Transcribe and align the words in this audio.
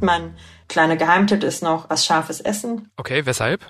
Mein 0.00 0.34
kleiner 0.68 0.96
Geheimtipp 0.96 1.42
ist 1.42 1.62
noch 1.62 1.88
was 1.88 2.04
Scharfes 2.04 2.40
essen. 2.40 2.90
Okay, 2.96 3.24
weshalb? 3.24 3.62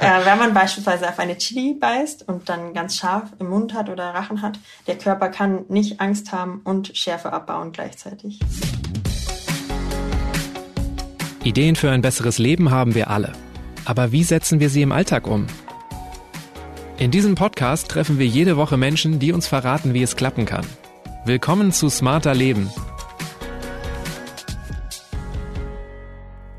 äh, 0.00 0.24
wenn 0.24 0.38
man 0.38 0.54
beispielsweise 0.54 1.08
auf 1.08 1.18
eine 1.18 1.36
Chili 1.38 1.74
beißt 1.78 2.28
und 2.28 2.48
dann 2.48 2.72
ganz 2.72 2.96
scharf 2.96 3.24
im 3.38 3.48
Mund 3.48 3.74
hat 3.74 3.88
oder 3.88 4.14
Rachen 4.14 4.42
hat, 4.42 4.58
der 4.86 4.96
Körper 4.96 5.28
kann 5.28 5.64
nicht 5.68 6.00
Angst 6.00 6.32
haben 6.32 6.60
und 6.64 6.96
Schärfe 6.96 7.32
abbauen 7.32 7.72
gleichzeitig. 7.72 8.38
Ideen 11.42 11.74
für 11.74 11.90
ein 11.90 12.02
besseres 12.02 12.38
Leben 12.38 12.70
haben 12.70 12.94
wir 12.94 13.10
alle. 13.10 13.32
Aber 13.84 14.12
wie 14.12 14.22
setzen 14.22 14.60
wir 14.60 14.70
sie 14.70 14.82
im 14.82 14.92
Alltag 14.92 15.26
um? 15.26 15.48
In 16.98 17.10
diesem 17.10 17.34
Podcast 17.34 17.88
treffen 17.88 18.20
wir 18.20 18.26
jede 18.26 18.56
Woche 18.56 18.76
Menschen, 18.76 19.18
die 19.18 19.32
uns 19.32 19.48
verraten, 19.48 19.92
wie 19.92 20.02
es 20.02 20.14
klappen 20.14 20.46
kann. 20.46 20.64
Willkommen 21.24 21.72
zu 21.72 21.88
Smarter 21.88 22.34
Leben. 22.34 22.70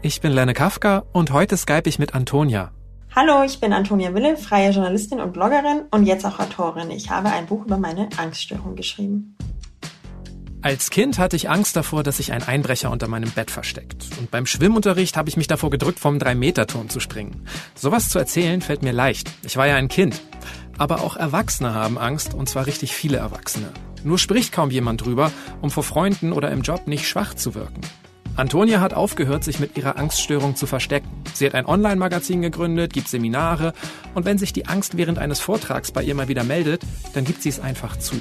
Ich 0.05 0.19
bin 0.19 0.33
Lenne 0.33 0.53
Kafka 0.53 1.05
und 1.13 1.31
heute 1.31 1.55
skype 1.55 1.87
ich 1.87 1.97
mit 1.97 2.13
Antonia. 2.13 2.73
Hallo, 3.15 3.41
ich 3.45 3.61
bin 3.61 3.71
Antonia 3.71 4.13
Wille, 4.13 4.35
freie 4.35 4.71
Journalistin 4.71 5.21
und 5.21 5.31
Bloggerin 5.31 5.83
und 5.91 6.05
jetzt 6.05 6.25
auch 6.25 6.39
Autorin. 6.39 6.91
Ich 6.91 7.09
habe 7.09 7.29
ein 7.29 7.45
Buch 7.45 7.63
über 7.63 7.77
meine 7.77 8.09
Angststörung 8.17 8.75
geschrieben. 8.75 9.37
Als 10.61 10.89
Kind 10.89 11.19
hatte 11.19 11.37
ich 11.37 11.49
Angst 11.49 11.77
davor, 11.77 12.03
dass 12.03 12.17
sich 12.17 12.33
ein 12.33 12.43
Einbrecher 12.43 12.91
unter 12.91 13.07
meinem 13.07 13.31
Bett 13.31 13.49
versteckt. 13.49 14.09
Und 14.19 14.29
beim 14.29 14.45
Schwimmunterricht 14.45 15.15
habe 15.15 15.29
ich 15.29 15.37
mich 15.37 15.47
davor 15.47 15.69
gedrückt, 15.69 15.99
vom 15.99 16.17
3-Meter-Turm 16.17 16.89
zu 16.89 16.99
springen. 16.99 17.45
Sowas 17.73 18.09
zu 18.09 18.19
erzählen 18.19 18.59
fällt 18.59 18.83
mir 18.83 18.91
leicht. 18.91 19.31
Ich 19.43 19.55
war 19.55 19.67
ja 19.67 19.75
ein 19.75 19.87
Kind. 19.87 20.19
Aber 20.77 20.99
auch 20.99 21.15
Erwachsene 21.15 21.73
haben 21.73 21.97
Angst, 21.97 22.33
und 22.33 22.49
zwar 22.49 22.65
richtig 22.65 22.93
viele 22.93 23.19
Erwachsene. 23.19 23.71
Nur 24.03 24.17
spricht 24.17 24.51
kaum 24.51 24.69
jemand 24.69 25.05
drüber, 25.05 25.31
um 25.61 25.71
vor 25.71 25.83
Freunden 25.83 26.33
oder 26.33 26.51
im 26.51 26.61
Job 26.61 26.87
nicht 26.87 27.07
schwach 27.07 27.35
zu 27.35 27.55
wirken. 27.55 27.79
Antonia 28.35 28.81
hat 28.81 28.95
aufgehört, 28.95 29.43
sich 29.43 29.59
mit 29.59 29.77
ihrer 29.77 29.97
Angststörung 29.97 30.55
zu 30.55 30.65
verstecken. 30.65 31.07
Sie 31.35 31.45
hat 31.45 31.53
ein 31.53 31.67
Online-Magazin 31.67 32.41
gegründet, 32.41 32.91
gibt 32.91 33.07
Seminare 33.07 33.73
und 34.15 34.25
wenn 34.25 34.39
sich 34.39 34.51
die 34.51 34.65
Angst 34.65 34.97
während 34.97 35.19
eines 35.19 35.39
Vortrags 35.39 35.91
bei 35.91 36.01
ihr 36.01 36.15
mal 36.15 36.27
wieder 36.27 36.43
meldet, 36.43 36.81
dann 37.13 37.25
gibt 37.25 37.43
sie 37.43 37.49
es 37.49 37.59
einfach 37.59 37.97
zu. 37.97 38.15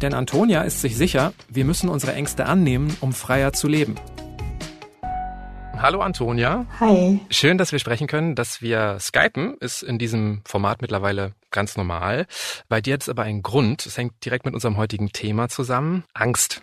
Denn 0.00 0.14
Antonia 0.14 0.62
ist 0.62 0.80
sich 0.80 0.96
sicher, 0.96 1.34
wir 1.50 1.66
müssen 1.66 1.90
unsere 1.90 2.14
Ängste 2.14 2.46
annehmen, 2.46 2.96
um 3.00 3.12
freier 3.12 3.52
zu 3.52 3.68
leben. 3.68 3.96
Hallo 5.76 6.00
Antonia. 6.00 6.64
Hi. 6.80 7.20
Schön, 7.28 7.58
dass 7.58 7.70
wir 7.70 7.78
sprechen 7.78 8.06
können, 8.06 8.34
dass 8.34 8.62
wir 8.62 8.96
skypen, 8.98 9.58
ist 9.60 9.82
in 9.82 9.98
diesem 9.98 10.40
Format 10.46 10.80
mittlerweile 10.80 11.34
ganz 11.50 11.76
normal. 11.76 12.26
Bei 12.68 12.80
dir 12.80 12.94
hat 12.94 13.02
es 13.02 13.08
aber 13.10 13.24
einen 13.24 13.42
Grund. 13.42 13.84
Es 13.84 13.98
hängt 13.98 14.24
direkt 14.24 14.46
mit 14.46 14.54
unserem 14.54 14.78
heutigen 14.78 15.10
Thema 15.10 15.48
zusammen. 15.48 16.04
Angst. 16.14 16.62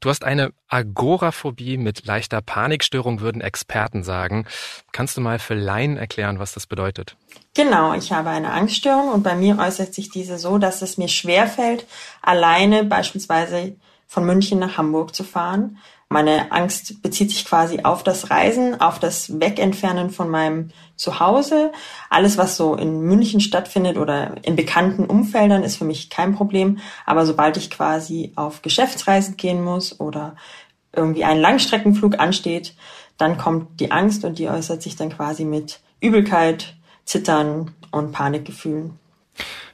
Du 0.00 0.10
hast 0.10 0.24
eine 0.24 0.52
Agoraphobie 0.68 1.76
mit 1.76 2.06
leichter 2.06 2.40
Panikstörung, 2.40 3.20
würden 3.20 3.40
Experten 3.40 4.04
sagen. 4.04 4.46
Kannst 4.92 5.16
du 5.16 5.20
mal 5.20 5.38
für 5.38 5.54
Laien 5.54 5.96
erklären, 5.96 6.38
was 6.38 6.52
das 6.52 6.66
bedeutet? 6.66 7.16
Genau, 7.54 7.94
ich 7.94 8.12
habe 8.12 8.30
eine 8.30 8.52
Angststörung 8.52 9.10
und 9.10 9.22
bei 9.22 9.34
mir 9.34 9.58
äußert 9.58 9.94
sich 9.94 10.10
diese 10.10 10.38
so, 10.38 10.58
dass 10.58 10.82
es 10.82 10.98
mir 10.98 11.08
schwerfällt, 11.08 11.86
alleine 12.22 12.84
beispielsweise 12.84 13.76
von 14.06 14.24
München 14.24 14.58
nach 14.58 14.78
Hamburg 14.78 15.14
zu 15.14 15.24
fahren, 15.24 15.78
meine 16.10 16.52
Angst 16.52 17.02
bezieht 17.02 17.30
sich 17.30 17.44
quasi 17.44 17.80
auf 17.82 18.02
das 18.02 18.30
Reisen, 18.30 18.80
auf 18.80 18.98
das 18.98 19.40
Wegentfernen 19.40 20.08
von 20.08 20.30
meinem 20.30 20.70
Zuhause. 20.96 21.70
Alles, 22.08 22.38
was 22.38 22.56
so 22.56 22.74
in 22.74 23.02
München 23.02 23.40
stattfindet 23.40 23.98
oder 23.98 24.36
in 24.42 24.56
bekannten 24.56 25.04
Umfeldern, 25.04 25.62
ist 25.62 25.76
für 25.76 25.84
mich 25.84 26.08
kein 26.08 26.34
Problem. 26.34 26.78
Aber 27.04 27.26
sobald 27.26 27.58
ich 27.58 27.70
quasi 27.70 28.32
auf 28.36 28.62
Geschäftsreisen 28.62 29.36
gehen 29.36 29.62
muss 29.62 30.00
oder 30.00 30.34
irgendwie 30.94 31.24
ein 31.24 31.40
Langstreckenflug 31.40 32.18
ansteht, 32.18 32.74
dann 33.18 33.36
kommt 33.36 33.78
die 33.78 33.90
Angst 33.90 34.24
und 34.24 34.38
die 34.38 34.48
äußert 34.48 34.80
sich 34.82 34.96
dann 34.96 35.10
quasi 35.10 35.44
mit 35.44 35.80
Übelkeit, 36.00 36.76
Zittern 37.04 37.74
und 37.90 38.12
Panikgefühlen. 38.12 38.98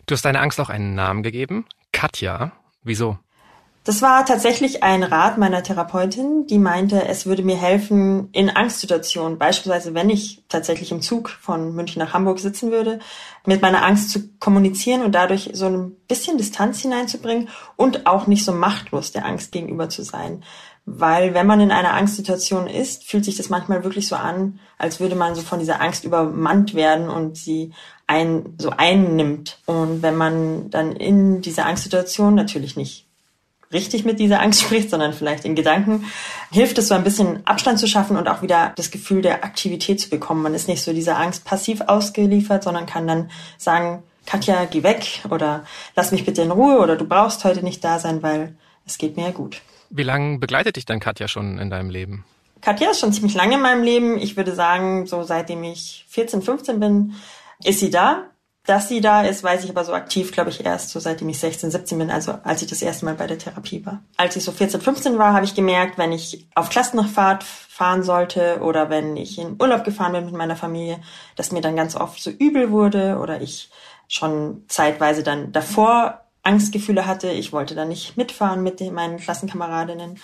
Du 0.06 0.14
hast 0.14 0.24
deiner 0.24 0.40
Angst 0.40 0.58
auch 0.60 0.68
einen 0.68 0.94
Namen 0.94 1.22
gegeben. 1.22 1.64
Katja. 1.92 2.52
Wieso? 2.82 3.18
Das 3.84 4.00
war 4.00 4.24
tatsächlich 4.24 4.82
ein 4.82 5.02
Rat 5.02 5.36
meiner 5.36 5.62
Therapeutin, 5.62 6.46
die 6.46 6.58
meinte, 6.58 7.06
es 7.06 7.26
würde 7.26 7.42
mir 7.42 7.56
helfen 7.56 8.30
in 8.32 8.48
Angstsituationen, 8.48 9.36
beispielsweise 9.38 9.92
wenn 9.92 10.08
ich 10.08 10.42
tatsächlich 10.48 10.90
im 10.90 11.02
Zug 11.02 11.28
von 11.28 11.74
München 11.74 12.00
nach 12.00 12.14
Hamburg 12.14 12.38
sitzen 12.38 12.70
würde, 12.70 12.98
mit 13.44 13.60
meiner 13.60 13.84
Angst 13.84 14.08
zu 14.08 14.30
kommunizieren 14.38 15.02
und 15.02 15.14
dadurch 15.14 15.50
so 15.52 15.66
ein 15.66 15.96
bisschen 16.08 16.38
Distanz 16.38 16.80
hineinzubringen 16.80 17.50
und 17.76 18.06
auch 18.06 18.26
nicht 18.26 18.46
so 18.46 18.52
machtlos 18.52 19.12
der 19.12 19.26
Angst 19.26 19.52
gegenüber 19.52 19.90
zu 19.90 20.02
sein. 20.02 20.42
Weil 20.86 21.34
wenn 21.34 21.46
man 21.46 21.60
in 21.60 21.70
einer 21.70 21.92
Angstsituation 21.92 22.68
ist, 22.68 23.04
fühlt 23.04 23.26
sich 23.26 23.36
das 23.36 23.50
manchmal 23.50 23.84
wirklich 23.84 24.08
so 24.08 24.16
an, 24.16 24.60
als 24.78 24.98
würde 24.98 25.14
man 25.14 25.34
so 25.34 25.42
von 25.42 25.58
dieser 25.58 25.82
Angst 25.82 26.04
übermannt 26.04 26.72
werden 26.72 27.10
und 27.10 27.36
sie 27.36 27.74
einen 28.06 28.56
so 28.58 28.70
einnimmt. 28.70 29.58
Und 29.66 30.00
wenn 30.00 30.16
man 30.16 30.70
dann 30.70 30.96
in 30.96 31.42
dieser 31.42 31.66
Angstsituation 31.66 32.34
natürlich 32.34 32.76
nicht 32.76 33.03
richtig 33.74 34.04
mit 34.04 34.18
dieser 34.18 34.40
Angst 34.40 34.60
spricht, 34.62 34.88
sondern 34.88 35.12
vielleicht 35.12 35.44
in 35.44 35.54
Gedanken, 35.54 36.06
hilft 36.50 36.78
es 36.78 36.88
so 36.88 36.94
ein 36.94 37.04
bisschen 37.04 37.46
Abstand 37.46 37.78
zu 37.78 37.86
schaffen 37.86 38.16
und 38.16 38.28
auch 38.28 38.40
wieder 38.40 38.72
das 38.76 38.90
Gefühl 38.90 39.20
der 39.20 39.44
Aktivität 39.44 40.00
zu 40.00 40.08
bekommen. 40.08 40.42
Man 40.42 40.54
ist 40.54 40.68
nicht 40.68 40.82
so 40.82 40.92
dieser 40.92 41.18
Angst 41.18 41.44
passiv 41.44 41.82
ausgeliefert, 41.82 42.64
sondern 42.64 42.86
kann 42.86 43.06
dann 43.06 43.30
sagen, 43.58 44.02
Katja, 44.26 44.64
geh 44.64 44.82
weg 44.82 45.20
oder 45.28 45.64
lass 45.96 46.12
mich 46.12 46.24
bitte 46.24 46.42
in 46.42 46.50
Ruhe 46.50 46.78
oder 46.78 46.96
du 46.96 47.04
brauchst 47.04 47.44
heute 47.44 47.62
nicht 47.62 47.84
da 47.84 47.98
sein, 47.98 48.22
weil 48.22 48.56
es 48.86 48.96
geht 48.96 49.16
mir 49.16 49.24
ja 49.24 49.30
gut. 49.32 49.60
Wie 49.90 50.02
lange 50.02 50.38
begleitet 50.38 50.76
dich 50.76 50.86
dann 50.86 51.00
Katja 51.00 51.28
schon 51.28 51.58
in 51.58 51.70
deinem 51.70 51.90
Leben? 51.90 52.24
Katja 52.60 52.90
ist 52.90 53.00
schon 53.00 53.12
ziemlich 53.12 53.34
lange 53.34 53.56
in 53.56 53.60
meinem 53.60 53.82
Leben. 53.82 54.18
Ich 54.18 54.36
würde 54.38 54.54
sagen, 54.54 55.06
so 55.06 55.22
seitdem 55.22 55.62
ich 55.64 56.06
14, 56.08 56.40
15 56.40 56.80
bin, 56.80 57.14
ist 57.62 57.80
sie 57.80 57.90
da. 57.90 58.24
Dass 58.66 58.88
sie 58.88 59.02
da 59.02 59.22
ist, 59.22 59.44
weiß 59.44 59.64
ich 59.64 59.70
aber 59.70 59.84
so 59.84 59.92
aktiv, 59.92 60.32
glaube 60.32 60.48
ich, 60.48 60.64
erst 60.64 60.88
so 60.88 60.98
seitdem 60.98 61.28
ich 61.28 61.38
16, 61.38 61.70
17 61.70 61.98
bin, 61.98 62.10
also 62.10 62.38
als 62.44 62.62
ich 62.62 62.68
das 62.68 62.80
erste 62.80 63.04
Mal 63.04 63.14
bei 63.14 63.26
der 63.26 63.38
Therapie 63.38 63.84
war. 63.84 64.02
Als 64.16 64.36
ich 64.36 64.44
so 64.44 64.52
14, 64.52 64.80
15 64.80 65.18
war, 65.18 65.34
habe 65.34 65.44
ich 65.44 65.54
gemerkt, 65.54 65.98
wenn 65.98 66.12
ich 66.12 66.46
auf 66.54 66.70
Klassenfahrt 66.70 67.44
fahren 67.44 68.02
sollte 68.02 68.60
oder 68.62 68.88
wenn 68.88 69.18
ich 69.18 69.38
in 69.38 69.56
Urlaub 69.60 69.84
gefahren 69.84 70.12
bin 70.12 70.24
mit 70.24 70.34
meiner 70.34 70.56
Familie, 70.56 70.98
dass 71.36 71.52
mir 71.52 71.60
dann 71.60 71.76
ganz 71.76 71.94
oft 71.94 72.22
so 72.22 72.30
übel 72.30 72.70
wurde 72.70 73.18
oder 73.18 73.42
ich 73.42 73.70
schon 74.08 74.64
zeitweise 74.68 75.22
dann 75.22 75.52
davor 75.52 76.22
Angstgefühle 76.42 77.06
hatte. 77.06 77.30
Ich 77.30 77.52
wollte 77.52 77.74
dann 77.74 77.88
nicht 77.88 78.16
mitfahren 78.16 78.62
mit 78.62 78.80
den, 78.80 78.94
meinen 78.94 79.18
Klassenkameradinnen 79.18 80.18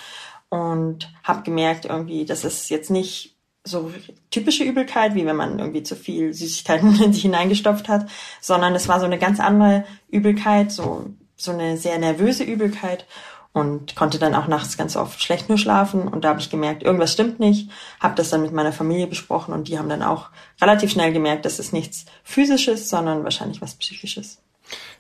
und 0.48 1.12
habe 1.24 1.42
gemerkt 1.42 1.84
irgendwie, 1.84 2.24
das 2.24 2.44
ist 2.44 2.70
jetzt 2.70 2.90
nicht 2.90 3.36
so 3.65 3.93
typische 4.31 4.65
Übelkeit, 4.65 5.15
wie 5.15 5.26
wenn 5.26 5.37
man 5.37 5.59
irgendwie 5.59 5.82
zu 5.82 5.97
viel 5.97 6.32
Süßigkeiten 6.32 7.03
in 7.03 7.12
sich 7.12 7.22
hineingestopft 7.22 7.88
hat, 7.88 8.09
sondern 8.41 8.75
es 8.75 8.88
war 8.88 9.00
so 9.00 9.06
eine 9.06 9.19
ganz 9.19 9.41
andere 9.41 9.84
Übelkeit, 10.09 10.72
so, 10.72 11.06
so 11.37 11.53
eine 11.53 11.76
sehr 11.76 11.98
nervöse 11.98 12.44
Übelkeit 12.44 13.06
und 13.53 13.97
konnte 13.97 14.19
dann 14.19 14.34
auch 14.34 14.47
nachts 14.47 14.76
ganz 14.76 14.97
oft 14.97 15.22
schlecht 15.22 15.48
nur 15.48 15.59
schlafen 15.59 16.06
und 16.06 16.25
da 16.25 16.31
habe 16.31 16.41
ich 16.41 16.50
gemerkt, 16.50 16.82
irgendwas 16.82 17.12
stimmt 17.12 17.41
nicht, 17.41 17.71
habe 17.98 18.15
das 18.15 18.31
dann 18.31 18.43
mit 18.43 18.53
meiner 18.53 18.72
Familie 18.72 19.09
besprochen 19.09 19.53
und 19.53 19.69
die 19.69 19.78
haben 19.78 19.88
dann 19.88 20.03
auch 20.03 20.31
relativ 20.60 20.92
schnell 20.92 21.12
gemerkt, 21.12 21.44
dass 21.44 21.59
es 21.59 21.72
nichts 21.72 22.06
physisches, 22.22 22.88
sondern 22.88 23.25
wahrscheinlich 23.25 23.60
was 23.60 23.75
psychisches. 23.75 24.38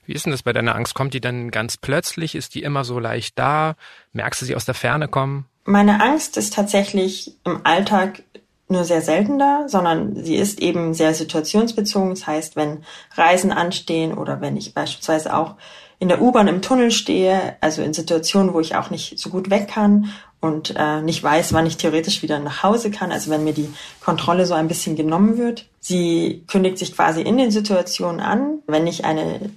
Wie 0.04 0.14
ist 0.14 0.26
denn 0.26 0.32
das 0.32 0.42
bei 0.42 0.52
deiner 0.52 0.74
Angst? 0.74 0.94
Kommt 0.94 1.14
die 1.14 1.20
dann 1.20 1.52
ganz 1.52 1.76
plötzlich? 1.76 2.34
Ist 2.34 2.56
die 2.56 2.62
immer 2.64 2.82
so 2.82 2.98
leicht 2.98 3.38
da? 3.38 3.76
Merkst 4.12 4.42
du 4.42 4.46
sie 4.46 4.56
aus 4.56 4.64
der 4.64 4.74
Ferne 4.74 5.06
kommen? 5.06 5.46
Meine 5.64 6.02
Angst 6.02 6.36
ist 6.36 6.54
tatsächlich 6.54 7.36
im 7.44 7.64
Alltag 7.64 8.24
nur 8.70 8.84
sehr 8.84 9.02
selten 9.02 9.38
da, 9.38 9.68
sondern 9.68 10.22
sie 10.22 10.36
ist 10.36 10.60
eben 10.60 10.94
sehr 10.94 11.14
situationsbezogen. 11.14 12.10
Das 12.10 12.26
heißt, 12.26 12.56
wenn 12.56 12.84
Reisen 13.16 13.52
anstehen 13.52 14.16
oder 14.16 14.40
wenn 14.40 14.56
ich 14.56 14.74
beispielsweise 14.74 15.36
auch 15.36 15.56
in 16.00 16.08
der 16.08 16.22
U-Bahn 16.22 16.48
im 16.48 16.62
Tunnel 16.62 16.90
stehe, 16.90 17.56
also 17.60 17.82
in 17.82 17.92
Situationen, 17.92 18.54
wo 18.54 18.60
ich 18.60 18.74
auch 18.74 18.90
nicht 18.90 19.18
so 19.18 19.28
gut 19.28 19.50
weg 19.50 19.68
kann 19.68 20.10
und 20.40 20.74
äh, 20.76 21.02
nicht 21.02 21.22
weiß, 21.22 21.52
wann 21.52 21.66
ich 21.66 21.76
theoretisch 21.76 22.22
wieder 22.22 22.38
nach 22.38 22.62
Hause 22.62 22.90
kann, 22.90 23.12
also 23.12 23.30
wenn 23.30 23.44
mir 23.44 23.52
die 23.52 23.68
Kontrolle 24.02 24.46
so 24.46 24.54
ein 24.54 24.66
bisschen 24.66 24.96
genommen 24.96 25.36
wird. 25.36 25.66
Sie 25.78 26.44
kündigt 26.48 26.78
sich 26.78 26.96
quasi 26.96 27.20
in 27.20 27.36
den 27.36 27.50
Situationen 27.50 28.20
an. 28.20 28.60
Wenn 28.66 28.86
ich 28.86 29.04
eine 29.04 29.50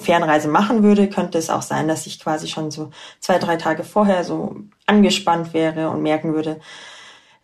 Fernreise 0.00 0.48
machen 0.48 0.82
würde, 0.82 1.08
könnte 1.08 1.38
es 1.38 1.50
auch 1.50 1.62
sein, 1.62 1.86
dass 1.86 2.06
ich 2.06 2.18
quasi 2.18 2.48
schon 2.48 2.72
so 2.72 2.90
zwei, 3.20 3.38
drei 3.38 3.56
Tage 3.56 3.84
vorher 3.84 4.24
so 4.24 4.56
angespannt 4.86 5.54
wäre 5.54 5.90
und 5.90 6.02
merken 6.02 6.34
würde, 6.34 6.60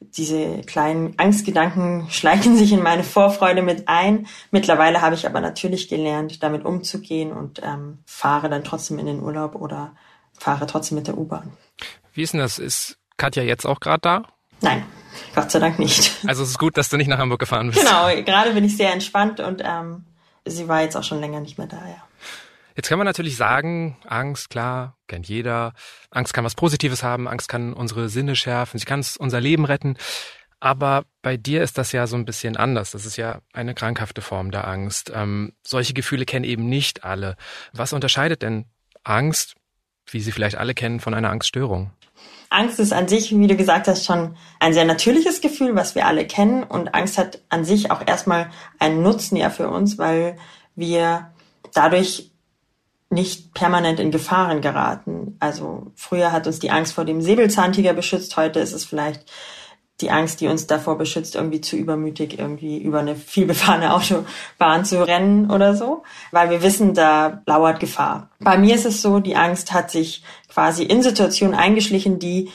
diese 0.00 0.60
kleinen 0.62 1.14
Angstgedanken 1.19 2.06
schleichen 2.10 2.56
sich 2.56 2.72
in 2.72 2.82
meine 2.82 3.04
Vorfreude 3.04 3.62
mit 3.62 3.88
ein. 3.88 4.26
Mittlerweile 4.50 5.00
habe 5.00 5.14
ich 5.14 5.26
aber 5.26 5.40
natürlich 5.40 5.88
gelernt, 5.88 6.43
damit 6.43 6.64
umzugehen 6.64 7.32
und 7.32 7.60
ähm, 7.62 7.98
fahre 8.06 8.48
dann 8.48 8.64
trotzdem 8.64 8.98
in 8.98 9.06
den 9.06 9.20
Urlaub 9.20 9.54
oder 9.54 9.94
fahre 10.38 10.66
trotzdem 10.66 10.96
mit 10.96 11.06
der 11.06 11.16
U-Bahn. 11.16 11.52
Wie 12.12 12.22
ist 12.22 12.32
denn 12.32 12.40
das? 12.40 12.58
Ist 12.58 12.98
Katja 13.16 13.43
jetzt 13.43 13.66
auch 13.66 13.81
gerade 13.81 14.00
da? 14.00 14.22
Nein, 14.60 14.84
Gott 15.34 15.50
sei 15.50 15.58
Dank 15.58 15.78
nicht. 15.78 16.12
Also 16.26 16.43
es 16.43 16.50
ist 16.50 16.58
gut, 16.58 16.76
dass 16.76 16.88
du 16.88 16.96
nicht 16.96 17.08
nach 17.08 17.19
Hamburg 17.19 17.40
gefahren 17.40 17.69
bist. 17.69 17.81
Genau, 17.81 18.08
gerade 18.22 18.52
bin 18.52 18.64
ich 18.64 18.76
sehr 18.76 18.93
entspannt 18.93 19.40
und 19.40 19.62
ähm, 19.64 20.04
sie 20.44 20.69
war 20.69 20.82
jetzt 20.82 20.96
auch 20.96 21.04
schon 21.04 21.20
länger 21.20 21.40
nicht 21.40 21.58
mehr 21.58 21.66
da, 21.66 21.76
ja. 21.76 22.02
Jetzt 22.76 22.90
kann 22.90 22.99
man 22.99 23.06
natürlich 23.06 23.37
sagen, 23.37 23.96
Angst, 24.05 24.50
klar, 24.50 24.99
kennt 25.06 25.26
jeder. 25.28 25.73
Angst 26.11 26.34
kann 26.34 26.44
was 26.44 26.55
Positives 26.55 27.02
haben, 27.02 27.26
Angst 27.26 27.49
kann 27.49 27.73
unsere 27.73 28.11
Sinne 28.11 28.37
schärfen, 28.37 28.78
sie 28.78 28.84
kann 28.84 29.05
unser 29.19 29.40
Leben 29.40 29.64
retten. 29.64 29.96
Aber 30.61 31.05
bei 31.23 31.38
dir 31.38 31.62
ist 31.62 31.78
das 31.78 31.93
ja 31.93 32.06
so 32.06 32.17
ein 32.17 32.26
bisschen 32.26 32.56
anders. 32.56 32.90
Das 32.90 33.06
ist 33.06 33.17
ja 33.17 33.40
eine 33.52 33.75
krankhafte 33.75 34.20
Form 34.20 34.50
der 34.50 34.67
Angst. 34.69 35.11
Ähm, 35.14 35.52
solche 35.67 35.94
Gefühle 35.94 36.26
kennen 36.26 36.44
eben 36.44 36.69
nicht 36.69 37.05
alle. 37.05 37.37
Was 37.73 37.93
unterscheidet 37.93 38.43
denn 38.43 38.67
Angst, 39.05 39.55
wie 40.11 40.20
Sie 40.20 40.32
vielleicht 40.32 40.56
alle 40.56 40.75
kennen, 40.75 41.00
von 41.00 41.14
einer 41.14 41.31
Angststörung? 41.31 41.93
Angst 42.49 42.79
ist 42.79 42.93
an 42.93 43.08
sich, 43.08 43.37
wie 43.37 43.46
du 43.46 43.56
gesagt 43.56 43.88
hast, 43.88 44.05
schon 44.05 44.37
ein 44.61 44.72
sehr 44.72 44.84
natürliches 44.84 45.40
Gefühl, 45.40 45.75
was 45.75 45.94
wir 45.94 46.06
alle 46.06 46.26
kennen. 46.26 46.62
Und 46.62 46.94
Angst 46.94 47.19
hat 47.19 47.40
an 47.49 47.64
sich 47.64 47.90
auch 47.90 48.06
erstmal 48.06 48.50
einen 48.79 49.02
Nutzen 49.02 49.37
ja 49.37 49.50
für 49.50 49.69
uns, 49.69 49.99
weil 49.99 50.38
wir 50.75 51.32
dadurch 51.75 52.31
nicht 53.11 53.55
permanent 53.55 54.00
in 54.00 54.11
Gefahren 54.11 54.61
geraten. 54.61 55.37
Also 55.38 55.93
früher 55.94 56.32
hat 56.32 56.47
uns 56.47 56.58
die 56.58 56.70
Angst 56.70 56.93
vor 56.94 57.05
dem 57.05 57.23
Säbelzahntiger 57.23 57.93
beschützt, 57.93 58.37
heute 58.37 58.61
ist 58.61 58.73
es 58.73 58.85
vielleicht 58.85 59.31
die 60.00 60.11
Angst, 60.11 60.41
die 60.41 60.49
uns 60.49 60.67
davor 60.67 60.99
beschützt, 60.99 61.37
irgendwie 61.37 61.62
zu 61.62 61.76
übermütig 61.76 62.38
irgendwie 62.38 62.79
über 62.79 63.00
eine 63.00 63.17
vielbefahrene 63.17 63.94
Autobahn 63.94 64.85
zu 64.85 65.06
rennen 65.06 65.50
oder 65.50 65.75
so, 65.75 66.03
weil 66.32 66.50
wir 66.50 66.62
wissen, 66.62 66.93
da 66.93 67.43
lauert 67.47 67.81
Gefahr. 67.81 68.29
Bei 68.41 68.58
mir 68.58 68.75
ist 68.75 68.85
es 68.85 69.00
so, 69.00 69.20
die 69.20 69.37
Angst 69.37 69.73
hat 69.73 69.91
sich 69.91 70.23
quasi 70.49 70.82
in 70.82 71.03
Situationen 71.03 71.55
eingeschlichen, 71.55 72.19
die 72.19 72.50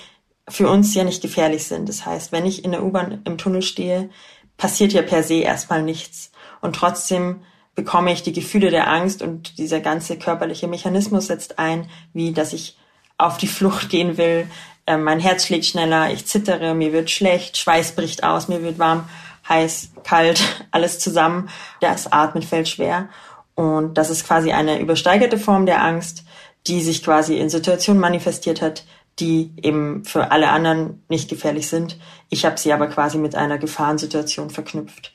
für 0.47 0.69
uns 0.69 0.93
ja 0.93 1.03
nicht 1.03 1.21
gefährlich 1.21 1.65
sind. 1.65 1.89
Das 1.89 2.05
heißt, 2.05 2.31
wenn 2.31 2.45
ich 2.45 2.63
in 2.63 2.71
der 2.71 2.83
U-Bahn 2.83 3.21
im 3.25 3.37
Tunnel 3.37 3.61
stehe, 3.61 4.09
passiert 4.57 4.93
ja 4.93 5.01
per 5.01 5.23
se 5.23 5.35
erstmal 5.35 5.81
nichts. 5.81 6.31
Und 6.61 6.75
trotzdem 6.75 7.41
bekomme 7.75 8.11
ich 8.11 8.23
die 8.23 8.33
Gefühle 8.33 8.69
der 8.69 8.89
Angst 8.89 9.21
und 9.21 9.57
dieser 9.57 9.79
ganze 9.79 10.17
körperliche 10.17 10.67
Mechanismus 10.67 11.27
setzt 11.27 11.59
ein, 11.59 11.89
wie 12.13 12.33
dass 12.33 12.53
ich 12.53 12.77
auf 13.17 13.37
die 13.37 13.47
Flucht 13.47 13.89
gehen 13.89 14.17
will, 14.17 14.47
äh, 14.85 14.97
mein 14.97 15.19
Herz 15.19 15.45
schlägt 15.45 15.65
schneller, 15.65 16.11
ich 16.11 16.25
zittere, 16.25 16.73
mir 16.73 16.93
wird 16.93 17.09
schlecht, 17.09 17.57
Schweiß 17.57 17.93
bricht 17.93 18.23
aus, 18.23 18.47
mir 18.47 18.63
wird 18.63 18.79
warm, 18.79 19.07
heiß, 19.47 19.91
kalt, 20.03 20.41
alles 20.71 20.99
zusammen. 20.99 21.49
Das 21.79 22.11
Atmen 22.11 22.43
fällt 22.43 22.67
schwer. 22.67 23.09
Und 23.55 23.97
das 23.97 24.09
ist 24.09 24.25
quasi 24.25 24.51
eine 24.51 24.79
übersteigerte 24.79 25.37
Form 25.37 25.65
der 25.65 25.83
Angst, 25.83 26.23
die 26.67 26.81
sich 26.81 27.03
quasi 27.03 27.37
in 27.37 27.49
Situationen 27.49 28.01
manifestiert 28.01 28.61
hat, 28.61 28.85
die 29.19 29.51
eben 29.61 30.03
für 30.05 30.31
alle 30.31 30.49
anderen 30.49 31.03
nicht 31.09 31.29
gefährlich 31.29 31.67
sind. 31.67 31.99
Ich 32.29 32.45
habe 32.45 32.57
sie 32.57 32.71
aber 32.71 32.87
quasi 32.87 33.17
mit 33.17 33.35
einer 33.35 33.57
Gefahrensituation 33.57 34.49
verknüpft. 34.49 35.13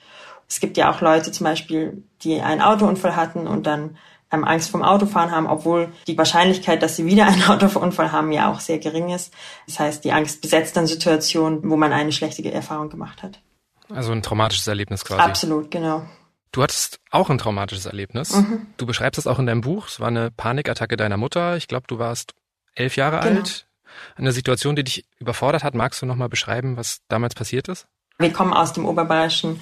Es 0.49 0.61
gibt 0.61 0.77
ja 0.77 0.91
auch 0.91 1.01
Leute 1.01 1.33
zum 1.33 1.45
Beispiel, 1.45 2.03
die 2.23 2.41
einen 2.41 2.61
Autounfall 2.61 3.17
hatten 3.17 3.47
und 3.47 3.67
dann 3.67 3.97
ähm, 4.31 4.45
Angst 4.45 4.71
vom 4.71 4.83
Autofahren 4.83 5.31
haben, 5.31 5.47
obwohl 5.47 5.93
die 6.07 6.19
Wahrscheinlichkeit, 6.19 6.83
dass 6.83 6.97
sie 6.97 7.07
wieder 7.07 7.27
einen 7.27 7.43
Autounfall 7.49 8.13
haben, 8.13 8.33
ja 8.33 8.51
auch 8.51 8.61
sehr 8.61 8.79
gering 8.79 9.11
ist. 9.11 9.33
Das 9.67 9.79
heißt, 9.79 10.05
die 10.05 10.13
Angst 10.13 10.41
besetzt 10.41 10.77
dann 10.77 10.87
Situationen, 10.87 11.69
wo 11.69 11.77
man 11.77 11.93
eine 11.93 12.13
schlechte 12.13 12.51
Erfahrung 12.51 12.91
gemacht 12.91 13.23
hat. 13.23 13.41
Also 13.89 14.13
ein 14.13 14.23
traumatisches 14.23 14.67
Erlebnis 14.67 15.05
quasi. 15.05 15.21
Absolut, 15.21 15.71
genau. 15.71 16.05
Du 16.51 16.63
hattest 16.63 17.01
auch 17.11 17.31
ein 17.31 17.39
traumatisches 17.39 17.87
Erlebnis. 17.87 18.35
Mhm. 18.35 18.67
Du 18.77 18.87
beschreibst 18.87 19.19
es 19.19 19.27
auch 19.27 19.39
in 19.39 19.47
deinem 19.47 19.61
Buch. 19.61 19.89
Es 19.89 20.01
war 20.01 20.09
eine 20.09 20.31
Panikattacke 20.31 20.97
deiner 20.97 21.17
Mutter. 21.17 21.57
Ich 21.57 21.69
glaube, 21.69 21.87
du 21.87 21.99
warst 21.99 22.35
elf 22.75 22.97
Jahre 22.97 23.21
genau. 23.21 23.41
alt. 23.41 23.67
Eine 24.17 24.33
Situation, 24.33 24.75
die 24.75 24.85
dich 24.85 25.05
überfordert 25.19 25.63
hat. 25.65 25.75
Magst 25.75 26.03
du 26.03 26.07
nochmal 26.07 26.29
beschreiben, 26.29 26.77
was 26.77 27.01
damals 27.09 27.35
passiert 27.35 27.69
ist? 27.69 27.87
Wir 28.19 28.33
kommen 28.33 28.53
aus 28.53 28.73
dem 28.73 28.87
oberbayerischen 28.87 29.61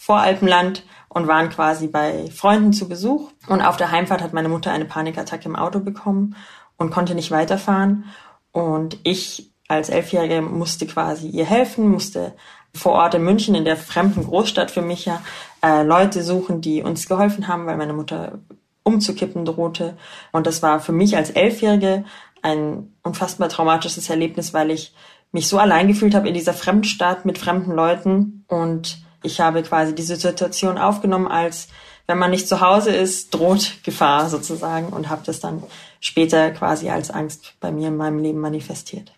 Voralpenland 0.00 0.82
und 1.10 1.28
waren 1.28 1.50
quasi 1.50 1.86
bei 1.86 2.30
Freunden 2.34 2.72
zu 2.72 2.88
Besuch. 2.88 3.32
Und 3.48 3.60
auf 3.60 3.76
der 3.76 3.90
Heimfahrt 3.90 4.22
hat 4.22 4.32
meine 4.32 4.48
Mutter 4.48 4.72
eine 4.72 4.86
Panikattacke 4.86 5.44
im 5.44 5.56
Auto 5.56 5.80
bekommen 5.80 6.36
und 6.78 6.90
konnte 6.90 7.14
nicht 7.14 7.30
weiterfahren. 7.30 8.06
Und 8.50 8.96
ich 9.02 9.52
als 9.68 9.90
Elfjährige 9.90 10.40
musste 10.40 10.86
quasi 10.86 11.28
ihr 11.28 11.44
helfen, 11.44 11.86
musste 11.86 12.32
vor 12.74 12.92
Ort 12.92 13.14
in 13.14 13.24
München, 13.24 13.54
in 13.54 13.66
der 13.66 13.76
fremden 13.76 14.24
Großstadt 14.24 14.70
für 14.70 14.80
mich 14.80 15.04
ja, 15.04 15.20
äh, 15.62 15.82
Leute 15.82 16.22
suchen, 16.22 16.62
die 16.62 16.82
uns 16.82 17.06
geholfen 17.06 17.46
haben, 17.46 17.66
weil 17.66 17.76
meine 17.76 17.92
Mutter 17.92 18.38
umzukippen 18.84 19.44
drohte. 19.44 19.98
Und 20.32 20.46
das 20.46 20.62
war 20.62 20.80
für 20.80 20.92
mich 20.92 21.14
als 21.14 21.28
Elfjährige 21.28 22.06
ein 22.40 22.94
unfassbar 23.02 23.50
traumatisches 23.50 24.08
Erlebnis, 24.08 24.54
weil 24.54 24.70
ich 24.70 24.94
mich 25.30 25.46
so 25.46 25.58
allein 25.58 25.88
gefühlt 25.88 26.14
habe 26.14 26.28
in 26.28 26.34
dieser 26.34 26.54
Fremdstadt 26.54 27.26
mit 27.26 27.36
fremden 27.36 27.72
Leuten 27.72 28.46
und 28.48 29.04
ich 29.22 29.40
habe 29.40 29.62
quasi 29.62 29.94
diese 29.94 30.16
Situation 30.16 30.78
aufgenommen 30.78 31.28
als 31.28 31.68
wenn 32.06 32.18
man 32.18 32.32
nicht 32.32 32.48
zu 32.48 32.60
Hause 32.60 32.90
ist, 32.90 33.32
droht 33.32 33.84
Gefahr 33.84 34.28
sozusagen 34.28 34.88
und 34.88 35.08
habe 35.08 35.22
das 35.24 35.38
dann 35.38 35.62
später 36.00 36.50
quasi 36.50 36.90
als 36.90 37.08
Angst 37.08 37.54
bei 37.60 37.70
mir 37.70 37.86
in 37.86 37.96
meinem 37.96 38.18
Leben 38.18 38.40
manifestiert. 38.40 39.12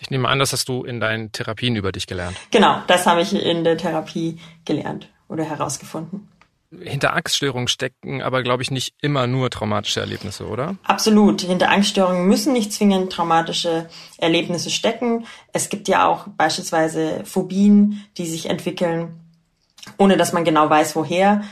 Ich 0.00 0.08
nehme 0.08 0.26
an, 0.28 0.38
das 0.38 0.52
hast 0.54 0.66
du 0.70 0.82
in 0.82 0.98
deinen 0.98 1.30
Therapien 1.32 1.76
über 1.76 1.92
dich 1.92 2.06
gelernt. 2.06 2.38
Genau, 2.50 2.80
das 2.86 3.06
habe 3.06 3.20
ich 3.20 3.34
in 3.34 3.64
der 3.64 3.76
Therapie 3.76 4.38
gelernt 4.64 5.10
oder 5.28 5.44
herausgefunden 5.44 6.26
hinter 6.70 7.14
Angststörungen 7.14 7.68
stecken 7.68 8.22
aber, 8.22 8.42
glaube 8.42 8.62
ich, 8.62 8.70
nicht 8.70 8.94
immer 9.00 9.26
nur 9.26 9.50
traumatische 9.50 10.00
Erlebnisse, 10.00 10.46
oder? 10.46 10.76
Absolut. 10.84 11.42
Hinter 11.42 11.70
Angststörungen 11.70 12.26
müssen 12.26 12.52
nicht 12.52 12.72
zwingend 12.72 13.12
traumatische 13.12 13.88
Erlebnisse 14.18 14.70
stecken. 14.70 15.26
Es 15.52 15.68
gibt 15.68 15.88
ja 15.88 16.06
auch 16.06 16.26
beispielsweise 16.36 17.22
Phobien, 17.24 18.04
die 18.16 18.26
sich 18.26 18.48
entwickeln, 18.48 19.20
ohne 19.98 20.16
dass 20.16 20.32
man 20.32 20.44
genau 20.44 20.68
weiß, 20.68 20.96
woher. 20.96 21.42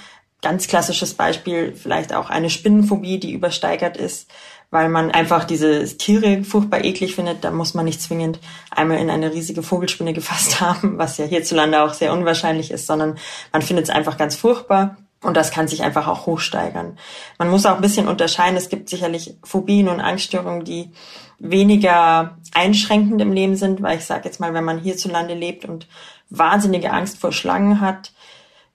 Ganz 0.43 0.67
klassisches 0.67 1.15
Beispiel, 1.15 1.75
vielleicht 1.75 2.13
auch 2.13 2.29
eine 2.29 2.51
Spinnenphobie, 2.51 3.19
die 3.19 3.33
übersteigert 3.33 3.97
ist, 3.97 4.31
weil 4.71 4.89
man 4.89 5.11
einfach 5.11 5.45
diese 5.45 5.85
Tiere 5.97 6.43
furchtbar 6.43 6.85
eklig 6.85 7.15
findet. 7.15 7.45
Da 7.45 7.51
muss 7.51 7.75
man 7.75 7.85
nicht 7.85 8.03
zwingend 8.03 8.41
einmal 8.71 8.99
in 8.99 9.09
eine 9.09 9.33
riesige 9.33 9.63
Vogelspinne 9.63 10.13
gefasst 10.13 10.61
haben, 10.61 10.99
was 10.99 11.17
ja 11.17 11.25
hierzulande 11.25 11.83
auch 11.83 11.95
sehr 11.95 12.13
unwahrscheinlich 12.13 12.71
ist, 12.73 12.87
sondern 12.87 13.17
man 13.53 13.63
findet 13.63 13.85
es 13.85 13.91
einfach 13.91 14.19
ganz 14.19 14.37
furchtbar. 14.37 14.97
Und 15.25 15.37
das 15.37 15.51
kann 15.51 15.69
sich 15.69 15.83
einfach 15.83 16.07
auch 16.07 16.27
hochsteigern. 16.27 16.99
Man 17.39 17.51
muss 17.51 17.65
auch 17.65 17.77
ein 17.77 17.81
bisschen 17.81 18.09
unterscheiden. 18.09 18.57
Es 18.57 18.69
gibt 18.69 18.91
sicherlich 18.91 19.37
Phobien 19.43 19.89
und 19.89 20.01
Angststörungen, 20.01 20.65
die 20.65 20.91
weniger 21.39 22.37
einschränkend 22.53 23.21
im 23.23 23.33
Leben 23.33 23.57
sind, 23.57 23.83
weil 23.83 23.99
ich 23.99 24.05
sage 24.05 24.27
jetzt 24.27 24.39
mal, 24.39 24.53
wenn 24.53 24.65
man 24.65 24.79
hierzulande 24.79 25.35
lebt 25.35 25.65
und 25.65 25.89
wahnsinnige 26.29 26.93
Angst 26.93 27.19
vor 27.19 27.33
Schlangen 27.33 27.81
hat, 27.81 28.13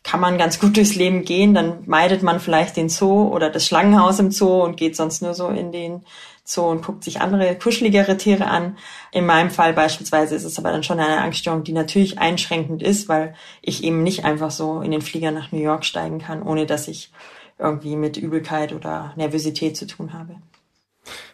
kann 0.04 0.20
man 0.20 0.38
ganz 0.40 0.60
gut 0.60 0.76
durchs 0.76 0.96
Leben 0.96 1.24
gehen. 1.24 1.54
Dann 1.54 1.84
meidet 1.86 2.24
man 2.24 2.40
vielleicht 2.40 2.78
den 2.78 2.90
Zoo 2.90 3.28
oder 3.28 3.52
das 3.52 3.68
Schlangenhaus 3.68 4.18
im 4.18 4.32
Zoo 4.32 4.64
und 4.64 4.76
geht 4.76 4.96
sonst 4.96 5.22
nur 5.22 5.36
so 5.36 5.50
in 5.50 5.72
den 5.72 6.04
Zoo 6.50 6.70
und 6.70 6.84
guckt 6.84 7.04
sich 7.04 7.22
andere 7.22 7.56
kuscheligere 7.56 8.18
Tiere 8.18 8.46
an. 8.46 8.78
In 9.12 9.26
meinem 9.26 9.52
Fall 9.52 9.74
beispielsweise 9.74 10.36
ist 10.36 10.46
es 10.46 10.58
aber 10.58 10.72
dann 10.72 10.84
schon 10.84 11.00
eine 11.00 11.22
Angststörung, 11.22 11.64
die 11.64 11.74
natürlich 11.74 12.18
einschränkend 12.18 12.82
ist, 12.82 13.08
weil 13.08 13.36
ich 13.62 13.84
eben 13.84 14.02
nicht 14.02 14.26
einfach 14.26 14.50
so 14.50 14.82
in 14.82 14.90
den 14.90 15.02
Flieger 15.02 15.32
nach 15.32 15.52
New 15.52 15.62
York 15.62 15.86
steigen 15.86 16.20
kann, 16.20 16.42
ohne 16.42 16.66
dass 16.66 16.88
ich 16.88 17.12
irgendwie 17.60 17.96
mit 17.96 18.18
Übelkeit 18.18 18.74
oder 18.74 19.14
Nervosität 19.16 19.78
zu 19.78 19.86
tun 19.86 20.14
habe. 20.14 20.38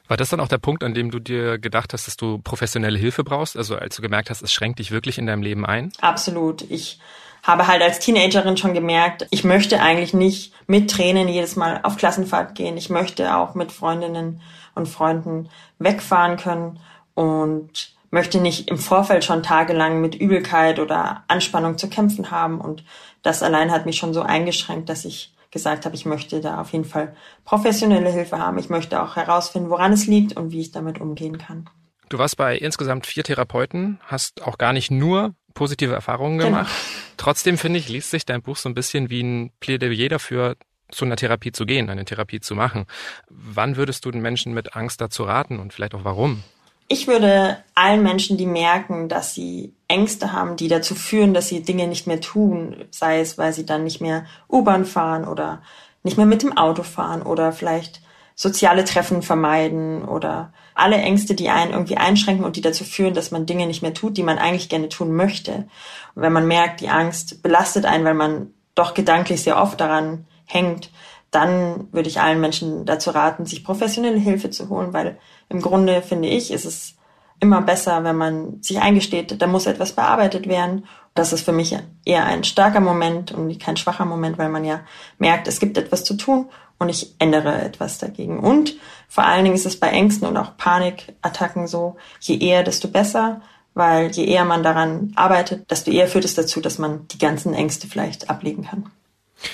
War 0.07 0.17
das 0.17 0.29
dann 0.29 0.39
auch 0.39 0.48
der 0.48 0.57
Punkt, 0.57 0.84
an 0.84 0.93
dem 0.93 1.10
du 1.12 1.19
dir 1.19 1.57
gedacht 1.57 1.93
hast, 1.93 2.07
dass 2.07 2.17
du 2.17 2.38
professionelle 2.38 3.00
Hilfe 3.00 3.24
brauchst? 3.24 3.55
Also 3.57 3.77
als 3.77 3.95
du 3.95 4.01
gemerkt 4.01 4.29
hast, 4.29 4.41
es 4.41 4.53
schränkt 4.53 4.79
dich 4.79 4.91
wirklich 4.91 5.17
in 5.17 5.25
deinem 5.25 5.41
Leben 5.41 5.65
ein? 5.65 5.91
Absolut. 6.01 6.69
Ich 6.69 7.00
habe 7.41 7.67
halt 7.67 7.81
als 7.81 8.00
Teenagerin 8.00 8.57
schon 8.57 8.74
gemerkt, 8.74 9.27
ich 9.29 9.43
möchte 9.43 9.79
eigentlich 9.79 10.13
nicht 10.13 10.53
mit 10.67 10.89
Tränen 10.89 11.27
jedes 11.27 11.55
Mal 11.55 11.79
auf 11.84 11.95
Klassenfahrt 11.95 12.55
gehen. 12.55 12.75
Ich 12.75 12.89
möchte 12.89 13.36
auch 13.36 13.55
mit 13.55 13.72
Freundinnen 13.72 14.41
und 14.75 14.88
Freunden 14.88 15.50
wegfahren 15.79 16.38
können 16.38 16.79
und 17.13 17.94
möchte 18.12 18.39
nicht 18.39 18.70
im 18.70 18.77
Vorfeld 18.77 19.25
schon 19.25 19.44
tagelang 19.44 20.01
mit 20.01 20.15
Übelkeit 20.15 20.79
oder 20.79 21.24
Anspannung 21.27 21.77
zu 21.77 21.89
kämpfen 21.89 22.32
haben. 22.32 22.62
Und 22.62 22.84
das 23.24 23.44
allein 23.44 23.72
hat 23.72 23.86
mich 23.86 23.98
schon 23.98 24.13
so 24.13 24.22
eingeschränkt, 24.22 24.89
dass 24.89 25.05
ich 25.05 25.34
gesagt 25.51 25.86
habe, 25.86 25.96
ich 25.96 26.05
möchte 26.05 26.41
da 26.41 26.62
auf 26.62 26.72
jeden 26.72 26.86
Fall 26.86 27.15
professionelle 27.46 28.12
Hilfe 28.12 28.39
haben. 28.39 28.58
Ich 28.58 28.70
möchte 28.70 29.01
auch 29.01 29.15
herausfinden, 29.15 29.70
woran 29.70 29.94
es 29.94 30.05
liegt 30.05 30.38
und 30.38 30.51
wie 30.51 30.62
ich 30.62 30.72
damit 30.72 31.00
umgehen 31.00 31.38
kann. 31.38 31.70
Du 32.10 32.17
warst 32.17 32.38
bei 32.38 32.58
insgesamt 32.58 33.05
vier 33.05 33.24
Therapeuten, 33.24 34.00
hast 34.05 34.44
auch 34.44 34.58
gar 34.58 34.74
nicht 34.74 34.91
nur 34.91 35.34
positive 35.53 35.94
Erfahrungen 35.94 36.38
genau. 36.38 36.50
gemacht. 36.50 36.72
Genau. 36.72 37.13
Trotzdem 37.17 37.58
finde 37.58 37.79
ich, 37.79 37.89
liest 37.89 38.12
sich 38.12 38.25
dein 38.25 38.41
Buch 38.41 38.58
so 38.58 38.70
ein 38.70 38.75
bisschen 38.75 39.10
wie 39.10 39.24
ein 39.24 39.51
Plädoyer 39.60 40.10
dafür, 40.10 40.55
zu 40.89 41.06
einer 41.06 41.15
Therapie 41.15 41.51
zu 41.51 41.65
gehen, 41.65 41.89
eine 41.89 42.06
Therapie 42.06 42.39
zu 42.39 42.56
machen. 42.56 42.86
Wann 43.30 43.75
würdest 43.75 44.06
du 44.06 44.12
den 44.12 44.22
Menschen 44.22 44.54
mit 44.54 44.75
Angst 44.75 45.01
dazu 45.01 45.24
raten 45.24 45.60
und 45.60 45.74
vielleicht 45.74 45.96
auch 45.96 46.04
warum? 46.04 46.44
Ich 46.88 47.08
würde 47.08 47.58
allen 47.74 48.04
Menschen, 48.04 48.38
die 48.38 48.46
merken, 48.46 49.10
dass 49.10 49.34
sie 49.34 49.74
Ängste 49.88 50.32
haben, 50.32 50.56
die 50.56 50.68
dazu 50.68 50.94
führen, 50.94 51.34
dass 51.34 51.48
sie 51.48 51.63
Dinge 51.63 51.88
nicht 51.88 52.06
mehr 52.06 52.22
tun, 52.22 52.86
sei 52.92 53.20
es, 53.20 53.39
weil 53.39 53.54
sie 53.54 53.65
dann 53.65 53.84
nicht 53.84 54.01
mehr 54.01 54.25
U-Bahn 54.50 54.86
fahren 54.86 55.27
oder 55.27 55.63
nicht 56.04 56.18
mehr 56.18 56.27
mit 56.27 56.44
dem 56.44 56.56
Auto 56.56 56.84
fahren 56.84 57.24
oder 57.24 57.51
vielleicht 57.51 58.01
soziale 58.36 58.84
Treffen 58.84 59.24
vermeiden 59.24 60.04
oder 60.04 60.54
alle 60.75 60.98
Ängste, 60.98 61.34
die 61.34 61.50
einen 61.50 61.72
irgendwie 61.72 61.98
einschränken 61.98 62.46
und 62.46 62.58
die 62.58 62.62
dazu 62.62 62.84
führen, 62.84 63.13
dass 63.13 63.32
man 63.32 63.46
Dinge 63.46 63.65
nicht 63.65 63.82
mehr 63.82 63.94
tut, 63.94 64.18
die 64.18 64.24
man 64.24 64.38
eigentlich 64.38 64.70
gerne 64.70 64.89
tun 64.89 65.15
möchte. 65.15 65.68
Und 66.13 66.22
wenn 66.22 66.34
man 66.34 66.48
merkt, 66.48 66.82
die 66.82 66.89
Angst 66.89 67.42
belastet 67.42 67.86
einen, 67.86 68.06
weil 68.06 68.13
man 68.13 68.54
doch 68.75 68.94
gedanklich 68.94 69.42
sehr 69.42 69.58
oft 69.58 69.80
daran 69.80 70.27
hängt, 70.45 70.91
dann 71.31 71.87
würde 71.91 72.09
ich 72.09 72.21
allen 72.21 72.39
Menschen 72.39 72.85
dazu 72.85 73.09
raten, 73.09 73.45
sich 73.45 73.63
professionelle 73.63 74.17
Hilfe 74.17 74.49
zu 74.49 74.69
holen, 74.69 74.93
weil 74.93 75.17
im 75.49 75.61
Grunde 75.61 76.01
finde 76.01 76.29
ich, 76.29 76.51
ist 76.51 76.65
es 76.65 76.95
immer 77.39 77.61
besser, 77.61 78.03
wenn 78.03 78.15
man 78.15 78.61
sich 78.61 78.79
eingesteht, 78.79 79.41
da 79.41 79.47
muss 79.47 79.65
etwas 79.65 79.91
bearbeitet 79.93 80.47
werden 80.47 80.85
Das 81.15 81.31
ist 81.31 81.45
für 81.45 81.53
mich 81.53 81.75
eher 82.03 82.25
ein 82.25 82.43
starker 82.43 82.81
Moment 82.81 83.31
und 83.31 83.57
kein 83.59 83.77
schwacher 83.77 84.05
Moment, 84.05 84.37
weil 84.37 84.49
man 84.49 84.65
ja 84.65 84.81
merkt, 85.17 85.47
es 85.47 85.61
gibt 85.61 85.77
etwas 85.77 86.03
zu 86.03 86.15
tun 86.15 86.49
und 86.77 86.89
ich 86.89 87.15
ändere 87.19 87.61
etwas 87.61 87.97
dagegen. 87.97 88.39
Und 88.39 88.75
vor 89.07 89.23
allen 89.23 89.45
Dingen 89.45 89.55
ist 89.55 89.65
es 89.65 89.79
bei 89.79 89.89
Ängsten 89.89 90.27
und 90.27 90.35
auch 90.35 90.57
Panikattacken 90.57 91.67
so, 91.67 91.95
je 92.19 92.37
eher, 92.37 92.63
desto 92.63 92.89
besser, 92.89 93.41
weil 93.73 94.11
je 94.11 94.25
eher 94.25 94.43
man 94.43 94.61
daran 94.61 95.13
arbeitet, 95.15 95.71
desto 95.71 95.89
eher 95.89 96.09
führt 96.09 96.25
es 96.25 96.35
dazu, 96.35 96.59
dass 96.59 96.79
man 96.79 97.07
die 97.07 97.17
ganzen 97.17 97.53
Ängste 97.53 97.87
vielleicht 97.87 98.29
ablegen 98.29 98.65
kann. 98.65 98.91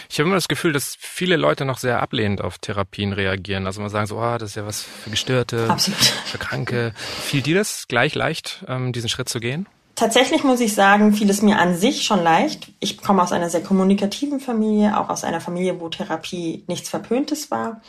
Ich 0.10 0.19
habe 0.19 0.27
immer 0.27 0.36
das 0.36 0.48
Gefühl, 0.48 0.74
dass 0.74 0.95
viele 1.00 1.38
Leute 1.38 1.65
noch 1.65 1.77
sehr 1.77 2.01
ablehnend 2.01 2.41
auf 2.41 2.57
Therapien 2.57 3.13
reagieren. 3.13 3.65
Also 3.65 3.81
man 3.81 3.89
sagen 3.89 4.07
so, 4.07 4.17
oh, 4.17 4.38
das 4.38 4.51
ist 4.51 4.55
ja 4.55 4.65
was 4.65 4.83
für 4.83 5.10
Gestörte, 5.10 5.67
Absolut. 5.69 6.00
für 6.00 6.38
Kranke. 6.38 6.93
Fiel 6.95 7.41
dir 7.41 7.55
das 7.55 7.88
gleich 7.88 8.15
leicht, 8.15 8.63
ähm, 8.67 8.93
diesen 8.93 9.10
Schritt 9.10 9.29
zu 9.29 9.39
gehen? 9.39 9.67
Tatsächlich 9.95 10.43
muss 10.43 10.62
ich 10.62 10.74
sagen, 10.74 11.13
fiel 11.13 11.29
es 11.29 11.41
mir 11.41 11.60
an 11.60 11.75
sich 11.77 12.03
schon 12.03 12.24
leicht. 12.24 12.71
Ich 12.79 13.01
komme 13.01 13.21
aus 13.21 13.31
einer 13.31 13.50
sehr 13.50 13.62
kommunikativen 13.62 14.39
Familie, 14.39 15.00
auch 15.00 15.10
aus 15.10 15.24
einer 15.24 15.41
Familie, 15.41 15.79
wo 15.79 15.89
Therapie 15.89 16.63
nichts 16.67 16.89
Verpöntes 16.89 17.51
war. 17.51 17.81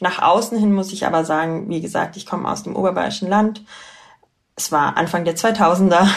Nach 0.00 0.20
außen 0.20 0.58
hin 0.58 0.72
muss 0.72 0.92
ich 0.92 1.06
aber 1.06 1.24
sagen, 1.24 1.68
wie 1.68 1.80
gesagt, 1.80 2.16
ich 2.16 2.26
komme 2.26 2.50
aus 2.50 2.64
dem 2.64 2.74
oberbayerischen 2.74 3.28
Land. 3.28 3.62
Es 4.56 4.72
war 4.72 4.96
Anfang 4.96 5.24
der 5.24 5.36
2000er. 5.36 6.08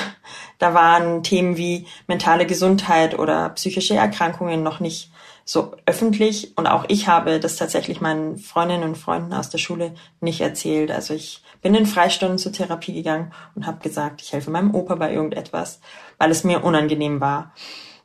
Da 0.59 0.73
waren 0.73 1.23
Themen 1.23 1.57
wie 1.57 1.87
mentale 2.07 2.45
Gesundheit 2.45 3.19
oder 3.19 3.49
psychische 3.49 3.95
Erkrankungen 3.95 4.63
noch 4.63 4.79
nicht 4.79 5.11
so 5.45 5.75
öffentlich. 5.85 6.57
Und 6.57 6.67
auch 6.67 6.85
ich 6.87 7.07
habe 7.07 7.39
das 7.39 7.55
tatsächlich 7.55 8.01
meinen 8.01 8.37
Freundinnen 8.37 8.83
und 8.83 8.97
Freunden 8.97 9.33
aus 9.33 9.49
der 9.49 9.57
Schule 9.57 9.93
nicht 10.21 10.41
erzählt. 10.41 10.91
Also 10.91 11.13
ich 11.13 11.43
bin 11.61 11.75
in 11.75 11.85
Freistunden 11.85 12.37
zur 12.37 12.51
Therapie 12.51 12.93
gegangen 12.93 13.31
und 13.55 13.65
habe 13.65 13.79
gesagt, 13.79 14.21
ich 14.21 14.33
helfe 14.33 14.51
meinem 14.51 14.73
Opa 14.73 14.95
bei 14.95 15.13
irgendetwas, 15.13 15.79
weil 16.17 16.31
es 16.31 16.43
mir 16.43 16.63
unangenehm 16.63 17.21
war. 17.21 17.53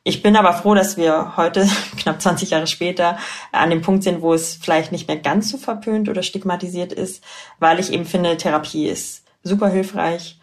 Ich 0.03 0.23
bin 0.23 0.35
aber 0.35 0.53
froh, 0.53 0.73
dass 0.73 0.97
wir 0.97 1.37
heute, 1.37 1.67
knapp 1.97 2.21
20 2.21 2.51
Jahre 2.51 2.67
später, 2.67 3.17
an 3.51 3.69
dem 3.69 3.81
Punkt 3.81 4.03
sind, 4.03 4.21
wo 4.21 4.33
es 4.33 4.55
vielleicht 4.55 4.91
nicht 4.91 5.07
mehr 5.07 5.17
ganz 5.17 5.49
so 5.49 5.57
verpönt 5.57 6.09
oder 6.09 6.23
stigmatisiert 6.23 6.93
ist, 6.93 7.23
weil 7.59 7.79
ich 7.79 7.91
eben 7.91 8.05
finde, 8.05 8.37
Therapie 8.37 8.87
ist 8.87 9.23
super 9.43 9.69
hilfreich 9.69 10.38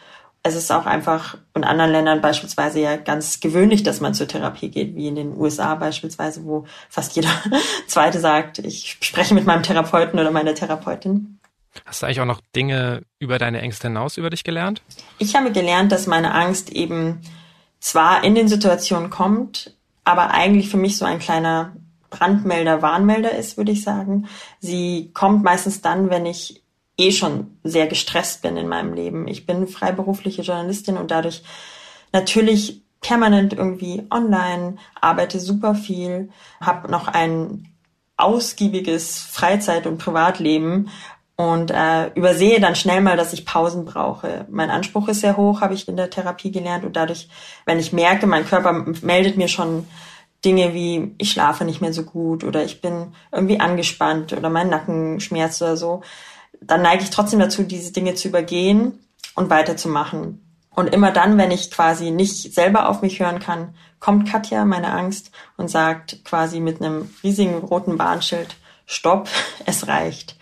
es 0.47 0.55
ist 0.55 0.71
auch 0.71 0.87
einfach 0.87 1.37
in 1.55 1.65
anderen 1.65 1.91
Ländern 1.91 2.21
beispielsweise 2.21 2.81
ja 2.81 2.97
ganz 2.97 3.41
gewöhnlich, 3.41 3.83
dass 3.83 4.01
man 4.01 4.15
zur 4.15 4.29
Therapie 4.29 4.71
geht, 4.71 4.95
wie 4.95 5.09
in 5.09 5.17
den 5.17 5.37
USA 5.37 5.75
beispielsweise, 5.75 6.45
wo 6.45 6.67
fast 6.89 7.17
jeder 7.17 7.31
Zweite 7.89 8.21
sagt, 8.21 8.59
ich 8.61 8.97
spreche 9.01 9.35
mit 9.35 9.45
meinem 9.45 9.65
Therapeuten 9.65 10.19
oder 10.19 10.31
meiner 10.31 10.55
Therapeutin. 10.55 11.41
Hast 11.85 12.01
du 12.01 12.07
eigentlich 12.07 12.21
auch 12.21 12.27
noch 12.27 12.41
Dinge 12.55 13.03
über 13.19 13.39
deine 13.39 13.61
Ängste 13.61 13.89
hinaus 13.89 14.17
über 14.17 14.31
dich 14.31 14.45
gelernt? 14.45 14.83
Ich 15.19 15.35
habe 15.35 15.51
gelernt, 15.53 15.93
dass 15.93 16.07
meine 16.07 16.33
Angst 16.33 16.71
eben 16.71 17.21
zwar 17.81 18.25
in 18.25 18.35
den 18.35 18.49
Situationen 18.49 19.11
kommt, 19.11 19.75
aber 20.05 20.31
eigentlich 20.31 20.71
für 20.71 20.79
mich 20.79 20.97
so 20.97 21.05
ein 21.05 21.19
kleiner 21.19 21.77
Brandmelder, 22.09 22.83
Warnmelder 22.83 23.33
ist, 23.37 23.57
würde 23.57 23.73
ich 23.73 23.83
sagen. 23.83 24.29
Sie 24.61 25.11
kommt 25.13 25.43
meistens 25.43 25.83
dann, 25.83 26.09
wenn 26.09 26.25
ich 26.25 26.63
eh 26.99 27.13
schon 27.13 27.59
sehr 27.63 27.87
gestresst 27.87 28.43
bin 28.43 28.57
in 28.57 28.69
meinem 28.69 28.95
Leben. 28.95 29.29
Ich 29.29 29.47
bin 29.47 29.67
freiberufliche 29.67 30.43
Journalistin 30.43 30.97
und 30.97 31.11
dadurch 31.11 31.43
natürlich 32.13 32.83
permanent 33.01 33.53
irgendwie 33.53 34.05
online, 34.11 34.77
arbeite 35.01 35.39
super 35.39 35.75
viel, 35.75 36.31
habe 36.61 36.91
noch 36.91 37.09
ein 37.09 37.69
ausgiebiges 38.17 39.19
Freizeit- 39.19 39.87
und 39.87 39.99
Privatleben 39.99 40.89
und 41.37 41.71
äh, 41.71 42.09
übersehe 42.15 42.61
dann 42.61 42.75
schnell 42.75 43.03
mal, 43.03 43.19
dass 43.19 43.35
ich 43.35 43.45
Pausen 43.45 43.85
brauche. 43.85 44.47
Mein 44.51 44.71
Anspruch 44.71 45.09
ist 45.09 45.21
sehr 45.21 45.37
hoch, 45.37 45.61
habe 45.61 45.75
ich 45.75 45.87
in 45.87 45.97
der 45.97 46.09
Therapie 46.09 46.51
gelernt 46.51 46.85
und 46.85 46.97
dadurch, 46.97 47.29
wenn 47.67 47.79
ich 47.79 47.93
merke, 47.93 48.27
mein 48.27 48.47
Körper 48.47 48.73
meldet 49.03 49.37
mir 49.37 49.49
schon 49.49 49.87
Dinge 50.45 50.75
wie 50.75 51.15
ich 51.19 51.33
schlafe 51.33 51.65
nicht 51.65 51.81
mehr 51.81 51.93
so 51.93 52.05
gut 52.05 52.45
oder 52.45 52.65
ich 52.65 52.81
bin 52.81 53.13
irgendwie 53.33 53.61
angespannt 53.61 54.33
oder 54.33 54.49
mein 54.49 54.69
Nacken 54.69 55.21
schmerzt 55.21 55.61
oder 55.61 55.77
so, 55.77 56.03
dann 56.61 56.83
neige 56.83 57.03
ich 57.03 57.11
trotzdem 57.11 57.41
dazu, 57.41 57.63
diese 57.63 57.93
Dinge 57.93 58.15
zu 58.15 58.29
übergehen 58.29 58.99
und 59.35 59.51
weiterzumachen. 59.51 60.43
Und 60.71 60.93
immer 60.93 61.11
dann, 61.11 61.39
wenn 61.39 61.51
ich 61.51 61.71
quasi 61.71 62.11
nicht 62.11 62.53
selber 62.53 62.89
auf 62.89 63.01
mich 63.01 63.21
hören 63.21 63.39
kann, 63.39 63.75
kommt 63.99 64.29
Katja, 64.29 64.65
meine 64.65 64.93
Angst, 64.93 65.31
und 65.57 65.69
sagt 65.69 66.25
quasi 66.25 66.61
mit 66.61 66.83
einem 66.83 67.11
riesigen 67.23 67.59
roten 67.59 67.99
Warnschild, 67.99 68.57
Stopp, 68.85 69.29
es 69.67 69.89
reicht. 69.89 70.37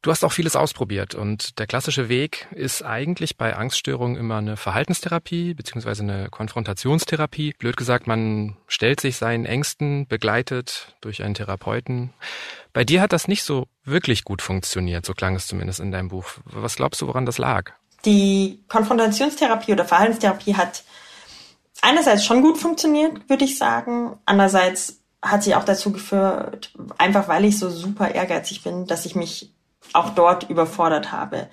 Du 0.00 0.12
hast 0.12 0.22
auch 0.22 0.30
vieles 0.30 0.54
ausprobiert 0.54 1.16
und 1.16 1.58
der 1.58 1.66
klassische 1.66 2.08
Weg 2.08 2.46
ist 2.52 2.84
eigentlich 2.84 3.36
bei 3.36 3.56
Angststörungen 3.56 4.16
immer 4.16 4.36
eine 4.36 4.56
Verhaltenstherapie 4.56 5.54
beziehungsweise 5.54 6.04
eine 6.04 6.28
Konfrontationstherapie. 6.30 7.54
Blöd 7.58 7.76
gesagt, 7.76 8.06
man 8.06 8.56
stellt 8.68 9.00
sich 9.00 9.16
seinen 9.16 9.44
Ängsten 9.44 10.06
begleitet 10.06 10.94
durch 11.00 11.24
einen 11.24 11.34
Therapeuten. 11.34 12.12
Bei 12.72 12.84
dir 12.84 13.00
hat 13.00 13.12
das 13.12 13.26
nicht 13.26 13.42
so 13.42 13.66
wirklich 13.82 14.22
gut 14.22 14.40
funktioniert, 14.40 15.04
so 15.04 15.14
klang 15.14 15.34
es 15.34 15.48
zumindest 15.48 15.80
in 15.80 15.90
deinem 15.90 16.08
Buch. 16.08 16.26
Was 16.44 16.76
glaubst 16.76 17.02
du, 17.02 17.08
woran 17.08 17.26
das 17.26 17.38
lag? 17.38 17.72
Die 18.04 18.62
Konfrontationstherapie 18.68 19.72
oder 19.72 19.84
Verhaltenstherapie 19.84 20.54
hat 20.54 20.84
einerseits 21.82 22.24
schon 22.24 22.42
gut 22.42 22.58
funktioniert, 22.58 23.28
würde 23.28 23.44
ich 23.44 23.58
sagen. 23.58 24.16
Andererseits 24.26 25.00
hat 25.20 25.42
sie 25.42 25.56
auch 25.56 25.64
dazu 25.64 25.90
geführt, 25.90 26.72
einfach 26.98 27.26
weil 27.26 27.44
ich 27.44 27.58
so 27.58 27.68
super 27.68 28.14
ehrgeizig 28.14 28.62
bin, 28.62 28.86
dass 28.86 29.04
ich 29.04 29.16
mich 29.16 29.52
auch 29.92 30.10
dort 30.10 30.48
überfordert 30.50 31.12
habe. 31.12 31.48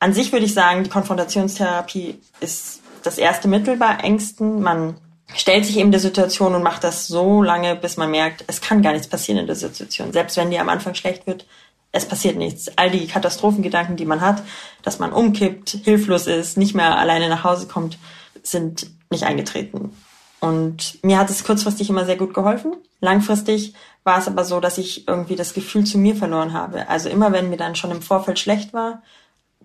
An 0.00 0.12
sich 0.12 0.32
würde 0.32 0.46
ich 0.46 0.54
sagen, 0.54 0.84
die 0.84 0.90
Konfrontationstherapie 0.90 2.20
ist 2.40 2.80
das 3.02 3.18
erste 3.18 3.48
Mittel 3.48 3.76
bei 3.76 3.94
Ängsten. 3.96 4.62
Man 4.62 4.96
stellt 5.34 5.64
sich 5.64 5.76
eben 5.78 5.90
der 5.90 6.00
Situation 6.00 6.54
und 6.54 6.62
macht 6.62 6.84
das 6.84 7.06
so 7.06 7.42
lange, 7.42 7.76
bis 7.76 7.96
man 7.96 8.10
merkt, 8.10 8.44
es 8.46 8.60
kann 8.60 8.82
gar 8.82 8.92
nichts 8.92 9.08
passieren 9.08 9.40
in 9.40 9.46
der 9.46 9.56
Situation. 9.56 10.12
Selbst 10.12 10.36
wenn 10.36 10.50
dir 10.50 10.60
am 10.60 10.68
Anfang 10.68 10.94
schlecht 10.94 11.26
wird, 11.26 11.46
es 11.90 12.06
passiert 12.06 12.36
nichts. 12.36 12.70
All 12.76 12.90
die 12.90 13.06
Katastrophengedanken, 13.06 13.96
die 13.96 14.04
man 14.04 14.20
hat, 14.20 14.42
dass 14.82 14.98
man 14.98 15.12
umkippt, 15.12 15.70
hilflos 15.84 16.26
ist, 16.26 16.56
nicht 16.56 16.74
mehr 16.74 16.98
alleine 16.98 17.28
nach 17.28 17.44
Hause 17.44 17.66
kommt, 17.66 17.98
sind 18.42 18.86
nicht 19.10 19.24
eingetreten. 19.24 19.92
Und 20.40 21.02
mir 21.02 21.18
hat 21.18 21.30
es 21.30 21.44
kurzfristig 21.44 21.90
immer 21.90 22.04
sehr 22.04 22.16
gut 22.16 22.34
geholfen. 22.34 22.76
Langfristig 23.00 23.74
war 24.08 24.18
es 24.18 24.26
aber 24.26 24.46
so, 24.46 24.58
dass 24.58 24.78
ich 24.78 25.06
irgendwie 25.06 25.36
das 25.36 25.52
Gefühl 25.52 25.84
zu 25.84 25.98
mir 25.98 26.16
verloren 26.16 26.54
habe. 26.54 26.88
Also 26.88 27.10
immer 27.10 27.30
wenn 27.30 27.50
mir 27.50 27.58
dann 27.58 27.76
schon 27.76 27.90
im 27.90 28.00
Vorfeld 28.00 28.38
schlecht 28.38 28.72
war, 28.72 29.02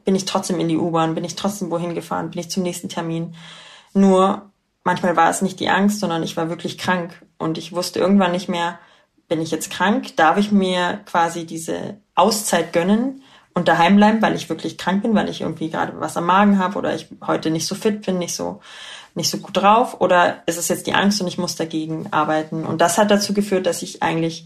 bin 0.03 0.15
ich 0.15 0.25
trotzdem 0.25 0.59
in 0.59 0.67
die 0.67 0.77
U-Bahn, 0.77 1.15
bin 1.15 1.23
ich 1.23 1.37
trotzdem 1.37 1.71
wohin 1.71 1.95
gefahren, 1.95 2.29
bin 2.29 2.41
ich 2.41 2.49
zum 2.49 2.61
nächsten 2.61 2.89
Termin. 2.89 3.35
Nur 3.93 4.51
manchmal 4.83 5.15
war 5.15 5.29
es 5.29 5.41
nicht 5.41 5.61
die 5.61 5.69
Angst, 5.69 6.01
sondern 6.01 6.23
ich 6.23 6.35
war 6.35 6.49
wirklich 6.49 6.77
krank 6.77 7.25
und 7.37 7.57
ich 7.57 7.71
wusste 7.71 7.99
irgendwann 7.99 8.33
nicht 8.33 8.49
mehr, 8.49 8.79
bin 9.29 9.41
ich 9.41 9.49
jetzt 9.49 9.71
krank? 9.71 10.17
Darf 10.17 10.37
ich 10.37 10.51
mir 10.51 10.99
quasi 11.05 11.45
diese 11.45 12.01
Auszeit 12.13 12.73
gönnen 12.73 13.23
und 13.53 13.69
daheim 13.69 13.95
bleiben, 13.95 14.21
weil 14.21 14.35
ich 14.35 14.49
wirklich 14.49 14.77
krank 14.77 15.03
bin, 15.03 15.15
weil 15.15 15.29
ich 15.29 15.39
irgendwie 15.39 15.69
gerade 15.69 15.97
was 16.01 16.17
am 16.17 16.25
Magen 16.25 16.59
habe 16.59 16.77
oder 16.77 16.93
ich 16.93 17.07
heute 17.25 17.49
nicht 17.49 17.65
so 17.65 17.75
fit 17.75 18.05
bin, 18.05 18.17
nicht 18.17 18.35
so 18.35 18.59
nicht 19.15 19.29
so 19.29 19.37
gut 19.37 19.57
drauf 19.57 20.01
oder 20.01 20.43
ist 20.45 20.57
es 20.57 20.69
jetzt 20.69 20.87
die 20.87 20.93
Angst 20.93 21.21
und 21.21 21.27
ich 21.27 21.37
muss 21.37 21.55
dagegen 21.55 22.07
arbeiten? 22.11 22.65
Und 22.65 22.81
das 22.81 22.97
hat 22.97 23.11
dazu 23.11 23.33
geführt, 23.33 23.65
dass 23.65 23.81
ich 23.81 24.01
eigentlich 24.01 24.45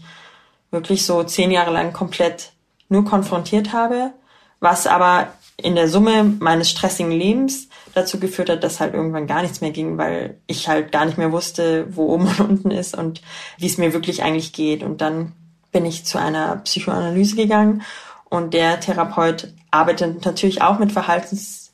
wirklich 0.70 1.04
so 1.06 1.22
zehn 1.22 1.50
Jahre 1.50 1.72
lang 1.72 1.92
komplett 1.92 2.52
nur 2.88 3.04
konfrontiert 3.04 3.72
habe, 3.72 4.12
was 4.60 4.86
aber 4.86 5.28
in 5.56 5.74
der 5.74 5.88
Summe 5.88 6.24
meines 6.24 6.70
stressigen 6.70 7.10
Lebens 7.10 7.68
dazu 7.94 8.20
geführt 8.20 8.48
hat, 8.48 8.62
dass 8.62 8.80
halt 8.80 8.94
irgendwann 8.94 9.26
gar 9.26 9.42
nichts 9.42 9.60
mehr 9.60 9.72
ging, 9.72 9.98
weil 9.98 10.38
ich 10.46 10.68
halt 10.68 10.92
gar 10.92 11.04
nicht 11.04 11.18
mehr 11.18 11.32
wusste, 11.32 11.86
wo 11.90 12.06
oben 12.12 12.28
und 12.28 12.40
unten 12.40 12.70
ist 12.70 12.96
und 12.96 13.22
wie 13.56 13.66
es 13.66 13.78
mir 13.78 13.92
wirklich 13.92 14.22
eigentlich 14.22 14.52
geht. 14.52 14.82
Und 14.82 15.00
dann 15.00 15.32
bin 15.72 15.84
ich 15.84 16.04
zu 16.04 16.18
einer 16.18 16.56
Psychoanalyse 16.56 17.36
gegangen 17.36 17.82
und 18.30 18.54
der 18.54 18.80
Therapeut 18.80 19.52
arbeitet 19.70 20.24
natürlich 20.24 20.62
auch 20.62 20.78
mit 20.78 20.92
Verhaltens 20.92 21.67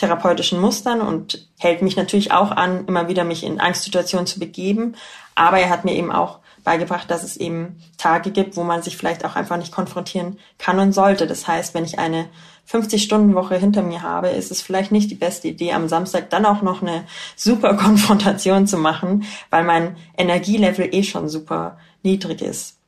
therapeutischen 0.00 0.60
Mustern 0.60 1.02
und 1.02 1.46
hält 1.58 1.82
mich 1.82 1.94
natürlich 1.94 2.32
auch 2.32 2.50
an, 2.50 2.86
immer 2.86 3.08
wieder 3.08 3.24
mich 3.24 3.44
in 3.44 3.60
Angstsituationen 3.60 4.26
zu 4.26 4.40
begeben. 4.40 4.96
Aber 5.34 5.58
er 5.58 5.68
hat 5.68 5.84
mir 5.84 5.94
eben 5.94 6.10
auch 6.10 6.38
beigebracht, 6.64 7.10
dass 7.10 7.22
es 7.22 7.36
eben 7.36 7.82
Tage 7.98 8.30
gibt, 8.30 8.56
wo 8.56 8.64
man 8.64 8.82
sich 8.82 8.96
vielleicht 8.96 9.24
auch 9.24 9.36
einfach 9.36 9.58
nicht 9.58 9.72
konfrontieren 9.72 10.38
kann 10.58 10.78
und 10.78 10.92
sollte. 10.92 11.26
Das 11.26 11.46
heißt, 11.46 11.74
wenn 11.74 11.84
ich 11.84 11.98
eine 11.98 12.28
50-Stunden-Woche 12.70 13.56
hinter 13.56 13.82
mir 13.82 14.02
habe, 14.02 14.28
ist 14.28 14.50
es 14.50 14.62
vielleicht 14.62 14.90
nicht 14.90 15.10
die 15.10 15.16
beste 15.16 15.48
Idee, 15.48 15.72
am 15.72 15.88
Samstag 15.88 16.30
dann 16.30 16.46
auch 16.46 16.62
noch 16.62 16.80
eine 16.80 17.04
super 17.36 17.74
Konfrontation 17.76 18.66
zu 18.66 18.78
machen, 18.78 19.24
weil 19.50 19.64
mein 19.64 19.96
Energielevel 20.16 20.88
eh 20.94 21.02
schon 21.02 21.28
super 21.28 21.76
niedrig 22.02 22.40
ist. 22.40 22.78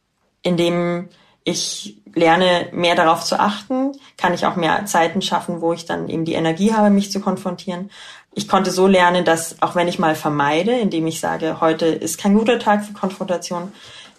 Indem 0.42 1.08
ich 1.44 1.98
lerne 2.14 2.68
mehr 2.72 2.94
darauf 2.94 3.24
zu 3.24 3.38
achten, 3.38 3.92
kann 4.16 4.34
ich 4.34 4.46
auch 4.46 4.56
mehr 4.56 4.86
Zeiten 4.86 5.22
schaffen, 5.22 5.60
wo 5.60 5.72
ich 5.72 5.86
dann 5.86 6.08
eben 6.08 6.24
die 6.24 6.34
Energie 6.34 6.72
habe, 6.72 6.90
mich 6.90 7.10
zu 7.10 7.20
konfrontieren. 7.20 7.90
Ich 8.34 8.48
konnte 8.48 8.70
so 8.70 8.86
lernen, 8.86 9.24
dass 9.24 9.60
auch 9.60 9.74
wenn 9.74 9.88
ich 9.88 9.98
mal 9.98 10.14
vermeide, 10.14 10.72
indem 10.72 11.06
ich 11.06 11.20
sage, 11.20 11.60
heute 11.60 11.86
ist 11.86 12.18
kein 12.18 12.36
guter 12.36 12.58
Tag 12.58 12.84
für 12.84 12.92
Konfrontation, 12.92 13.72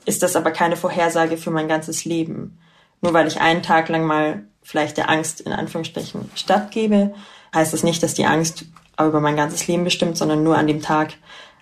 ist 0.06 0.22
das 0.24 0.36
aber 0.36 0.52
keine 0.52 0.76
Vorhersage 0.76 1.38
für 1.38 1.52
mein 1.52 1.68
ganzes 1.68 2.06
Leben. 2.06 2.60
Nur 3.02 3.14
weil 3.14 3.28
ich 3.28 3.42
einen 3.42 3.64
Tag 3.64 3.90
lang 3.90 4.06
mal 4.06 4.44
vielleicht 4.62 4.98
der 4.98 5.10
Angst 5.10 5.42
in 5.42 5.52
Anführungsstrichen 5.52 6.30
stattgebe, 6.36 7.14
heißt 7.54 7.74
das 7.74 7.84
nicht, 7.84 8.02
dass 8.04 8.14
die 8.14 8.26
Angst 8.26 8.66
über 9.00 9.20
mein 9.20 9.36
ganzes 9.36 9.68
Leben 9.68 9.84
bestimmt, 9.84 10.18
sondern 10.18 10.44
nur 10.44 10.58
an 10.58 10.68
dem 10.68 10.82
Tag, 10.82 11.14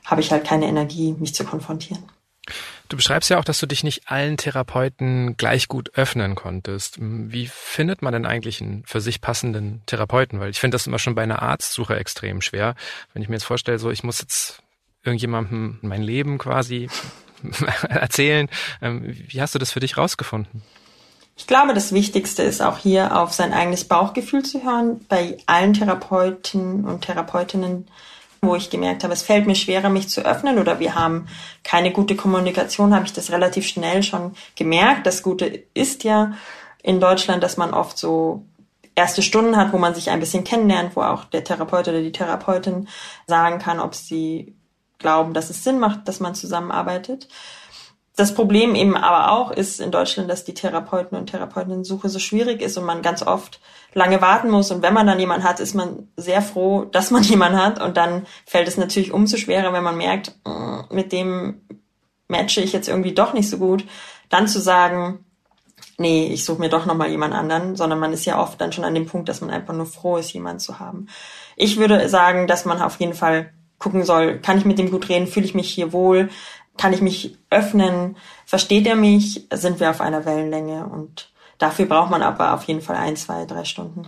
habe 0.05 0.21
ich 0.21 0.31
halt 0.31 0.43
keine 0.43 0.65
Energie, 0.65 1.15
mich 1.19 1.33
zu 1.33 1.43
konfrontieren. 1.43 2.03
Du 2.91 2.97
beschreibst 2.97 3.29
ja 3.29 3.39
auch, 3.39 3.45
dass 3.45 3.61
du 3.61 3.67
dich 3.67 3.85
nicht 3.85 4.11
allen 4.11 4.35
Therapeuten 4.35 5.37
gleich 5.37 5.69
gut 5.69 5.91
öffnen 5.93 6.35
konntest. 6.35 6.97
Wie 6.99 7.47
findet 7.47 8.01
man 8.01 8.11
denn 8.11 8.25
eigentlich 8.25 8.59
einen 8.59 8.83
für 8.85 8.99
sich 8.99 9.21
passenden 9.21 9.81
Therapeuten? 9.85 10.41
Weil 10.41 10.49
ich 10.49 10.59
finde 10.59 10.75
das 10.75 10.87
immer 10.87 10.99
schon 10.99 11.15
bei 11.15 11.23
einer 11.23 11.41
Arztsuche 11.41 11.95
extrem 11.95 12.41
schwer. 12.41 12.75
Wenn 13.13 13.21
ich 13.21 13.29
mir 13.29 13.35
jetzt 13.35 13.45
vorstelle, 13.45 13.79
so 13.79 13.91
ich 13.91 14.03
muss 14.03 14.19
jetzt 14.19 14.61
irgendjemandem 15.05 15.79
mein 15.81 16.01
Leben 16.01 16.37
quasi 16.37 16.89
erzählen. 17.87 18.49
Ähm, 18.81 19.03
wie 19.05 19.41
hast 19.41 19.55
du 19.55 19.59
das 19.59 19.71
für 19.71 19.79
dich 19.79 19.95
rausgefunden? 19.95 20.61
Ich 21.37 21.47
glaube, 21.47 21.73
das 21.73 21.93
Wichtigste 21.93 22.43
ist 22.43 22.61
auch 22.61 22.77
hier 22.77 23.17
auf 23.17 23.31
sein 23.31 23.53
eigenes 23.53 23.85
Bauchgefühl 23.85 24.43
zu 24.43 24.65
hören. 24.65 25.05
Bei 25.07 25.37
allen 25.45 25.73
Therapeuten 25.73 26.83
und 26.83 27.05
Therapeutinnen 27.05 27.87
wo 28.43 28.55
ich 28.55 28.71
gemerkt 28.71 29.03
habe, 29.03 29.13
es 29.13 29.21
fällt 29.21 29.45
mir 29.45 29.53
schwerer, 29.53 29.89
mich 29.89 30.09
zu 30.09 30.25
öffnen 30.25 30.57
oder 30.57 30.79
wir 30.79 30.95
haben 30.95 31.27
keine 31.63 31.91
gute 31.91 32.15
Kommunikation, 32.15 32.95
habe 32.95 33.05
ich 33.05 33.13
das 33.13 33.31
relativ 33.31 33.67
schnell 33.67 34.01
schon 34.01 34.33
gemerkt. 34.55 35.05
Das 35.05 35.21
Gute 35.21 35.63
ist 35.75 36.03
ja 36.03 36.33
in 36.81 36.99
Deutschland, 36.99 37.43
dass 37.43 37.57
man 37.57 37.71
oft 37.71 37.99
so 37.99 38.43
erste 38.95 39.21
Stunden 39.21 39.57
hat, 39.57 39.73
wo 39.73 39.77
man 39.77 39.93
sich 39.93 40.09
ein 40.09 40.19
bisschen 40.19 40.43
kennenlernt, 40.43 40.95
wo 40.95 41.01
auch 41.01 41.25
der 41.25 41.43
Therapeut 41.43 41.87
oder 41.87 42.01
die 42.01 42.11
Therapeutin 42.11 42.87
sagen 43.27 43.59
kann, 43.59 43.79
ob 43.79 43.93
sie 43.93 44.55
glauben, 44.97 45.35
dass 45.35 45.51
es 45.51 45.63
Sinn 45.63 45.77
macht, 45.77 46.07
dass 46.07 46.19
man 46.19 46.33
zusammenarbeitet. 46.33 47.27
Das 48.15 48.33
Problem 48.33 48.75
eben 48.75 48.97
aber 48.97 49.31
auch 49.31 49.51
ist 49.51 49.79
in 49.79 49.91
Deutschland, 49.91 50.29
dass 50.29 50.43
die 50.43 50.53
Therapeuten 50.53 51.17
und 51.17 51.27
Therapeutinnen-Suche 51.27 52.09
so 52.09 52.19
schwierig 52.19 52.61
ist 52.61 52.77
und 52.77 52.83
man 52.83 53.01
ganz 53.01 53.23
oft 53.23 53.61
lange 53.93 54.21
warten 54.21 54.49
muss. 54.49 54.69
Und 54.71 54.81
wenn 54.81 54.93
man 54.93 55.07
dann 55.07 55.19
jemanden 55.19 55.45
hat, 55.45 55.59
ist 55.59 55.73
man 55.73 56.09
sehr 56.17 56.41
froh, 56.41 56.85
dass 56.91 57.11
man 57.11 57.23
jemanden 57.23 57.63
hat. 57.63 57.81
Und 57.81 57.97
dann 57.97 58.25
fällt 58.45 58.67
es 58.67 58.77
natürlich 58.77 59.13
umso 59.13 59.37
schwerer, 59.37 59.73
wenn 59.73 59.83
man 59.83 59.97
merkt, 59.97 60.35
mm, 60.45 60.93
mit 60.93 61.11
dem 61.11 61.61
matche 62.27 62.61
ich 62.61 62.73
jetzt 62.73 62.87
irgendwie 62.87 63.13
doch 63.13 63.33
nicht 63.33 63.49
so 63.49 63.57
gut, 63.57 63.85
dann 64.29 64.47
zu 64.47 64.59
sagen, 64.59 65.25
nee, 65.97 66.27
ich 66.33 66.45
suche 66.45 66.59
mir 66.59 66.69
doch 66.69 66.85
nochmal 66.85 67.09
jemand 67.09 67.33
anderen, 67.33 67.75
sondern 67.75 67.99
man 67.99 68.13
ist 68.13 68.25
ja 68.25 68.41
oft 68.41 68.59
dann 68.59 68.71
schon 68.71 68.85
an 68.85 68.95
dem 68.95 69.05
Punkt, 69.05 69.29
dass 69.29 69.41
man 69.41 69.49
einfach 69.49 69.73
nur 69.73 69.85
froh 69.85 70.17
ist, 70.17 70.33
jemanden 70.33 70.59
zu 70.59 70.79
haben. 70.79 71.07
Ich 71.55 71.77
würde 71.77 72.07
sagen, 72.09 72.47
dass 72.47 72.65
man 72.65 72.81
auf 72.81 72.99
jeden 72.99 73.13
Fall 73.13 73.53
gucken 73.77 74.03
soll, 74.03 74.39
kann 74.39 74.57
ich 74.57 74.65
mit 74.65 74.79
dem 74.79 74.91
gut 74.91 75.09
reden, 75.09 75.27
fühle 75.27 75.45
ich 75.45 75.55
mich 75.55 75.69
hier 75.69 75.91
wohl, 75.91 76.29
kann 76.81 76.93
ich 76.93 77.01
mich 77.01 77.37
öffnen, 77.51 78.17
versteht 78.47 78.87
er 78.87 78.95
mich, 78.95 79.45
sind 79.53 79.79
wir 79.79 79.91
auf 79.91 80.01
einer 80.01 80.25
Wellenlänge? 80.25 80.87
Und 80.87 81.29
dafür 81.59 81.85
braucht 81.85 82.09
man 82.09 82.23
aber 82.23 82.55
auf 82.55 82.63
jeden 82.63 82.81
Fall 82.81 82.95
ein, 82.95 83.15
zwei, 83.15 83.45
drei 83.45 83.65
Stunden. 83.65 84.07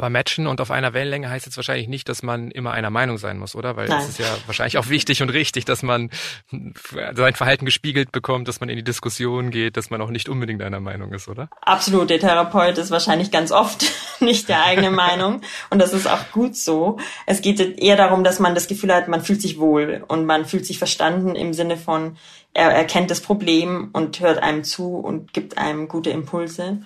Aber 0.00 0.08
matchen 0.08 0.46
und 0.46 0.62
auf 0.62 0.70
einer 0.70 0.94
Wellenlänge 0.94 1.28
heißt 1.28 1.44
jetzt 1.44 1.58
wahrscheinlich 1.58 1.86
nicht, 1.86 2.08
dass 2.08 2.22
man 2.22 2.50
immer 2.50 2.72
einer 2.72 2.88
Meinung 2.88 3.18
sein 3.18 3.36
muss, 3.36 3.54
oder? 3.54 3.76
Weil 3.76 3.92
es 3.92 4.08
ist 4.08 4.18
ja 4.18 4.34
wahrscheinlich 4.46 4.78
auch 4.78 4.88
wichtig 4.88 5.20
und 5.20 5.28
richtig, 5.28 5.66
dass 5.66 5.82
man 5.82 6.08
sein 6.50 7.34
Verhalten 7.34 7.66
gespiegelt 7.66 8.10
bekommt, 8.10 8.48
dass 8.48 8.60
man 8.60 8.70
in 8.70 8.76
die 8.76 8.82
Diskussion 8.82 9.50
geht, 9.50 9.76
dass 9.76 9.90
man 9.90 10.00
auch 10.00 10.08
nicht 10.08 10.30
unbedingt 10.30 10.62
einer 10.62 10.80
Meinung 10.80 11.12
ist, 11.12 11.28
oder? 11.28 11.50
Absolut. 11.60 12.08
Der 12.08 12.18
Therapeut 12.18 12.78
ist 12.78 12.90
wahrscheinlich 12.90 13.30
ganz 13.30 13.52
oft 13.52 13.84
nicht 14.20 14.48
der 14.48 14.64
eigene 14.64 14.90
Meinung. 14.90 15.42
Und 15.68 15.80
das 15.80 15.92
ist 15.92 16.06
auch 16.06 16.30
gut 16.32 16.56
so. 16.56 16.96
Es 17.26 17.42
geht 17.42 17.60
eher 17.60 17.96
darum, 17.96 18.24
dass 18.24 18.38
man 18.38 18.54
das 18.54 18.68
Gefühl 18.68 18.94
hat, 18.94 19.06
man 19.06 19.20
fühlt 19.22 19.42
sich 19.42 19.58
wohl 19.58 20.02
und 20.08 20.24
man 20.24 20.46
fühlt 20.46 20.64
sich 20.64 20.78
verstanden 20.78 21.36
im 21.36 21.52
Sinne 21.52 21.76
von, 21.76 22.16
er 22.54 22.70
erkennt 22.70 23.10
das 23.10 23.20
Problem 23.20 23.90
und 23.92 24.20
hört 24.20 24.42
einem 24.42 24.64
zu 24.64 24.96
und 24.96 25.34
gibt 25.34 25.58
einem 25.58 25.88
gute 25.88 26.08
Impulse 26.08 26.80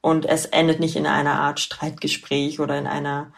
und 0.00 0.26
es 0.26 0.46
endet 0.46 0.80
nicht 0.80 0.96
in 0.96 1.06
einer 1.06 1.34
Art 1.40 1.60
Streitgespräch 1.60 2.60
oder 2.60 2.78
in 2.78 2.86
einer 2.86 3.32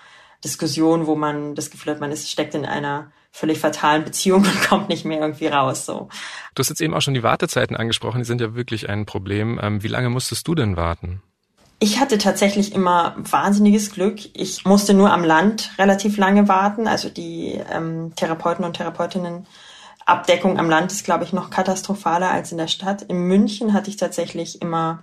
Diskussion, 0.44 1.06
wo 1.06 1.16
man 1.16 1.54
das 1.54 1.70
Gefühl 1.70 1.92
hat, 1.92 2.00
man 2.00 2.12
ist, 2.12 2.30
steckt 2.30 2.54
in 2.54 2.64
einer 2.64 3.12
völlig 3.32 3.58
fatalen 3.58 4.04
Beziehung 4.04 4.42
und 4.42 4.62
kommt 4.68 4.88
nicht 4.88 5.04
mehr 5.04 5.20
irgendwie 5.20 5.46
raus. 5.46 5.86
So. 5.86 6.08
Du 6.54 6.60
hast 6.60 6.68
jetzt 6.68 6.80
eben 6.80 6.94
auch 6.94 7.02
schon 7.02 7.14
die 7.14 7.22
Wartezeiten 7.22 7.76
angesprochen, 7.76 8.18
die 8.18 8.24
sind 8.24 8.40
ja 8.40 8.54
wirklich 8.54 8.88
ein 8.88 9.06
Problem. 9.06 9.60
Ähm, 9.62 9.82
wie 9.82 9.88
lange 9.88 10.10
musstest 10.10 10.46
du 10.48 10.54
denn 10.54 10.76
warten? 10.76 11.22
Ich 11.82 11.98
hatte 11.98 12.18
tatsächlich 12.18 12.74
immer 12.74 13.14
wahnsinniges 13.16 13.92
Glück. 13.92 14.18
Ich 14.34 14.66
musste 14.66 14.92
nur 14.92 15.12
am 15.12 15.24
Land 15.24 15.72
relativ 15.78 16.18
lange 16.18 16.46
warten. 16.46 16.86
Also 16.86 17.08
die 17.08 17.58
ähm, 17.72 18.12
Therapeuten 18.16 18.66
und 18.66 18.76
Therapeutinnen 18.76 19.46
Abdeckung 20.04 20.58
am 20.58 20.68
Land 20.68 20.92
ist, 20.92 21.04
glaube 21.04 21.24
ich, 21.24 21.32
noch 21.32 21.50
katastrophaler 21.50 22.30
als 22.30 22.52
in 22.52 22.58
der 22.58 22.66
Stadt. 22.66 23.02
In 23.02 23.22
München 23.22 23.72
hatte 23.72 23.88
ich 23.88 23.96
tatsächlich 23.96 24.60
immer 24.60 25.02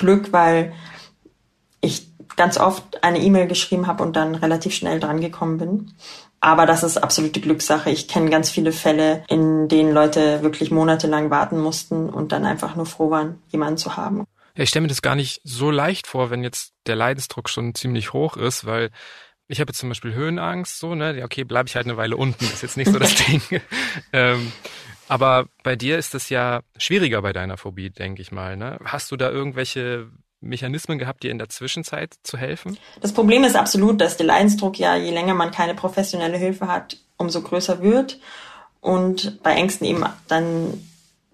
Glück, 0.00 0.32
weil 0.32 0.72
ich 1.80 2.08
ganz 2.36 2.58
oft 2.58 3.04
eine 3.04 3.20
E-Mail 3.20 3.46
geschrieben 3.46 3.86
habe 3.86 4.02
und 4.02 4.16
dann 4.16 4.34
relativ 4.34 4.74
schnell 4.74 4.98
drangekommen 4.98 5.58
bin. 5.58 5.92
Aber 6.40 6.64
das 6.64 6.82
ist 6.82 6.96
absolute 6.96 7.40
Glückssache. 7.40 7.90
Ich 7.90 8.08
kenne 8.08 8.30
ganz 8.30 8.50
viele 8.50 8.72
Fälle, 8.72 9.24
in 9.28 9.68
denen 9.68 9.92
Leute 9.92 10.42
wirklich 10.42 10.70
monatelang 10.70 11.30
warten 11.30 11.58
mussten 11.58 12.08
und 12.08 12.32
dann 12.32 12.46
einfach 12.46 12.76
nur 12.76 12.86
froh 12.86 13.10
waren, 13.10 13.42
jemanden 13.50 13.76
zu 13.76 13.96
haben. 13.96 14.24
Ja, 14.56 14.64
ich 14.64 14.70
stelle 14.70 14.82
mir 14.82 14.88
das 14.88 15.02
gar 15.02 15.14
nicht 15.16 15.40
so 15.44 15.70
leicht 15.70 16.06
vor, 16.06 16.30
wenn 16.30 16.42
jetzt 16.42 16.72
der 16.86 16.96
Leidensdruck 16.96 17.48
schon 17.50 17.74
ziemlich 17.74 18.14
hoch 18.14 18.36
ist, 18.36 18.64
weil 18.64 18.90
ich 19.48 19.60
habe 19.60 19.70
jetzt 19.70 19.80
zum 19.80 19.90
Beispiel 19.90 20.14
Höhenangst, 20.14 20.78
so, 20.78 20.94
ne? 20.94 21.20
Okay, 21.24 21.44
bleibe 21.44 21.68
ich 21.68 21.76
halt 21.76 21.86
eine 21.86 21.96
Weile 21.96 22.16
unten, 22.16 22.44
ist 22.44 22.62
jetzt 22.62 22.76
nicht 22.76 22.90
so 22.90 22.98
das 22.98 23.14
Ding. 23.26 23.42
ähm, 24.12 24.50
aber 25.10 25.48
bei 25.64 25.74
dir 25.74 25.98
ist 25.98 26.14
das 26.14 26.30
ja 26.30 26.60
schwieriger 26.76 27.20
bei 27.20 27.32
deiner 27.32 27.56
Phobie, 27.56 27.90
denke 27.90 28.22
ich 28.22 28.30
mal. 28.30 28.56
Ne? 28.56 28.78
Hast 28.84 29.10
du 29.10 29.16
da 29.16 29.28
irgendwelche 29.28 30.08
Mechanismen 30.40 31.00
gehabt, 31.00 31.24
dir 31.24 31.32
in 31.32 31.38
der 31.38 31.48
Zwischenzeit 31.48 32.14
zu 32.22 32.38
helfen? 32.38 32.78
Das 33.00 33.12
Problem 33.12 33.42
ist 33.42 33.56
absolut, 33.56 34.00
dass 34.00 34.16
der 34.16 34.26
Leidensdruck 34.26 34.78
ja, 34.78 34.94
je 34.94 35.10
länger 35.10 35.34
man 35.34 35.50
keine 35.50 35.74
professionelle 35.74 36.38
Hilfe 36.38 36.68
hat, 36.68 36.96
umso 37.16 37.42
größer 37.42 37.82
wird. 37.82 38.20
Und 38.80 39.42
bei 39.42 39.54
Ängsten 39.54 39.84
eben 39.84 40.04
dann 40.28 40.80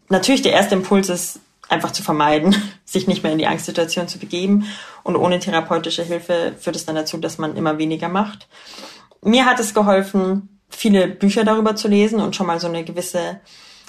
natürlich 0.09 0.41
der 0.41 0.53
erste 0.53 0.75
Impuls 0.75 1.11
ist, 1.11 1.41
einfach 1.69 1.93
zu 1.93 2.03
vermeiden, 2.03 2.57
sich 2.87 3.07
nicht 3.07 3.23
mehr 3.25 3.33
in 3.33 3.39
die 3.39 3.47
Angstsituation 3.47 4.09
zu 4.09 4.19
begeben. 4.19 4.67
Und 5.03 5.17
ohne 5.17 5.39
therapeutische 5.39 6.03
Hilfe 6.03 6.55
führt 6.59 6.77
es 6.77 6.87
dann 6.87 6.97
dazu, 6.97 7.19
dass 7.19 7.37
man 7.37 7.59
immer 7.59 7.77
weniger 7.77 8.09
macht. 8.09 8.49
Mir 9.21 9.45
hat 9.45 9.61
es 9.61 9.75
geholfen, 9.75 10.61
viele 10.71 11.09
Bücher 11.09 11.45
darüber 11.45 11.77
zu 11.77 11.89
lesen 11.89 12.21
und 12.21 12.35
schon 12.35 12.47
mal 12.47 12.59
so 12.59 12.69
eine 12.69 12.85
gewisse 12.85 13.41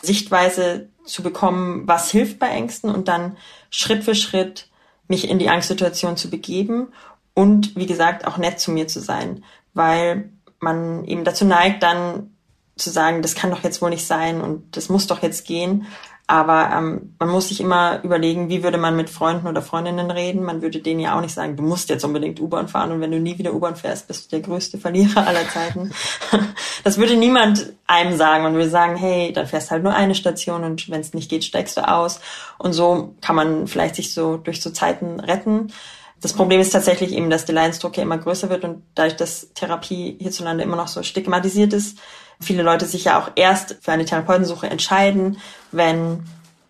Sichtweise 0.02 0.90
zu 1.06 1.24
bekommen, 1.24 1.88
was 1.88 2.12
hilft 2.12 2.40
bei 2.40 2.50
Ängsten 2.50 2.90
und 2.90 3.08
dann 3.08 3.38
Schritt 3.70 4.04
für 4.04 4.16
Schritt 4.16 4.70
mich 5.08 5.30
in 5.30 5.40
die 5.40 5.50
Angstsituation 5.50 6.18
zu 6.18 6.30
begeben 6.30 6.90
und 7.34 7.76
wie 7.76 7.86
gesagt 7.86 8.26
auch 8.28 8.38
nett 8.38 8.60
zu 8.60 8.72
mir 8.72 8.88
zu 8.88 9.00
sein, 9.00 9.44
weil 9.74 10.30
man 10.60 11.06
eben 11.06 11.24
dazu 11.24 11.46
neigt, 11.46 11.84
dann 11.84 12.32
zu 12.76 12.90
sagen, 12.90 13.22
das 13.22 13.36
kann 13.36 13.52
doch 13.52 13.64
jetzt 13.64 13.82
wohl 13.82 13.90
nicht 13.90 14.06
sein 14.06 14.42
und 14.42 14.76
das 14.76 14.90
muss 14.90 15.08
doch 15.08 15.24
jetzt 15.24 15.46
gehen. 15.46 15.88
Aber 16.30 16.70
ähm, 16.76 17.16
man 17.20 17.30
muss 17.30 17.48
sich 17.48 17.62
immer 17.62 18.04
überlegen, 18.04 18.50
wie 18.50 18.62
würde 18.62 18.78
man 18.78 18.98
mit 18.98 19.10
Freunden 19.10 19.48
oder 19.48 19.62
Freundinnen 19.62 20.12
reden. 20.12 20.44
Man 20.44 20.62
würde 20.62 20.80
denen 20.80 21.00
ja 21.00 21.16
auch 21.16 21.22
nicht 21.22 21.34
sagen, 21.34 21.56
du 21.56 21.64
musst 21.64 21.90
jetzt 21.90 22.04
unbedingt 22.04 22.42
U-Bahn 22.42 22.68
fahren 22.68 22.92
und 22.92 23.00
wenn 23.00 23.12
du 23.12 23.20
nie 23.20 23.38
wieder 23.38 23.54
U-Bahn 23.54 23.78
fährst, 23.78 24.10
bist 24.10 24.26
du 24.26 24.36
der 24.36 24.46
größte 24.46 24.78
Verlierer 24.78 25.26
aller 25.26 25.48
Zeiten. 25.48 25.94
das 26.84 26.98
würde 26.98 27.16
niemand 27.16 27.72
einem 27.88 28.18
sagen. 28.18 28.44
Man 28.44 28.56
würde 28.56 28.70
sagen, 28.70 28.98
hey, 28.98 29.32
dann 29.32 29.48
fährst 29.48 29.72
halt 29.72 29.84
nur 29.84 29.94
eine 29.94 30.16
Station 30.16 30.66
und 30.66 30.90
wenn 30.90 31.00
es 31.00 31.14
nicht 31.14 31.30
geht, 31.30 31.46
steigst 31.46 31.78
du 31.78 31.88
aus. 31.88 32.20
Und 32.58 32.74
so 32.74 33.16
kann 33.22 33.38
man 33.38 33.68
vielleicht 33.68 33.96
sich 33.96 34.14
so 34.14 34.36
durch 34.36 34.62
so 34.62 34.70
Zeiten 34.72 35.22
retten. 35.22 35.72
Das 36.20 36.34
Problem 36.34 36.60
ist 36.60 36.72
tatsächlich 36.72 37.14
eben, 37.14 37.30
dass 37.30 37.46
der 37.46 37.56
Leidensdruck 37.56 37.96
ja 37.96 38.04
immer 38.04 38.18
größer 38.18 38.50
wird 38.50 38.66
und 38.66 38.84
dadurch, 38.96 39.16
dass 39.16 39.54
Therapie 39.54 40.18
hierzulande 40.20 40.64
immer 40.64 40.76
noch 40.76 40.88
so 40.90 41.04
stigmatisiert 41.04 41.72
ist, 41.72 42.00
viele 42.40 42.64
Leute 42.64 42.86
sich 42.86 43.06
ja 43.06 43.20
auch 43.20 43.32
erst 43.36 43.78
für 43.82 43.92
eine 43.92 44.06
Therapeutensuche 44.06 44.70
entscheiden, 44.70 45.38
wenn 45.72 46.24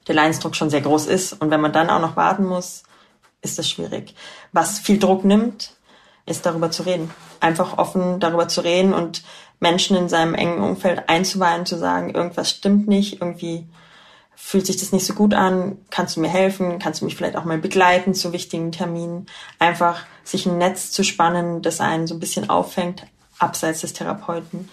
der 0.07 0.15
Leidensdruck 0.15 0.55
schon 0.55 0.69
sehr 0.69 0.81
groß 0.81 1.07
ist. 1.07 1.33
Und 1.33 1.51
wenn 1.51 1.61
man 1.61 1.73
dann 1.73 1.89
auch 1.89 2.01
noch 2.01 2.15
warten 2.15 2.45
muss, 2.45 2.83
ist 3.41 3.59
das 3.59 3.69
schwierig. 3.69 4.15
Was 4.51 4.79
viel 4.79 4.99
Druck 4.99 5.25
nimmt, 5.25 5.73
ist 6.25 6.45
darüber 6.45 6.71
zu 6.71 6.83
reden. 6.83 7.11
Einfach 7.39 7.77
offen 7.77 8.19
darüber 8.19 8.47
zu 8.47 8.61
reden 8.61 8.93
und 8.93 9.23
Menschen 9.59 9.97
in 9.97 10.09
seinem 10.09 10.33
engen 10.35 10.61
Umfeld 10.61 11.09
einzuweihen, 11.09 11.65
zu 11.65 11.77
sagen, 11.77 12.13
irgendwas 12.13 12.49
stimmt 12.49 12.87
nicht, 12.87 13.21
irgendwie 13.21 13.67
fühlt 14.35 14.67
sich 14.67 14.77
das 14.77 14.91
nicht 14.91 15.05
so 15.05 15.13
gut 15.13 15.33
an, 15.33 15.79
kannst 15.89 16.15
du 16.15 16.21
mir 16.21 16.29
helfen, 16.29 16.77
kannst 16.77 17.01
du 17.01 17.05
mich 17.05 17.15
vielleicht 17.15 17.35
auch 17.35 17.43
mal 17.43 17.57
begleiten 17.57 18.13
zu 18.13 18.33
wichtigen 18.33 18.71
Terminen. 18.71 19.25
Einfach 19.57 20.05
sich 20.23 20.45
ein 20.45 20.59
Netz 20.59 20.91
zu 20.91 21.03
spannen, 21.03 21.63
das 21.63 21.81
einen 21.81 22.05
so 22.05 22.13
ein 22.13 22.19
bisschen 22.19 22.49
auffängt, 22.49 23.07
abseits 23.39 23.81
des 23.81 23.93
Therapeuten 23.93 24.69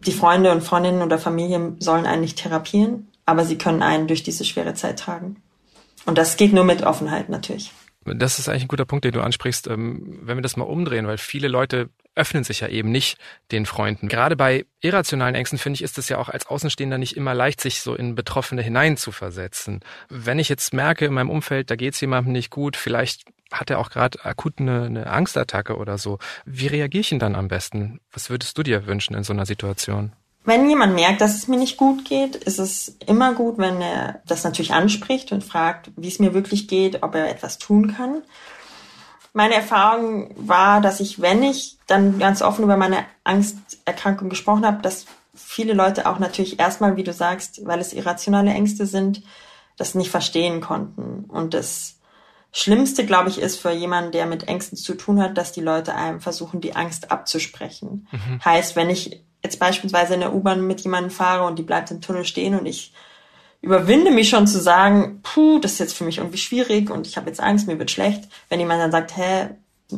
die 0.00 0.12
Freunde 0.12 0.52
und 0.52 0.62
Freundinnen 0.62 1.02
oder 1.02 1.18
Familie 1.18 1.74
sollen 1.78 2.06
einen 2.06 2.22
nicht 2.22 2.38
therapieren, 2.38 3.08
aber 3.26 3.44
sie 3.44 3.58
können 3.58 3.82
einen 3.82 4.06
durch 4.06 4.22
diese 4.22 4.44
schwere 4.44 4.74
Zeit 4.74 4.98
tragen. 4.98 5.36
Und 6.06 6.16
das 6.18 6.36
geht 6.36 6.52
nur 6.52 6.64
mit 6.64 6.82
Offenheit 6.82 7.28
natürlich. 7.28 7.72
Das 8.04 8.38
ist 8.38 8.48
eigentlich 8.48 8.64
ein 8.64 8.68
guter 8.68 8.86
Punkt, 8.86 9.04
den 9.04 9.12
du 9.12 9.20
ansprichst. 9.20 9.66
Ähm, 9.66 10.20
wenn 10.22 10.38
wir 10.38 10.42
das 10.42 10.56
mal 10.56 10.64
umdrehen, 10.64 11.06
weil 11.06 11.18
viele 11.18 11.48
Leute 11.48 11.90
öffnen 12.14 12.42
sich 12.42 12.60
ja 12.60 12.68
eben 12.68 12.90
nicht 12.90 13.18
den 13.52 13.66
Freunden. 13.66 14.08
Gerade 14.08 14.34
bei 14.34 14.66
irrationalen 14.80 15.34
Ängsten 15.34 15.58
finde 15.58 15.76
ich, 15.76 15.82
ist 15.82 15.98
es 15.98 16.08
ja 16.08 16.18
auch 16.18 16.28
als 16.28 16.46
Außenstehender 16.46 16.98
nicht 16.98 17.16
immer 17.16 17.34
leicht, 17.34 17.60
sich 17.60 17.80
so 17.80 17.94
in 17.94 18.14
Betroffene 18.14 18.62
hineinzuversetzen. 18.62 19.80
Wenn 20.08 20.38
ich 20.38 20.48
jetzt 20.48 20.72
merke 20.72 21.04
in 21.04 21.14
meinem 21.14 21.30
Umfeld, 21.30 21.70
da 21.70 21.76
geht 21.76 21.94
es 21.94 22.00
jemandem 22.00 22.32
nicht 22.32 22.50
gut, 22.50 22.76
vielleicht 22.76 23.24
hat 23.52 23.70
er 23.70 23.78
auch 23.78 23.90
gerade 23.90 24.24
akut 24.24 24.54
eine, 24.58 24.84
eine 24.84 25.06
Angstattacke 25.06 25.76
oder 25.76 25.98
so. 25.98 26.18
Wie 26.44 26.66
reagiere 26.66 27.00
ich 27.00 27.08
denn 27.08 27.18
dann 27.18 27.34
am 27.34 27.48
besten? 27.48 28.00
Was 28.12 28.30
würdest 28.30 28.56
du 28.58 28.62
dir 28.62 28.86
wünschen 28.86 29.14
in 29.14 29.24
so 29.24 29.32
einer 29.32 29.46
Situation? 29.46 30.12
Wenn 30.44 30.68
jemand 30.68 30.94
merkt, 30.94 31.20
dass 31.20 31.34
es 31.34 31.48
mir 31.48 31.58
nicht 31.58 31.76
gut 31.76 32.04
geht, 32.04 32.36
ist 32.36 32.58
es 32.58 32.96
immer 33.06 33.34
gut, 33.34 33.58
wenn 33.58 33.82
er 33.82 34.22
das 34.26 34.44
natürlich 34.44 34.72
anspricht 34.72 35.30
und 35.32 35.44
fragt, 35.44 35.90
wie 35.96 36.08
es 36.08 36.20
mir 36.20 36.32
wirklich 36.32 36.68
geht, 36.68 37.02
ob 37.02 37.14
er 37.14 37.28
etwas 37.28 37.58
tun 37.58 37.94
kann. 37.94 38.22
Meine 39.34 39.54
Erfahrung 39.54 40.30
war, 40.36 40.80
dass 40.80 41.00
ich, 41.00 41.20
wenn 41.20 41.42
ich 41.42 41.76
dann 41.86 42.18
ganz 42.18 42.40
offen 42.40 42.64
über 42.64 42.76
meine 42.78 43.04
Angsterkrankung 43.24 44.30
gesprochen 44.30 44.64
habe, 44.64 44.80
dass 44.80 45.04
viele 45.34 45.74
Leute 45.74 46.08
auch 46.08 46.18
natürlich 46.18 46.58
erstmal, 46.58 46.96
wie 46.96 47.04
du 47.04 47.12
sagst, 47.12 47.66
weil 47.66 47.78
es 47.80 47.92
irrationale 47.92 48.50
Ängste 48.50 48.86
sind, 48.86 49.22
das 49.76 49.94
nicht 49.94 50.10
verstehen 50.10 50.60
konnten. 50.60 51.24
Und 51.28 51.54
das 51.54 51.97
Schlimmste, 52.52 53.04
glaube 53.04 53.28
ich, 53.28 53.38
ist 53.38 53.60
für 53.60 53.70
jemanden, 53.70 54.12
der 54.12 54.26
mit 54.26 54.48
Ängsten 54.48 54.78
zu 54.78 54.94
tun 54.94 55.20
hat, 55.20 55.36
dass 55.36 55.52
die 55.52 55.60
Leute 55.60 55.94
einem 55.94 56.20
versuchen, 56.20 56.60
die 56.60 56.74
Angst 56.74 57.10
abzusprechen. 57.10 58.08
Mhm. 58.10 58.44
Heißt, 58.44 58.74
wenn 58.74 58.90
ich 58.90 59.22
jetzt 59.42 59.58
beispielsweise 59.58 60.14
in 60.14 60.20
der 60.20 60.34
U-Bahn 60.34 60.66
mit 60.66 60.80
jemandem 60.80 61.10
fahre 61.10 61.46
und 61.46 61.58
die 61.58 61.62
bleibt 61.62 61.90
im 61.90 62.00
Tunnel 62.00 62.24
stehen 62.24 62.58
und 62.58 62.66
ich 62.66 62.92
überwinde 63.60 64.10
mich 64.10 64.28
schon 64.28 64.46
zu 64.46 64.60
sagen, 64.60 65.20
puh, 65.22 65.58
das 65.58 65.72
ist 65.72 65.78
jetzt 65.78 65.96
für 65.96 66.04
mich 66.04 66.18
irgendwie 66.18 66.38
schwierig 66.38 66.90
und 66.90 67.06
ich 67.06 67.16
habe 67.16 67.28
jetzt 67.28 67.40
Angst, 67.40 67.66
mir 67.66 67.78
wird 67.78 67.90
schlecht. 67.90 68.28
Wenn 68.48 68.60
jemand 68.60 68.80
dann 68.80 68.92
sagt, 68.92 69.16
hä, 69.16 69.50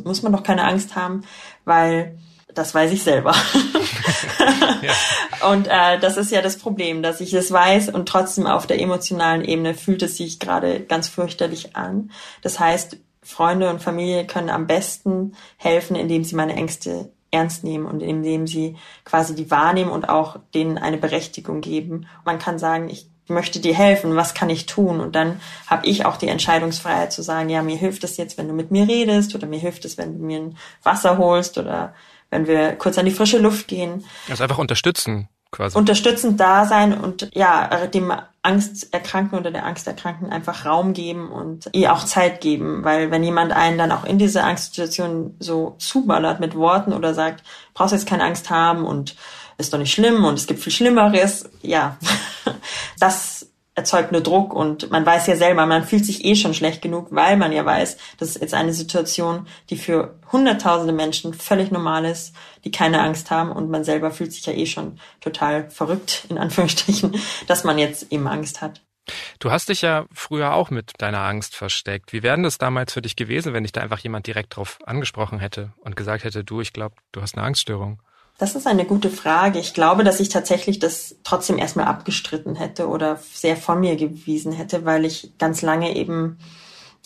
muss 0.03 0.23
man 0.23 0.31
doch 0.31 0.43
keine 0.43 0.63
Angst 0.63 0.95
haben, 0.95 1.21
weil 1.65 2.17
das 2.53 2.73
weiß 2.73 2.91
ich 2.91 3.03
selber. 3.03 3.33
ja. 4.81 5.49
Und 5.49 5.67
äh, 5.67 5.99
das 5.99 6.17
ist 6.17 6.31
ja 6.31 6.41
das 6.41 6.57
Problem, 6.57 7.03
dass 7.03 7.21
ich 7.21 7.33
es 7.33 7.51
weiß 7.51 7.89
und 7.89 8.07
trotzdem 8.07 8.47
auf 8.47 8.67
der 8.67 8.79
emotionalen 8.79 9.43
Ebene 9.43 9.73
fühlt 9.73 10.03
es 10.03 10.17
sich 10.17 10.39
gerade 10.39 10.81
ganz 10.81 11.07
fürchterlich 11.07 11.75
an. 11.75 12.11
Das 12.41 12.59
heißt, 12.59 12.97
Freunde 13.23 13.69
und 13.69 13.81
Familie 13.81 14.25
können 14.25 14.49
am 14.49 14.67
besten 14.67 15.35
helfen, 15.57 15.95
indem 15.95 16.23
sie 16.23 16.35
meine 16.35 16.55
Ängste 16.55 17.11
ernst 17.31 17.63
nehmen 17.63 17.85
und 17.85 18.01
indem 18.01 18.45
sie 18.45 18.75
quasi 19.05 19.35
die 19.35 19.49
wahrnehmen 19.49 19.91
und 19.91 20.09
auch 20.09 20.37
denen 20.53 20.77
eine 20.77 20.97
Berechtigung 20.97 21.61
geben. 21.61 22.07
Man 22.25 22.39
kann 22.39 22.59
sagen, 22.59 22.89
ich 22.89 23.07
möchte 23.27 23.59
dir 23.59 23.73
helfen, 23.73 24.15
was 24.15 24.33
kann 24.33 24.49
ich 24.49 24.65
tun? 24.65 24.99
Und 24.99 25.15
dann 25.15 25.39
habe 25.67 25.85
ich 25.87 26.05
auch 26.05 26.17
die 26.17 26.27
Entscheidungsfreiheit 26.27 27.13
zu 27.13 27.21
sagen, 27.21 27.49
ja, 27.49 27.61
mir 27.61 27.77
hilft 27.77 28.03
es 28.03 28.17
jetzt, 28.17 28.37
wenn 28.37 28.47
du 28.47 28.53
mit 28.53 28.71
mir 28.71 28.87
redest 28.87 29.33
oder 29.33 29.47
mir 29.47 29.59
hilft 29.59 29.85
es, 29.85 29.97
wenn 29.97 30.19
du 30.19 30.25
mir 30.25 30.39
ein 30.39 30.57
Wasser 30.83 31.17
holst 31.17 31.57
oder 31.57 31.93
wenn 32.31 32.47
wir 32.47 32.71
kurz 32.73 32.97
an 32.97 33.05
die 33.05 33.11
frische 33.11 33.37
Luft 33.37 33.67
gehen. 33.67 34.03
Also 34.29 34.43
einfach 34.43 34.57
unterstützen 34.57 35.29
quasi. 35.51 35.77
Unterstützend 35.77 36.39
da 36.39 36.65
sein 36.65 36.97
und 36.97 37.29
ja, 37.33 37.85
dem 37.87 38.11
Angsterkrankten 38.41 39.37
oder 39.37 39.51
der 39.51 39.65
Angsterkrankten 39.65 40.31
einfach 40.31 40.65
Raum 40.65 40.93
geben 40.93 41.29
und 41.29 41.69
ihr 41.73 41.93
auch 41.93 42.05
Zeit 42.05 42.41
geben, 42.41 42.83
weil 42.83 43.11
wenn 43.11 43.23
jemand 43.23 43.51
einen 43.51 43.77
dann 43.77 43.91
auch 43.91 44.03
in 44.03 44.17
diese 44.17 44.43
Angstsituation 44.43 45.35
so 45.39 45.75
zuballert 45.77 46.39
mit 46.39 46.55
Worten 46.55 46.93
oder 46.93 47.13
sagt, 47.13 47.43
brauchst 47.73 47.93
jetzt 47.93 48.07
keine 48.07 48.23
Angst 48.23 48.49
haben 48.49 48.85
und 48.85 49.15
ist 49.57 49.73
doch 49.73 49.77
nicht 49.77 49.93
schlimm 49.93 50.23
und 50.23 50.39
es 50.39 50.47
gibt 50.47 50.61
viel 50.61 50.73
Schlimmeres, 50.73 51.49
ja, 51.61 51.97
das 52.99 53.40
erzeugt 53.75 54.11
nur 54.11 54.21
Druck 54.21 54.53
und 54.53 54.91
man 54.91 55.05
weiß 55.05 55.27
ja 55.27 55.35
selber, 55.35 55.65
man 55.65 55.85
fühlt 55.85 56.05
sich 56.05 56.25
eh 56.25 56.35
schon 56.35 56.53
schlecht 56.53 56.81
genug, 56.81 57.07
weil 57.11 57.37
man 57.37 57.51
ja 57.51 57.65
weiß, 57.65 57.97
das 58.17 58.29
ist 58.29 58.41
jetzt 58.41 58.53
eine 58.53 58.73
Situation, 58.73 59.47
die 59.69 59.77
für 59.77 60.19
hunderttausende 60.31 60.93
Menschen 60.93 61.33
völlig 61.33 61.71
normal 61.71 62.05
ist, 62.05 62.35
die 62.65 62.71
keine 62.71 63.01
Angst 63.01 63.31
haben 63.31 63.51
und 63.51 63.69
man 63.69 63.83
selber 63.83 64.11
fühlt 64.11 64.33
sich 64.33 64.45
ja 64.45 64.53
eh 64.53 64.65
schon 64.65 64.99
total 65.21 65.69
verrückt, 65.69 66.25
in 66.29 66.37
Anführungsstrichen, 66.37 67.15
dass 67.47 67.63
man 67.63 67.77
jetzt 67.77 68.11
eben 68.11 68.27
Angst 68.27 68.61
hat. 68.61 68.81
Du 69.39 69.51
hast 69.51 69.69
dich 69.69 69.81
ja 69.81 70.05
früher 70.13 70.53
auch 70.53 70.69
mit 70.69 70.93
deiner 70.99 71.21
Angst 71.21 71.55
versteckt. 71.55 72.13
Wie 72.13 72.23
wäre 72.23 72.39
das 72.41 72.57
damals 72.57 72.93
für 72.93 73.01
dich 73.01 73.15
gewesen, 73.15 73.53
wenn 73.53 73.63
dich 73.63 73.71
da 73.71 73.81
einfach 73.81 73.99
jemand 73.99 74.27
direkt 74.27 74.55
drauf 74.55 74.77
angesprochen 74.85 75.39
hätte 75.39 75.73
und 75.79 75.95
gesagt 75.95 76.23
hätte, 76.23 76.43
du, 76.43 76.61
ich 76.61 76.71
glaube, 76.71 76.95
du 77.11 77.21
hast 77.21 77.35
eine 77.35 77.45
Angststörung? 77.45 78.01
Das 78.41 78.55
ist 78.55 78.65
eine 78.65 78.85
gute 78.85 79.11
Frage. 79.11 79.59
Ich 79.59 79.75
glaube, 79.75 80.03
dass 80.03 80.19
ich 80.19 80.29
tatsächlich 80.29 80.79
das 80.79 81.15
trotzdem 81.23 81.59
erstmal 81.59 81.85
abgestritten 81.85 82.55
hätte 82.55 82.87
oder 82.87 83.19
sehr 83.31 83.55
von 83.55 83.79
mir 83.79 83.95
gewiesen 83.95 84.51
hätte, 84.51 84.83
weil 84.83 85.05
ich 85.05 85.33
ganz 85.37 85.61
lange 85.61 85.95
eben 85.95 86.39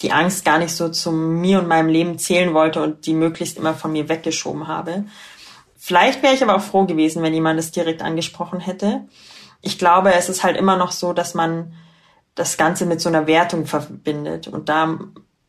die 0.02 0.14
Angst 0.14 0.46
gar 0.46 0.60
nicht 0.60 0.74
so 0.74 0.88
zu 0.88 1.12
mir 1.12 1.60
und 1.60 1.68
meinem 1.68 1.90
Leben 1.90 2.18
zählen 2.20 2.54
wollte 2.54 2.82
und 2.82 3.06
die 3.06 3.14
möglichst 3.14 3.58
immer 3.58 3.74
von 3.74 3.92
mir 3.92 4.08
weggeschoben 4.08 4.70
habe. 4.70 5.04
Vielleicht 5.78 6.24
wäre 6.24 6.34
ich 6.34 6.42
aber 6.42 6.56
auch 6.56 6.62
froh 6.62 6.86
gewesen, 6.86 7.22
wenn 7.22 7.34
jemand 7.34 7.60
es 7.60 7.72
direkt 7.72 8.02
angesprochen 8.02 8.62
hätte. 8.62 9.02
Ich 9.60 9.78
glaube, 9.78 10.14
es 10.14 10.30
ist 10.30 10.42
halt 10.42 10.56
immer 10.56 10.78
noch 10.78 10.94
so, 10.94 11.12
dass 11.12 11.34
man 11.34 11.74
das 12.36 12.56
Ganze 12.56 12.86
mit 12.86 13.02
so 13.02 13.10
einer 13.10 13.28
Wertung 13.28 13.66
verbindet. 13.66 14.48
Und 14.48 14.70
da 14.70 14.98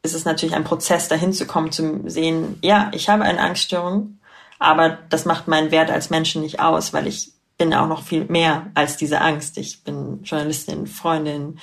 ist 0.03 0.17
es 0.17 0.25
natürlich 0.25 0.57
ein 0.57 0.65
Prozess, 0.65 1.07
dahin 1.07 1.33
zu 1.33 1.47
kommen, 1.47 1.71
zu 1.71 2.03
sehen, 2.07 2.59
ja, 2.61 2.91
ich 2.93 3.09
habe 3.09 3.23
eine 3.23 3.39
Angststörung 3.39 4.19
aber 4.59 4.99
das 5.09 5.25
macht 5.25 5.49
meinen 5.49 5.71
Wert 5.71 5.91
als 5.91 6.11
Menschen 6.11 6.43
nicht 6.43 6.61
aus, 6.61 6.93
weil 6.93 7.07
ich 7.07 7.33
bin 7.59 7.73
auch 7.75 7.89
noch 7.89 8.03
viel 8.03 8.25
mehr 8.27 8.67
als 8.75 8.97
diese 8.97 9.21
Angst. 9.21 9.59
Ich 9.59 9.83
bin 9.83 10.23
Journalistin, 10.23 10.87
Freundin, 10.87 11.59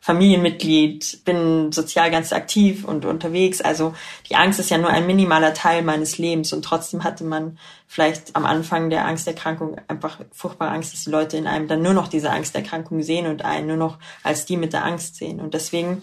Familienmitglied, 0.00 1.24
bin 1.24 1.72
sozial 1.72 2.10
ganz 2.10 2.34
aktiv 2.34 2.84
und 2.84 3.06
unterwegs. 3.06 3.62
Also 3.62 3.94
die 4.28 4.36
Angst 4.36 4.60
ist 4.60 4.68
ja 4.68 4.76
nur 4.76 4.90
ein 4.90 5.06
minimaler 5.06 5.54
Teil 5.54 5.82
meines 5.82 6.18
Lebens 6.18 6.52
und 6.52 6.62
trotzdem 6.62 7.04
hatte 7.04 7.24
man 7.24 7.58
vielleicht 7.86 8.36
am 8.36 8.44
Anfang 8.44 8.90
der 8.90 9.06
Angsterkrankung 9.06 9.76
einfach 9.88 10.20
furchtbare 10.30 10.72
Angst, 10.72 10.92
dass 10.92 11.04
die 11.04 11.10
Leute 11.10 11.38
in 11.38 11.46
einem 11.46 11.68
dann 11.68 11.80
nur 11.80 11.94
noch 11.94 12.08
diese 12.08 12.30
Angsterkrankung 12.30 13.02
sehen 13.02 13.26
und 13.26 13.46
einen 13.46 13.66
nur 13.66 13.78
noch 13.78 13.98
als 14.22 14.44
die 14.44 14.58
mit 14.58 14.74
der 14.74 14.84
Angst 14.84 15.16
sehen. 15.16 15.40
Und 15.40 15.54
deswegen 15.54 16.02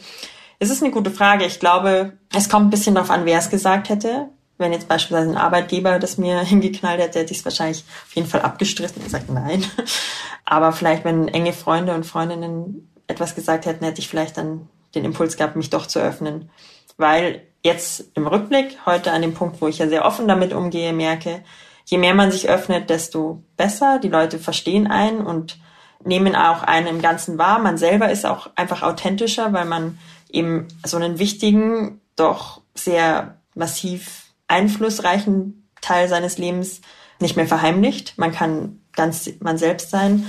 ist 0.58 0.72
es 0.72 0.82
eine 0.82 0.92
gute 0.92 1.12
Frage. 1.12 1.46
Ich 1.46 1.60
glaube, 1.60 2.14
es 2.34 2.50
kommt 2.50 2.68
ein 2.68 2.72
bisschen 2.72 2.96
darauf 2.96 3.12
an, 3.12 3.26
wer 3.26 3.38
es 3.38 3.52
gesagt 3.52 3.90
hätte. 3.90 4.30
Wenn 4.62 4.74
jetzt 4.74 4.88
beispielsweise 4.88 5.32
ein 5.32 5.38
Arbeitgeber 5.38 6.00
das 6.00 6.18
mir 6.18 6.40
hingeknallt 6.44 7.02
hätte, 7.02 7.20
hätte 7.20 7.32
ich 7.32 7.40
es 7.40 7.46
wahrscheinlich 7.46 7.84
auf 8.06 8.16
jeden 8.16 8.28
Fall 8.28 8.42
abgestrichen 8.42 8.98
und 8.98 9.04
gesagt, 9.04 9.30
nein. 9.30 9.66
Aber 10.46 10.72
vielleicht, 10.72 11.04
wenn 11.04 11.28
enge 11.28 11.54
Freunde 11.54 11.94
und 11.94 12.06
Freundinnen 12.06 12.90
etwas 13.08 13.36
gesagt 13.36 13.66
hätten, 13.66 13.84
hätte 13.84 14.00
ich 14.00 14.08
vielleicht 14.08 14.38
dann 14.38 14.70
den 14.96 15.06
Impuls 15.06 15.38
gehabt, 15.38 15.56
mich 15.56 15.70
doch 15.70 15.88
zu 15.88 16.00
öffnen. 16.00 16.50
Weil 16.98 17.42
jetzt 17.64 18.06
im 18.14 18.28
Rückblick, 18.28 18.78
heute 18.86 19.12
an 19.12 19.22
dem 19.22 19.34
Punkt, 19.34 19.62
wo 19.62 19.68
ich 19.68 19.80
ja 19.80 19.88
sehr 19.88 20.06
offen 20.06 20.28
damit 20.28 20.54
umgehe, 20.54 20.94
merke, 20.94 21.44
je 21.86 21.98
mehr 21.98 22.14
man 22.14 22.32
sich 22.32 22.50
öffnet, 22.50 22.90
desto 22.90 23.44
besser. 23.58 24.00
Die 24.00 24.10
Leute 24.10 24.40
verstehen 24.40 24.88
einen 24.88 25.26
und 25.26 25.58
nehmen 26.04 26.36
auch 26.36 26.64
einen 26.64 26.88
im 26.88 27.02
Ganzen 27.02 27.38
wahr. 27.38 27.60
Man 27.60 27.78
selber 27.78 28.12
ist 28.12 28.26
auch 28.26 28.50
einfach 28.56 28.82
authentischer, 28.82 29.54
weil 29.54 29.66
man 29.66 29.98
eben 30.30 30.68
so 30.86 30.98
einen 30.98 31.20
wichtigen, 31.20 32.02
doch 32.16 32.62
sehr 32.76 33.38
massiv 33.56 34.31
einflussreichen 34.52 35.68
Teil 35.82 36.08
seines 36.08 36.38
Lebens 36.38 36.82
nicht 37.20 37.38
mehr 37.38 37.48
verheimlicht. 37.48 38.18
Man 38.18 38.32
kann 38.32 38.82
ganz 38.94 39.30
man 39.40 39.58
selbst 39.58 39.90
sein 39.90 40.28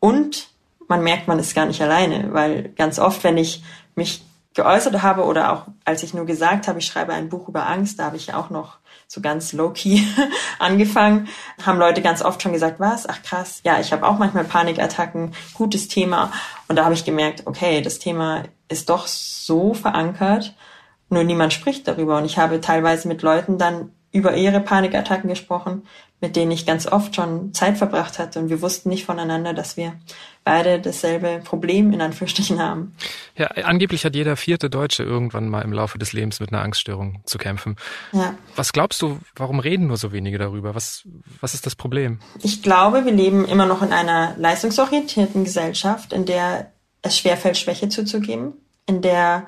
und 0.00 0.48
man 0.88 1.02
merkt, 1.02 1.28
man 1.28 1.38
ist 1.38 1.54
gar 1.54 1.66
nicht 1.66 1.80
alleine, 1.80 2.32
weil 2.32 2.70
ganz 2.70 2.98
oft, 2.98 3.22
wenn 3.22 3.38
ich 3.38 3.62
mich 3.94 4.24
geäußert 4.54 5.02
habe 5.02 5.24
oder 5.24 5.52
auch 5.52 5.66
als 5.84 6.02
ich 6.02 6.12
nur 6.12 6.26
gesagt 6.26 6.66
habe, 6.66 6.80
ich 6.80 6.86
schreibe 6.86 7.12
ein 7.12 7.28
Buch 7.28 7.48
über 7.48 7.68
Angst, 7.68 8.00
da 8.00 8.06
habe 8.06 8.16
ich 8.16 8.34
auch 8.34 8.50
noch 8.50 8.78
so 9.06 9.20
ganz 9.20 9.52
low-key 9.52 10.02
angefangen, 10.58 11.28
haben 11.64 11.78
Leute 11.78 12.02
ganz 12.02 12.22
oft 12.22 12.42
schon 12.42 12.52
gesagt, 12.52 12.80
was? 12.80 13.08
Ach 13.08 13.22
krass, 13.22 13.60
ja, 13.64 13.78
ich 13.78 13.92
habe 13.92 14.06
auch 14.06 14.18
manchmal 14.18 14.44
Panikattacken, 14.44 15.34
gutes 15.54 15.86
Thema. 15.86 16.32
Und 16.66 16.76
da 16.76 16.84
habe 16.84 16.94
ich 16.94 17.04
gemerkt, 17.04 17.46
okay, 17.46 17.80
das 17.80 18.00
Thema 18.00 18.42
ist 18.68 18.88
doch 18.90 19.06
so 19.06 19.74
verankert 19.74 20.54
nur 21.10 21.24
niemand 21.24 21.52
spricht 21.52 21.86
darüber. 21.86 22.18
Und 22.18 22.24
ich 22.24 22.38
habe 22.38 22.60
teilweise 22.60 23.08
mit 23.08 23.22
Leuten 23.22 23.58
dann 23.58 23.90
über 24.12 24.36
ihre 24.36 24.60
Panikattacken 24.60 25.28
gesprochen, 25.28 25.82
mit 26.20 26.36
denen 26.36 26.50
ich 26.50 26.66
ganz 26.66 26.86
oft 26.86 27.14
schon 27.14 27.54
Zeit 27.54 27.78
verbracht 27.78 28.18
hatte. 28.18 28.40
Und 28.40 28.50
wir 28.50 28.60
wussten 28.60 28.88
nicht 28.88 29.06
voneinander, 29.06 29.54
dass 29.54 29.76
wir 29.76 29.94
beide 30.44 30.80
dasselbe 30.80 31.40
Problem 31.44 31.92
in 31.92 32.00
Anführungsstrichen 32.00 32.60
haben. 32.60 32.94
Ja, 33.36 33.46
angeblich 33.46 34.04
hat 34.04 34.14
jeder 34.14 34.36
vierte 34.36 34.68
Deutsche 34.68 35.02
irgendwann 35.02 35.48
mal 35.48 35.62
im 35.62 35.72
Laufe 35.72 35.98
des 35.98 36.12
Lebens 36.12 36.40
mit 36.40 36.52
einer 36.52 36.62
Angststörung 36.62 37.22
zu 37.24 37.38
kämpfen. 37.38 37.76
Ja. 38.12 38.34
Was 38.56 38.72
glaubst 38.72 39.00
du, 39.00 39.18
warum 39.36 39.60
reden 39.60 39.86
nur 39.86 39.96
so 39.96 40.12
wenige 40.12 40.38
darüber? 40.38 40.74
Was, 40.74 41.06
was 41.40 41.54
ist 41.54 41.66
das 41.66 41.76
Problem? 41.76 42.18
Ich 42.42 42.62
glaube, 42.62 43.04
wir 43.04 43.12
leben 43.12 43.44
immer 43.44 43.66
noch 43.66 43.82
in 43.82 43.92
einer 43.92 44.34
leistungsorientierten 44.36 45.44
Gesellschaft, 45.44 46.12
in 46.12 46.26
der 46.26 46.72
es 47.02 47.16
schwerfällt, 47.16 47.56
Schwäche 47.56 47.88
zuzugeben, 47.88 48.54
in 48.86 49.02
der 49.02 49.46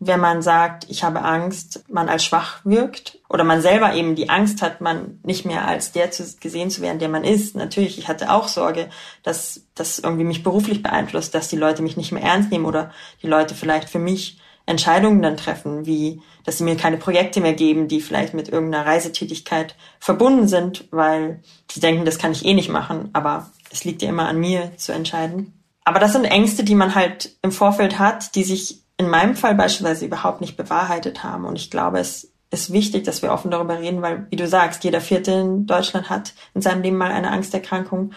wenn 0.00 0.20
man 0.20 0.42
sagt, 0.42 0.86
ich 0.90 1.04
habe 1.04 1.22
Angst, 1.22 1.84
man 1.88 2.08
als 2.08 2.24
schwach 2.24 2.60
wirkt 2.64 3.18
oder 3.28 3.44
man 3.44 3.62
selber 3.62 3.94
eben 3.94 4.14
die 4.14 4.28
Angst 4.28 4.60
hat, 4.60 4.80
man 4.80 5.20
nicht 5.22 5.44
mehr 5.44 5.66
als 5.66 5.92
der 5.92 6.10
zu, 6.10 6.24
gesehen 6.40 6.70
zu 6.70 6.82
werden, 6.82 6.98
der 6.98 7.08
man 7.08 7.24
ist. 7.24 7.54
Natürlich, 7.54 7.98
ich 7.98 8.08
hatte 8.08 8.30
auch 8.30 8.48
Sorge, 8.48 8.90
dass 9.22 9.62
das 9.74 9.98
irgendwie 9.98 10.24
mich 10.24 10.42
beruflich 10.42 10.82
beeinflusst, 10.82 11.34
dass 11.34 11.48
die 11.48 11.56
Leute 11.56 11.82
mich 11.82 11.96
nicht 11.96 12.12
mehr 12.12 12.22
ernst 12.22 12.50
nehmen 12.50 12.66
oder 12.66 12.90
die 13.22 13.28
Leute 13.28 13.54
vielleicht 13.54 13.88
für 13.88 13.98
mich 13.98 14.38
Entscheidungen 14.66 15.22
dann 15.22 15.36
treffen, 15.36 15.86
wie 15.86 16.22
dass 16.44 16.58
sie 16.58 16.64
mir 16.64 16.76
keine 16.76 16.98
Projekte 16.98 17.40
mehr 17.40 17.54
geben, 17.54 17.88
die 17.88 18.00
vielleicht 18.00 18.34
mit 18.34 18.48
irgendeiner 18.48 18.86
Reisetätigkeit 18.86 19.76
verbunden 19.98 20.46
sind, 20.46 20.86
weil 20.90 21.42
sie 21.70 21.80
denken, 21.80 22.04
das 22.04 22.18
kann 22.18 22.32
ich 22.32 22.44
eh 22.44 22.54
nicht 22.54 22.68
machen, 22.68 23.08
aber 23.14 23.50
es 23.70 23.84
liegt 23.84 24.02
ja 24.02 24.10
immer 24.10 24.28
an 24.28 24.38
mir 24.38 24.76
zu 24.76 24.92
entscheiden. 24.92 25.64
Aber 25.84 26.00
das 26.00 26.12
sind 26.12 26.24
Ängste, 26.24 26.64
die 26.64 26.74
man 26.74 26.94
halt 26.94 27.36
im 27.42 27.52
Vorfeld 27.52 27.98
hat, 27.98 28.34
die 28.34 28.44
sich 28.44 28.83
in 28.96 29.08
meinem 29.08 29.36
Fall 29.36 29.54
beispielsweise 29.54 30.06
überhaupt 30.06 30.40
nicht 30.40 30.56
bewahrheitet 30.56 31.22
haben. 31.22 31.44
Und 31.44 31.56
ich 31.56 31.70
glaube, 31.70 31.98
es 31.98 32.32
ist 32.50 32.72
wichtig, 32.72 33.04
dass 33.04 33.22
wir 33.22 33.32
offen 33.32 33.50
darüber 33.50 33.78
reden, 33.78 34.02
weil, 34.02 34.26
wie 34.30 34.36
du 34.36 34.46
sagst, 34.46 34.84
jeder 34.84 35.00
Vierte 35.00 35.32
in 35.32 35.66
Deutschland 35.66 36.08
hat 36.10 36.34
in 36.54 36.62
seinem 36.62 36.82
Leben 36.82 36.96
mal 36.96 37.10
eine 37.10 37.30
Angsterkrankung. 37.30 38.12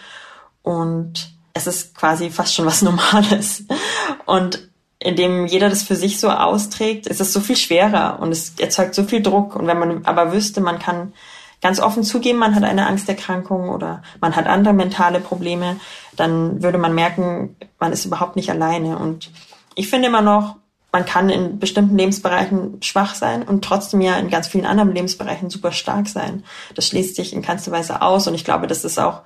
und 0.62 1.32
es 1.54 1.66
ist 1.66 1.94
quasi 1.96 2.30
fast 2.30 2.54
schon 2.54 2.66
was 2.66 2.82
Normales. 2.82 3.64
Und 4.26 4.68
indem 5.00 5.46
jeder 5.46 5.68
das 5.68 5.82
für 5.82 5.96
sich 5.96 6.20
so 6.20 6.30
austrägt, 6.30 7.06
ist 7.06 7.20
es 7.20 7.32
so 7.32 7.40
viel 7.40 7.56
schwerer 7.56 8.18
und 8.20 8.32
es 8.32 8.54
erzeugt 8.58 8.94
so 8.94 9.04
viel 9.04 9.22
Druck. 9.22 9.56
Und 9.56 9.66
wenn 9.66 9.78
man 9.78 10.04
aber 10.06 10.32
wüsste, 10.32 10.60
man 10.60 10.78
kann 10.78 11.12
ganz 11.60 11.80
offen 11.80 12.04
zugeben, 12.04 12.38
man 12.38 12.54
hat 12.54 12.64
eine 12.64 12.86
Angsterkrankung 12.86 13.68
oder 13.68 14.02
man 14.20 14.36
hat 14.36 14.46
andere 14.46 14.74
mentale 14.74 15.20
Probleme, 15.20 15.76
dann 16.16 16.62
würde 16.62 16.78
man 16.78 16.94
merken, 16.94 17.56
man 17.78 17.92
ist 17.92 18.04
überhaupt 18.04 18.36
nicht 18.36 18.50
alleine. 18.50 18.98
Und 18.98 19.30
ich 19.74 19.88
finde 19.88 20.08
immer 20.08 20.22
noch, 20.22 20.56
man 20.92 21.04
kann 21.04 21.28
in 21.28 21.58
bestimmten 21.58 21.98
Lebensbereichen 21.98 22.82
schwach 22.82 23.14
sein 23.14 23.42
und 23.42 23.62
trotzdem 23.64 24.00
ja 24.00 24.16
in 24.16 24.30
ganz 24.30 24.48
vielen 24.48 24.64
anderen 24.64 24.94
Lebensbereichen 24.94 25.50
super 25.50 25.72
stark 25.72 26.08
sein. 26.08 26.44
Das 26.74 26.88
schließt 26.88 27.14
sich 27.14 27.32
in 27.32 27.42
keinster 27.42 27.72
Weise 27.72 28.00
aus 28.00 28.26
und 28.26 28.34
ich 28.34 28.44
glaube, 28.44 28.66
das 28.66 28.84
ist 28.84 28.98
auch 28.98 29.22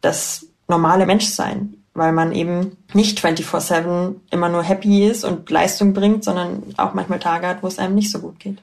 das 0.00 0.46
normale 0.66 1.06
Menschsein, 1.06 1.74
weil 1.94 2.12
man 2.12 2.32
eben 2.32 2.76
nicht 2.94 3.24
24-7 3.24 4.16
immer 4.30 4.48
nur 4.48 4.62
happy 4.62 5.06
ist 5.06 5.24
und 5.24 5.48
Leistung 5.50 5.94
bringt, 5.94 6.24
sondern 6.24 6.62
auch 6.76 6.94
manchmal 6.94 7.20
Tage 7.20 7.46
hat, 7.46 7.62
wo 7.62 7.68
es 7.68 7.78
einem 7.78 7.94
nicht 7.94 8.10
so 8.10 8.18
gut 8.18 8.40
geht. 8.40 8.58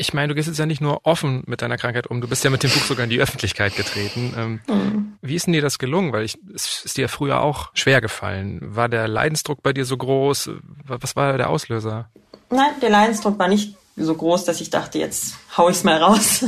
Ich 0.00 0.14
meine, 0.14 0.28
du 0.28 0.34
gehst 0.36 0.46
jetzt 0.46 0.58
ja 0.58 0.66
nicht 0.66 0.80
nur 0.80 1.04
offen 1.04 1.42
mit 1.46 1.60
deiner 1.60 1.76
Krankheit 1.76 2.06
um, 2.06 2.20
du 2.20 2.28
bist 2.28 2.44
ja 2.44 2.50
mit 2.50 2.62
dem 2.62 2.70
Buch 2.70 2.82
sogar 2.82 3.02
in 3.02 3.10
die 3.10 3.20
Öffentlichkeit 3.20 3.74
getreten. 3.74 4.32
Ähm, 4.36 4.60
mhm. 4.68 5.18
Wie 5.22 5.34
ist 5.34 5.46
denn 5.46 5.54
dir 5.54 5.62
das 5.62 5.78
gelungen? 5.78 6.12
Weil 6.12 6.24
ich, 6.24 6.38
es 6.54 6.84
ist 6.84 6.96
dir 6.96 7.02
ja 7.02 7.08
früher 7.08 7.40
auch 7.40 7.70
schwer 7.74 8.00
gefallen. 8.00 8.60
War 8.62 8.88
der 8.88 9.08
Leidensdruck 9.08 9.60
bei 9.60 9.72
dir 9.72 9.84
so 9.84 9.96
groß? 9.96 10.50
Was 10.84 11.16
war 11.16 11.36
der 11.36 11.50
Auslöser? 11.50 12.10
Nein, 12.50 12.70
der 12.80 12.90
Leidensdruck 12.90 13.38
war 13.40 13.48
nicht 13.48 13.76
so 13.98 14.14
groß, 14.14 14.44
dass 14.44 14.60
ich 14.60 14.70
dachte, 14.70 14.98
jetzt 14.98 15.34
hau 15.56 15.68
ich's 15.68 15.84
mal 15.84 16.02
raus, 16.02 16.44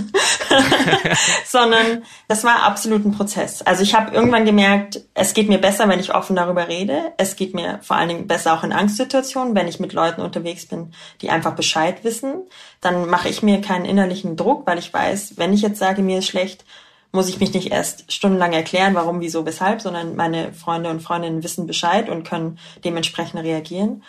sondern 1.47 2.05
das 2.29 2.45
war 2.45 2.63
absolut 2.63 3.05
ein 3.05 3.13
Prozess. 3.13 3.63
Also 3.63 3.83
ich 3.83 3.95
habe 3.95 4.15
irgendwann 4.15 4.45
gemerkt, 4.45 5.01
es 5.15 5.35
geht 5.35 5.49
mir 5.49 5.59
besser, 5.59 5.89
wenn 5.89 6.01
ich 6.01 6.15
offen 6.15 6.37
darüber 6.37 6.69
rede. 6.69 7.13
Es 7.17 7.37
geht 7.37 7.55
mir 7.55 7.81
vor 7.83 7.97
allen 7.97 8.09
Dingen 8.09 8.27
besser 8.27 8.55
auch 8.55 8.65
in 8.65 8.73
Angstsituationen, 8.73 9.55
wenn 9.55 9.69
ich 9.69 9.81
mit 9.81 9.93
Leuten 9.93 10.23
unterwegs 10.23 10.67
bin, 10.67 10.93
die 11.21 11.31
einfach 11.31 11.55
Bescheid 11.55 12.05
wissen. 12.05 12.43
Dann 12.81 13.09
mache 13.09 13.29
ich 13.29 13.43
mir 13.43 13.61
keinen 13.61 13.85
innerlichen 13.85 14.37
Druck, 14.37 14.67
weil 14.67 14.79
ich 14.79 14.93
weiß, 14.93 15.35
wenn 15.37 15.53
ich 15.53 15.63
jetzt 15.63 15.79
sage, 15.79 16.03
mir 16.03 16.19
ist 16.19 16.27
schlecht, 16.27 16.65
muss 17.13 17.29
ich 17.29 17.41
mich 17.41 17.53
nicht 17.53 17.73
erst 17.73 18.13
stundenlang 18.13 18.53
erklären, 18.53 18.95
warum, 18.95 19.21
wieso, 19.21 19.45
weshalb, 19.45 19.81
sondern 19.81 20.15
meine 20.15 20.53
Freunde 20.53 20.91
und 20.91 21.03
Freundinnen 21.03 21.43
wissen 21.43 21.67
Bescheid 21.67 22.09
und 22.09 22.25
können 22.25 22.59
dementsprechend 22.85 23.43
reagieren. 23.43 24.03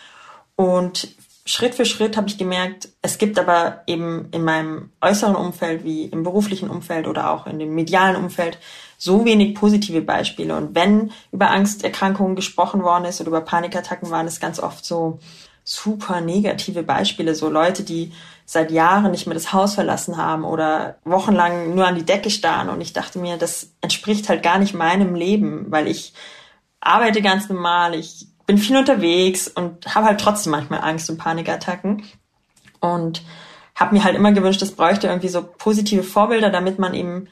Und 0.54 1.08
Schritt 1.44 1.74
für 1.74 1.84
Schritt 1.84 2.16
habe 2.16 2.28
ich 2.28 2.38
gemerkt, 2.38 2.88
es 3.02 3.18
gibt 3.18 3.36
aber 3.38 3.82
eben 3.88 4.28
in 4.30 4.44
meinem 4.44 4.90
äußeren 5.00 5.34
Umfeld 5.34 5.82
wie 5.82 6.04
im 6.04 6.22
beruflichen 6.22 6.70
Umfeld 6.70 7.08
oder 7.08 7.30
auch 7.32 7.46
in 7.46 7.58
dem 7.58 7.74
medialen 7.74 8.16
Umfeld 8.16 8.58
so 8.96 9.24
wenig 9.24 9.56
positive 9.56 10.02
Beispiele. 10.02 10.56
Und 10.56 10.76
wenn 10.76 11.10
über 11.32 11.50
Angsterkrankungen 11.50 12.36
gesprochen 12.36 12.84
worden 12.84 13.06
ist 13.06 13.20
oder 13.20 13.28
über 13.28 13.40
Panikattacken, 13.40 14.10
waren 14.10 14.28
es 14.28 14.38
ganz 14.38 14.60
oft 14.60 14.84
so 14.84 15.18
super 15.64 16.20
negative 16.20 16.84
Beispiele, 16.84 17.34
so 17.34 17.48
Leute, 17.48 17.82
die 17.82 18.12
seit 18.44 18.70
Jahren 18.70 19.10
nicht 19.10 19.26
mehr 19.26 19.34
das 19.34 19.52
Haus 19.52 19.74
verlassen 19.74 20.16
haben 20.16 20.44
oder 20.44 20.98
wochenlang 21.04 21.74
nur 21.74 21.86
an 21.86 21.96
die 21.96 22.04
Decke 22.04 22.30
starren. 22.30 22.68
Und 22.68 22.80
ich 22.80 22.92
dachte 22.92 23.18
mir, 23.18 23.36
das 23.36 23.72
entspricht 23.80 24.28
halt 24.28 24.44
gar 24.44 24.58
nicht 24.58 24.74
meinem 24.74 25.16
Leben, 25.16 25.66
weil 25.70 25.88
ich 25.88 26.12
arbeite 26.80 27.22
ganz 27.22 27.48
normal, 27.48 27.94
ich 27.94 28.26
bin 28.52 28.58
viel 28.58 28.76
unterwegs 28.76 29.48
und 29.48 29.94
habe 29.94 30.08
halt 30.08 30.20
trotzdem 30.20 30.50
manchmal 30.50 30.82
Angst 30.82 31.08
und 31.08 31.16
Panikattacken. 31.16 32.02
Und 32.80 33.22
habe 33.74 33.94
mir 33.94 34.04
halt 34.04 34.14
immer 34.14 34.32
gewünscht, 34.32 34.60
es 34.60 34.72
bräuchte 34.72 35.06
irgendwie 35.06 35.30
so 35.30 35.42
positive 35.42 36.02
Vorbilder, 36.02 36.50
damit 36.50 36.78
man 36.78 36.92
eben 36.92 37.28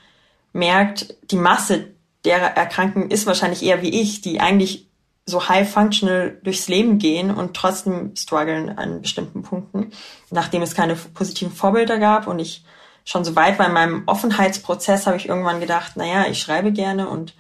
merkt, 0.55 1.15
die 1.31 1.37
Masse 1.37 1.89
der 2.25 2.39
Erkrankten 2.57 3.11
ist 3.11 3.27
wahrscheinlich 3.27 3.63
eher 3.63 3.83
wie 3.83 4.01
ich, 4.01 4.23
die 4.23 4.41
eigentlich 4.41 4.87
so 5.27 5.47
high 5.47 5.71
functional 5.71 6.39
durchs 6.43 6.69
Leben 6.69 6.99
gehen 6.99 7.31
und 7.31 7.55
trotzdem 7.55 8.17
strugglen 8.17 8.79
an 8.79 9.03
bestimmten 9.03 9.43
Punkten. 9.43 9.93
Nachdem 10.31 10.63
es 10.63 10.75
keine 10.75 10.97
positiven 10.97 11.53
Vorbilder 11.53 11.99
gab 11.99 12.29
und 12.29 12.39
ich 12.39 12.65
schon 13.05 13.27
so 13.27 13.37
weit 13.37 13.59
war 13.59 13.67
in 13.67 13.75
meinem 13.75 14.05
Offenheitsprozess, 14.07 15.07
habe 15.07 15.19
ich 15.19 15.29
irgendwann 15.29 15.61
gedacht, 15.61 15.99
naja, 15.99 16.25
ich 16.31 16.41
schreibe 16.41 16.73
gerne 16.73 17.11
und 17.11 17.35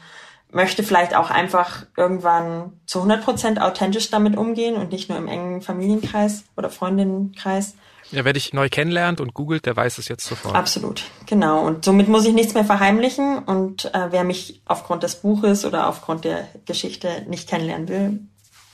möchte 0.52 0.82
vielleicht 0.82 1.14
auch 1.14 1.30
einfach 1.30 1.86
irgendwann 1.96 2.72
zu 2.86 2.98
100 2.98 3.24
Prozent 3.24 3.60
authentisch 3.60 4.10
damit 4.10 4.36
umgehen 4.36 4.76
und 4.76 4.92
nicht 4.92 5.08
nur 5.08 5.18
im 5.18 5.28
engen 5.28 5.62
Familienkreis 5.62 6.44
oder 6.56 6.70
Freundinnenkreis. 6.70 7.74
Ja, 8.10 8.24
wer 8.24 8.32
dich 8.32 8.52
neu 8.52 8.68
kennenlernt 8.68 9.20
und 9.20 9.34
googelt, 9.34 9.66
der 9.66 9.76
weiß 9.76 9.98
es 9.98 10.08
jetzt 10.08 10.26
sofort. 10.26 10.56
Absolut, 10.56 11.04
genau. 11.26 11.64
Und 11.64 11.84
somit 11.84 12.08
muss 12.08 12.26
ich 12.26 12.32
nichts 12.32 12.54
mehr 12.54 12.64
verheimlichen. 12.64 13.38
Und 13.38 13.84
äh, 13.94 14.08
wer 14.10 14.24
mich 14.24 14.62
aufgrund 14.64 15.04
des 15.04 15.16
Buches 15.16 15.64
oder 15.64 15.86
aufgrund 15.86 16.24
der 16.24 16.48
Geschichte 16.66 17.24
nicht 17.28 17.48
kennenlernen 17.48 17.88
will, 17.88 18.20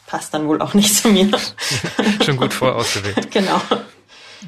passt 0.07 0.33
dann 0.33 0.49
wohl 0.49 0.63
auch 0.63 0.73
nicht 0.73 0.95
zu 0.95 1.09
mir. 1.09 1.29
Schon 2.25 2.39
gut 2.39 2.55
vorausgewählt. 2.55 3.31
genau. 3.31 3.61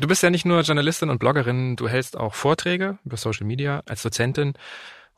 Du 0.00 0.06
bist 0.06 0.22
ja 0.22 0.30
nicht 0.30 0.46
nur 0.46 0.60
Journalistin 0.60 1.10
und 1.10 1.18
Bloggerin, 1.18 1.76
du 1.76 1.88
hältst 1.88 2.16
auch 2.16 2.34
Vorträge 2.34 2.98
über 3.04 3.16
Social 3.16 3.46
Media 3.46 3.82
als 3.86 4.02
Dozentin. 4.02 4.54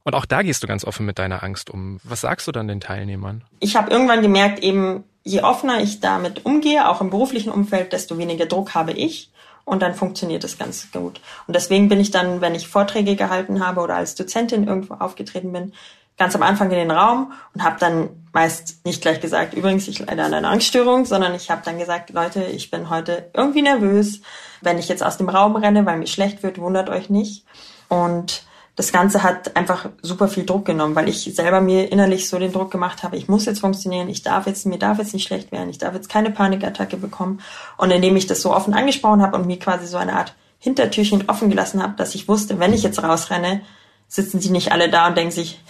Und 0.04 0.14
auch 0.14 0.24
da 0.24 0.42
gehst 0.42 0.62
du 0.62 0.66
ganz 0.66 0.84
offen 0.84 1.06
mit 1.06 1.18
deiner 1.18 1.42
Angst 1.42 1.70
um. 1.70 2.00
Was 2.04 2.22
sagst 2.22 2.46
du 2.46 2.52
dann 2.52 2.68
den 2.68 2.80
Teilnehmern? 2.80 3.44
Ich 3.60 3.76
habe 3.76 3.90
irgendwann 3.90 4.22
gemerkt, 4.22 4.60
eben 4.60 5.04
je 5.22 5.42
offener 5.42 5.80
ich 5.80 6.00
damit 6.00 6.46
umgehe, 6.46 6.88
auch 6.88 7.00
im 7.00 7.10
beruflichen 7.10 7.52
Umfeld, 7.52 7.92
desto 7.92 8.16
weniger 8.18 8.46
Druck 8.46 8.74
habe 8.74 8.92
ich. 8.92 9.30
Und 9.64 9.82
dann 9.82 9.94
funktioniert 9.94 10.42
es 10.42 10.58
ganz 10.58 10.90
gut. 10.90 11.20
Und 11.46 11.54
deswegen 11.54 11.88
bin 11.88 12.00
ich 12.00 12.10
dann, 12.10 12.40
wenn 12.40 12.54
ich 12.54 12.66
Vorträge 12.66 13.14
gehalten 13.14 13.64
habe 13.64 13.82
oder 13.82 13.96
als 13.96 14.14
Dozentin 14.14 14.66
irgendwo 14.66 14.94
aufgetreten 14.94 15.52
bin, 15.52 15.72
ganz 16.16 16.34
am 16.34 16.42
Anfang 16.42 16.70
in 16.70 16.76
den 16.76 16.90
Raum 16.90 17.32
und 17.54 17.62
habe 17.62 17.76
dann 17.78 18.10
meist 18.32 18.84
nicht 18.84 19.00
gleich 19.00 19.20
gesagt, 19.20 19.54
übrigens, 19.54 19.86
ich 19.86 20.00
leide 20.00 20.24
an 20.24 20.34
einer 20.34 20.50
Angststörung, 20.50 21.04
sondern 21.04 21.34
ich 21.34 21.50
habe 21.50 21.62
dann 21.64 21.78
gesagt, 21.78 22.10
Leute, 22.10 22.42
ich 22.44 22.70
bin 22.70 22.90
heute 22.90 23.30
irgendwie 23.32 23.62
nervös. 23.62 24.20
Wenn 24.60 24.78
ich 24.78 24.88
jetzt 24.88 25.02
aus 25.02 25.18
dem 25.18 25.28
Raum 25.28 25.56
renne, 25.56 25.86
weil 25.86 25.98
mir 25.98 26.06
schlecht 26.06 26.42
wird, 26.42 26.58
wundert 26.58 26.90
euch 26.90 27.08
nicht. 27.08 27.44
Und 27.88 28.42
das 28.76 28.92
Ganze 28.92 29.22
hat 29.22 29.56
einfach 29.56 29.88
super 30.00 30.28
viel 30.28 30.46
Druck 30.46 30.64
genommen, 30.64 30.94
weil 30.94 31.08
ich 31.08 31.24
selber 31.34 31.60
mir 31.60 31.90
innerlich 31.92 32.28
so 32.28 32.38
den 32.38 32.52
Druck 32.52 32.70
gemacht 32.70 33.02
habe, 33.02 33.16
ich 33.16 33.28
muss 33.28 33.44
jetzt 33.44 33.60
funktionieren, 33.60 34.08
ich 34.08 34.22
darf 34.22 34.46
jetzt, 34.46 34.64
mir 34.66 34.78
darf 34.78 34.98
jetzt 34.98 35.12
nicht 35.12 35.26
schlecht 35.26 35.52
werden, 35.52 35.68
ich 35.68 35.78
darf 35.78 35.94
jetzt 35.94 36.08
keine 36.08 36.30
Panikattacke 36.30 36.96
bekommen. 36.96 37.40
Und 37.76 37.90
indem 37.90 38.16
ich 38.16 38.26
das 38.26 38.42
so 38.42 38.54
offen 38.54 38.74
angesprochen 38.74 39.22
habe 39.22 39.36
und 39.36 39.46
mir 39.46 39.58
quasi 39.58 39.86
so 39.86 39.96
eine 39.96 40.14
Art 40.14 40.34
Hintertürchen 40.58 41.28
offen 41.28 41.50
gelassen 41.50 41.82
habe, 41.82 41.94
dass 41.96 42.14
ich 42.14 42.28
wusste, 42.28 42.58
wenn 42.58 42.72
ich 42.72 42.82
jetzt 42.82 43.02
rausrenne, 43.02 43.62
sitzen 44.08 44.40
sie 44.40 44.50
nicht 44.50 44.72
alle 44.72 44.90
da 44.90 45.08
und 45.08 45.16
denken 45.16 45.32
sich, 45.32 45.62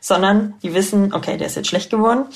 sondern 0.00 0.54
die 0.62 0.74
wissen, 0.74 1.14
okay, 1.14 1.36
der 1.36 1.46
ist 1.46 1.56
jetzt 1.56 1.68
schlecht 1.68 1.90
geworden. 1.90 2.26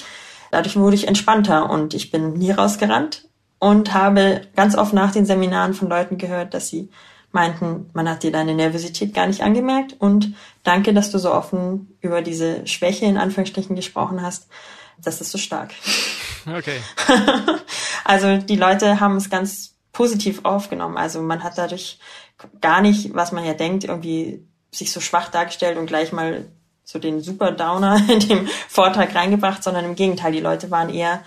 Dadurch 0.51 0.77
wurde 0.77 0.97
ich 0.97 1.09
entspannter 1.09 1.69
und 1.69 1.95
ich 1.95 2.11
bin 2.11 2.35
nie 2.35 2.53
rausgerannt 2.53 3.29
und 3.59 3.93
habe 3.93 4.43
ganz 4.57 4.77
oft 4.77 4.93
nach 4.93 5.13
den 5.13 5.27
Seminaren 5.27 5.75
von 5.75 5.89
Leuten 5.89 6.19
gehört, 6.19 6.55
dass 6.55 6.69
sie 6.69 6.91
meinten, 7.35 7.91
man 7.93 8.09
hat 8.09 8.23
dir 8.23 8.33
deine 8.33 8.55
Nervosität 8.55 9.13
gar 9.15 9.27
nicht 9.27 9.43
angemerkt 9.43 9.95
und 9.99 10.35
danke, 10.63 10.95
dass 10.95 11.11
du 11.11 11.19
so 11.19 11.33
offen 11.33 11.97
über 12.01 12.23
diese 12.23 12.67
Schwäche 12.67 13.05
in 13.05 13.19
Anführungsstrichen 13.19 13.77
gesprochen 13.77 14.23
hast. 14.23 14.49
Das 15.03 15.21
ist 15.21 15.33
so 15.33 15.39
stark. 15.39 15.73
Okay. 16.47 16.81
also 18.05 18.37
die 18.39 18.57
Leute 18.57 19.01
haben 19.01 19.17
es 19.17 19.29
ganz 19.29 19.75
positiv 19.93 20.45
aufgenommen. 20.45 20.97
Also 20.97 21.21
man 21.21 21.43
hat 21.43 21.59
dadurch 21.59 21.99
gar 22.61 22.81
nicht, 22.81 23.15
was 23.15 23.33
man 23.33 23.45
ja 23.45 23.55
denkt, 23.55 23.85
irgendwie 23.85 24.47
sich 24.71 24.93
so 24.93 25.01
schwach 25.01 25.31
dargestellt 25.31 25.79
und 25.79 25.87
gleich 25.87 26.13
mal 26.13 26.47
so 26.85 26.99
den 26.99 27.21
Super 27.21 27.53
Downer 27.53 28.01
in 28.09 28.21
dem 28.21 28.47
Vortrag 28.69 29.15
reingebracht, 29.15 29.63
sondern 29.63 29.85
im 29.85 29.95
Gegenteil, 29.95 30.33
die 30.33 30.41
Leute 30.41 30.71
waren 30.71 30.93
eher 30.93 31.23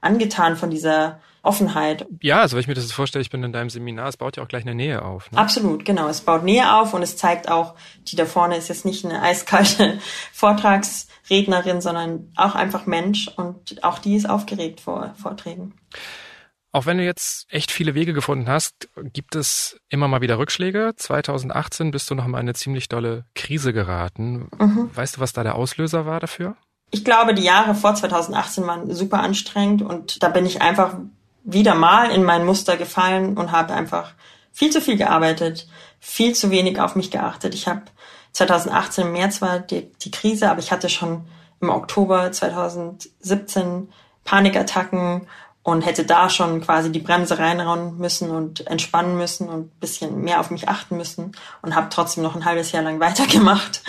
angetan 0.00 0.56
von 0.56 0.70
dieser 0.70 1.20
Offenheit. 1.42 2.06
Ja, 2.20 2.40
also 2.40 2.54
wenn 2.54 2.60
ich 2.60 2.68
mir 2.68 2.74
das 2.74 2.92
vorstelle, 2.92 3.22
ich 3.22 3.30
bin 3.30 3.42
in 3.42 3.52
deinem 3.52 3.70
Seminar, 3.70 4.08
es 4.08 4.16
baut 4.16 4.36
ja 4.36 4.42
auch 4.42 4.48
gleich 4.48 4.64
eine 4.64 4.74
Nähe 4.74 5.02
auf. 5.02 5.30
Ne? 5.32 5.38
Absolut, 5.38 5.84
genau. 5.84 6.08
Es 6.08 6.20
baut 6.20 6.44
Nähe 6.44 6.74
auf 6.74 6.92
und 6.92 7.02
es 7.02 7.16
zeigt 7.16 7.50
auch, 7.50 7.74
die 8.08 8.16
da 8.16 8.26
vorne 8.26 8.56
ist 8.56 8.68
jetzt 8.68 8.84
nicht 8.84 9.04
eine 9.04 9.22
eiskalte 9.22 9.98
Vortragsrednerin, 10.32 11.80
sondern 11.80 12.32
auch 12.36 12.54
einfach 12.54 12.86
Mensch 12.86 13.28
und 13.28 13.82
auch 13.82 13.98
die 13.98 14.16
ist 14.16 14.28
aufgeregt 14.28 14.80
vor 14.80 15.14
Vorträgen. 15.20 15.74
Auch 16.72 16.86
wenn 16.86 16.98
du 16.98 17.04
jetzt 17.04 17.46
echt 17.50 17.72
viele 17.72 17.94
Wege 17.94 18.12
gefunden 18.12 18.48
hast, 18.48 18.88
gibt 19.12 19.34
es 19.34 19.80
immer 19.88 20.06
mal 20.06 20.20
wieder 20.20 20.38
Rückschläge. 20.38 20.92
2018 20.94 21.90
bist 21.90 22.08
du 22.10 22.14
noch 22.14 22.26
mal 22.26 22.38
in 22.38 22.44
eine 22.44 22.54
ziemlich 22.54 22.88
dolle 22.88 23.24
Krise 23.34 23.72
geraten. 23.72 24.48
Mhm. 24.56 24.90
Weißt 24.94 25.16
du, 25.16 25.20
was 25.20 25.32
da 25.32 25.42
der 25.42 25.56
Auslöser 25.56 26.06
war 26.06 26.20
dafür? 26.20 26.56
Ich 26.92 27.04
glaube, 27.04 27.34
die 27.34 27.42
Jahre 27.42 27.74
vor 27.74 27.94
2018 27.94 28.66
waren 28.66 28.94
super 28.94 29.20
anstrengend 29.20 29.82
und 29.82 30.22
da 30.22 30.28
bin 30.28 30.46
ich 30.46 30.62
einfach 30.62 30.96
wieder 31.44 31.74
mal 31.74 32.10
in 32.10 32.22
mein 32.22 32.44
Muster 32.44 32.76
gefallen 32.76 33.36
und 33.36 33.52
habe 33.52 33.74
einfach 33.74 34.12
viel 34.52 34.70
zu 34.70 34.80
viel 34.80 34.96
gearbeitet, 34.96 35.66
viel 36.00 36.34
zu 36.34 36.50
wenig 36.50 36.80
auf 36.80 36.96
mich 36.96 37.10
geachtet. 37.10 37.54
Ich 37.54 37.68
habe 37.68 37.82
2018 38.32 39.06
im 39.06 39.12
März 39.12 39.42
war 39.42 39.58
die, 39.58 39.90
die 39.92 40.10
Krise, 40.10 40.50
aber 40.50 40.60
ich 40.60 40.72
hatte 40.72 40.88
schon 40.88 41.24
im 41.60 41.70
Oktober 41.70 42.32
2017 42.32 43.92
Panikattacken 44.24 45.26
und 45.62 45.82
hätte 45.82 46.04
da 46.04 46.30
schon 46.30 46.60
quasi 46.62 46.90
die 46.90 47.00
Bremse 47.00 47.38
reinrauen 47.38 47.98
müssen 47.98 48.30
und 48.30 48.66
entspannen 48.66 49.16
müssen 49.16 49.48
und 49.48 49.78
bisschen 49.78 50.22
mehr 50.22 50.40
auf 50.40 50.50
mich 50.50 50.68
achten 50.68 50.96
müssen 50.96 51.32
und 51.62 51.74
habe 51.74 51.88
trotzdem 51.90 52.22
noch 52.22 52.34
ein 52.34 52.44
halbes 52.44 52.72
Jahr 52.72 52.82
lang 52.82 53.00
weitergemacht 53.00 53.82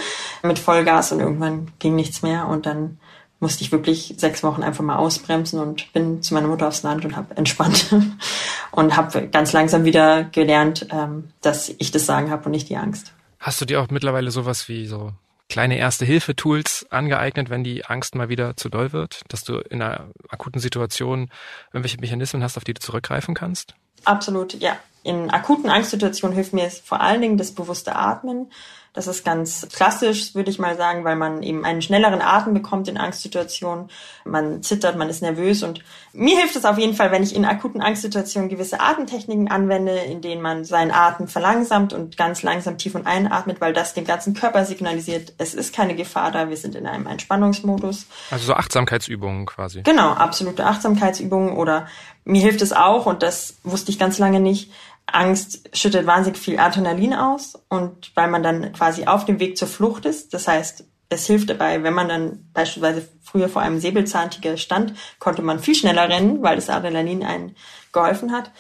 mit 0.44 0.60
Vollgas 0.60 1.12
und 1.12 1.20
irgendwann 1.20 1.72
ging 1.80 1.96
nichts 1.96 2.22
mehr 2.22 2.48
und 2.48 2.66
dann 2.66 3.00
musste 3.42 3.64
ich 3.64 3.72
wirklich 3.72 4.14
sechs 4.18 4.44
Wochen 4.44 4.64
einfach 4.64 4.84
mal 4.84 4.96
ausbremsen 4.96 5.60
und 5.60 5.92
bin 5.94 6.22
zu 6.22 6.34
meiner 6.34 6.48
Mutter 6.48 6.68
aufs 6.68 6.84
Land 6.84 7.04
und 7.04 7.16
habe 7.16 7.36
entspannt 7.36 7.94
und 8.72 8.96
habe 8.96 9.28
ganz 9.28 9.52
langsam 9.52 9.84
wieder 9.84 10.24
gelernt, 10.24 10.88
ähm, 10.92 11.30
dass 11.42 11.70
ich 11.70 11.92
das 11.92 12.06
Sagen 12.06 12.30
habe 12.30 12.46
und 12.46 12.52
nicht 12.52 12.70
die 12.70 12.78
Angst. 12.78 13.14
Hast 13.40 13.60
du 13.60 13.66
dir 13.66 13.82
auch 13.82 13.90
mittlerweile 13.90 14.30
sowas 14.32 14.70
wie 14.70 14.86
so 14.86 15.12
kleine 15.50 15.78
Erste-Hilfe-Tools 15.78 16.88
angeeignet, 16.92 17.50
wenn 17.50 17.64
die 17.64 17.84
Angst 17.86 18.16
mal 18.16 18.30
wieder 18.30 18.56
zu 18.56 18.70
doll 18.70 18.94
wird? 18.94 19.22
Dass 19.28 19.44
du 19.44 19.58
in 19.58 19.82
einer 19.82 20.06
akuten 20.30 20.62
Situation 20.62 21.30
irgendwelche 21.74 21.98
Mechanismen 22.00 22.44
hast, 22.44 22.58
auf 22.58 22.64
die 22.64 22.74
du 22.74 22.80
zurückgreifen 22.80 23.34
kannst? 23.34 23.76
Absolut, 24.06 24.54
ja. 24.54 24.78
In 25.04 25.32
akuten 25.32 25.70
Angstsituationen 25.70 26.36
hilft 26.36 26.54
mir 26.54 26.70
vor 26.70 27.02
allen 27.02 27.22
Dingen 27.22 27.38
das 27.38 27.52
bewusste 27.54 27.96
Atmen. 27.96 28.52
Das 28.94 29.08
ist 29.08 29.24
ganz 29.24 29.68
klassisch, 29.74 30.36
würde 30.36 30.50
ich 30.50 30.60
mal 30.60 30.76
sagen, 30.76 31.06
weil 31.06 31.16
man 31.16 31.44
eben 31.44 31.64
einen 31.64 31.82
schnelleren 31.82 32.22
Atem 32.22 32.54
bekommt 32.54 32.90
in 32.90 32.98
Angstsituationen. 32.98 33.90
Man 34.26 34.64
zittert, 34.64 34.98
man 34.98 35.08
ist 35.08 35.22
nervös 35.22 35.64
und 35.64 35.82
mir 36.12 36.38
hilft 36.38 36.58
es 36.58 36.66
auf 36.66 36.78
jeden 36.78 36.94
Fall, 36.94 37.10
wenn 37.10 37.24
ich 37.24 37.34
in 37.34 37.46
akuten 37.46 37.82
Angstsituationen 37.82 38.50
gewisse 38.50 38.82
Atemtechniken 38.82 39.50
anwende, 39.50 39.94
in 39.94 40.20
denen 40.20 40.42
man 40.42 40.66
seinen 40.66 40.92
Atem 40.92 41.30
verlangsamt 41.30 41.94
und 41.94 42.18
ganz 42.18 42.44
langsam 42.44 42.78
tief 42.78 42.94
und 42.96 43.08
einatmet, 43.08 43.62
weil 43.62 43.72
das 43.72 43.94
dem 43.94 44.04
ganzen 44.04 44.34
Körper 44.34 44.66
signalisiert, 44.66 45.34
es 45.38 45.54
ist 45.54 45.74
keine 45.74 45.96
Gefahr 45.96 46.32
da, 46.32 46.50
wir 46.50 46.58
sind 46.58 46.76
in 46.76 46.86
einem 46.86 47.08
Entspannungsmodus. 47.08 48.08
Also 48.30 48.48
so 48.48 48.54
Achtsamkeitsübungen 48.56 49.46
quasi. 49.46 49.84
Genau, 49.84 50.10
absolute 50.10 50.66
Achtsamkeitsübungen 50.66 51.56
oder 51.56 51.88
mir 52.26 52.42
hilft 52.42 52.62
es 52.62 52.74
auch, 52.74 53.06
und 53.06 53.24
das 53.24 53.56
wusste 53.64 53.92
ich 53.92 53.98
ganz 53.98 54.20
lange 54.20 54.40
nicht, 54.40 54.72
Angst 55.08 55.70
schüttet 55.74 56.06
wahnsinnig 56.06 56.40
viel 56.40 56.60
Adrenalin 56.60 57.14
aus 57.14 57.62
und 57.70 58.12
weil 58.16 58.30
man 58.30 58.44
dann 58.44 58.72
quasi 58.74 59.06
auf 59.06 59.26
dem 59.26 59.40
Weg 59.40 59.58
zur 59.58 59.68
Flucht 59.68 60.06
ist, 60.06 60.34
das 60.34 60.48
heißt, 60.48 60.86
es 61.10 61.28
hilft 61.28 61.50
dabei, 61.50 61.84
wenn 61.84 61.94
man 61.94 62.08
dann 62.08 62.50
beispielsweise 62.54 63.08
früher 63.22 63.50
vor 63.50 63.62
einem 63.62 63.80
Säbelzahntiger 63.80 64.56
stand, 64.56 64.94
konnte 65.20 65.42
man 65.42 65.60
viel 65.60 65.76
schneller 65.76 66.08
rennen, 66.08 66.42
weil 66.42 66.56
das 66.56 66.70
Adrenalin 66.70 67.24
einen 67.24 67.56
geholfen 67.92 68.32
hat. 68.32 68.52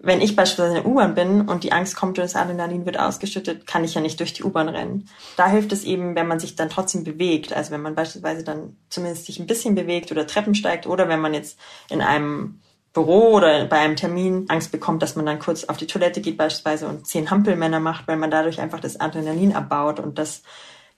Wenn 0.00 0.20
ich 0.20 0.36
beispielsweise 0.36 0.76
in 0.76 0.82
der 0.82 0.86
U-Bahn 0.86 1.14
bin 1.14 1.48
und 1.48 1.64
die 1.64 1.72
Angst 1.72 1.96
kommt 1.96 2.18
und 2.18 2.24
das 2.24 2.36
Adrenalin 2.36 2.84
wird 2.84 2.98
ausgeschüttet, 2.98 3.66
kann 3.66 3.84
ich 3.84 3.94
ja 3.94 4.02
nicht 4.02 4.20
durch 4.20 4.34
die 4.34 4.44
U-Bahn 4.44 4.68
rennen. 4.68 5.08
Da 5.38 5.48
hilft 5.48 5.72
es 5.72 5.84
eben, 5.84 6.14
wenn 6.14 6.28
man 6.28 6.38
sich 6.38 6.56
dann 6.56 6.68
trotzdem 6.68 7.04
bewegt. 7.04 7.54
Also 7.54 7.70
wenn 7.70 7.80
man 7.80 7.94
beispielsweise 7.94 8.44
dann 8.44 8.76
zumindest 8.90 9.24
sich 9.24 9.38
ein 9.38 9.46
bisschen 9.46 9.74
bewegt 9.74 10.12
oder 10.12 10.26
Treppen 10.26 10.54
steigt 10.54 10.86
oder 10.86 11.08
wenn 11.08 11.20
man 11.20 11.32
jetzt 11.32 11.58
in 11.88 12.02
einem 12.02 12.60
Büro 12.94 13.32
oder 13.32 13.66
bei 13.66 13.78
einem 13.78 13.96
Termin 13.96 14.46
Angst 14.48 14.72
bekommt, 14.72 15.02
dass 15.02 15.16
man 15.16 15.26
dann 15.26 15.40
kurz 15.40 15.64
auf 15.64 15.76
die 15.76 15.86
Toilette 15.86 16.20
geht 16.20 16.38
beispielsweise 16.38 16.86
und 16.86 17.06
zehn 17.06 17.30
Hampelmänner 17.30 17.80
macht, 17.80 18.08
weil 18.08 18.16
man 18.16 18.30
dadurch 18.30 18.60
einfach 18.60 18.80
das 18.80 18.98
Adrenalin 18.98 19.54
abbaut 19.54 20.00
und 20.00 20.16
das 20.16 20.42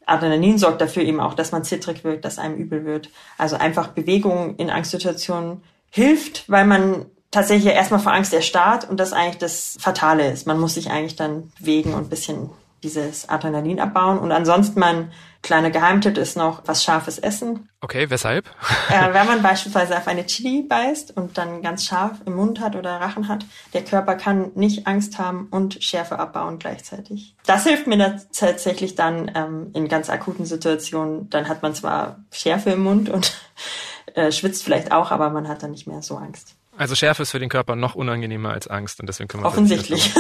Adrenalin 0.05 0.59
sorgt 0.59 0.81
dafür 0.81 1.03
eben 1.03 1.21
auch, 1.21 1.35
dass 1.35 1.51
man 1.51 1.65
zittrig 1.65 2.05
wird, 2.05 2.25
dass 2.25 2.39
einem 2.39 2.57
übel 2.57 2.85
wird. 2.85 3.09
Also 3.39 3.57
einfach 3.57 3.89
Bewegung 3.89 4.57
in 4.57 4.71
Angstsituationen 4.71 5.63
hilft, 5.91 6.49
weil 6.49 6.67
man 6.67 7.07
tatsächlich 7.31 7.75
erstmal 7.75 8.01
vor 8.01 8.13
Angst 8.13 8.33
erstarrt 8.33 8.89
und 8.89 9.01
das 9.01 9.13
eigentlich 9.13 9.39
das 9.39 9.77
Fatale 9.81 10.31
ist. 10.31 10.47
Man 10.47 10.61
muss 10.61 10.75
sich 10.75 10.91
eigentlich 10.91 11.17
dann 11.17 11.51
bewegen 11.59 11.95
und 11.95 12.11
bisschen 12.11 12.51
dieses 12.83 13.29
Adrenalin 13.29 13.81
abbauen. 13.81 14.19
Und 14.19 14.33
ansonsten 14.33 14.79
mein 14.79 15.11
kleiner 15.47 15.71
Geheimtipp 15.71 16.19
ist 16.19 16.37
noch 16.37 16.63
was 16.67 16.83
Scharfes 16.83 17.21
essen. 17.21 17.69
Okay, 17.81 18.11
weshalb? 18.11 18.47
Äh, 18.91 19.15
wenn 19.15 19.27
man 19.27 19.43
beispielsweise 19.43 19.97
auf 19.97 20.09
eine 20.09 20.27
Chili 20.27 20.63
beißt 20.63 21.17
und 21.17 21.39
dann 21.39 21.63
ganz 21.63 21.85
scharf 21.85 22.19
im 22.27 22.35
Mund 22.35 22.59
hat 22.59 22.75
oder 22.75 23.01
Rachen 23.01 23.29
hat, 23.29 23.47
der 23.73 23.85
Körper 23.85 24.17
kann 24.17 24.51
nicht 24.57 24.89
Angst 24.89 25.21
haben 25.21 25.47
und 25.53 25.83
Schärfe 25.85 26.19
abbauen 26.19 26.59
gleichzeitig. 26.59 27.37
Das 27.47 27.63
hilft 27.63 27.87
mir 27.87 28.21
tatsächlich 28.33 28.97
dann 28.97 29.31
ähm, 29.37 29.71
in 29.73 29.87
ganz 29.87 30.11
akuten 30.11 30.47
Situationen. 30.47 31.31
Dann 31.31 31.49
hat 31.49 31.63
man 31.63 31.77
zwar 31.77 32.25
Schärfe 32.33 32.71
im 32.71 32.83
Mund 32.83 33.09
und 33.09 33.39
äh, 34.15 34.33
schwitzt 34.33 34.65
vielleicht 34.65 34.91
auch, 34.91 35.13
aber 35.13 35.31
man 35.31 35.47
hat 35.47 35.63
dann 35.63 35.71
nicht 35.71 35.87
mehr 35.87 36.03
so 36.03 36.17
Angst. 36.17 36.56
Also 36.77 36.95
Schärfe 36.95 37.23
ist 37.23 37.31
für 37.31 37.39
den 37.39 37.49
Körper 37.49 37.77
noch 37.77 37.95
unangenehmer 37.95 38.51
als 38.51 38.69
Angst 38.69 39.01
und 39.01 39.07
deswegen 39.07 39.29
können 39.29 39.43
wir 39.43 39.49
offensichtlich. 39.49 40.15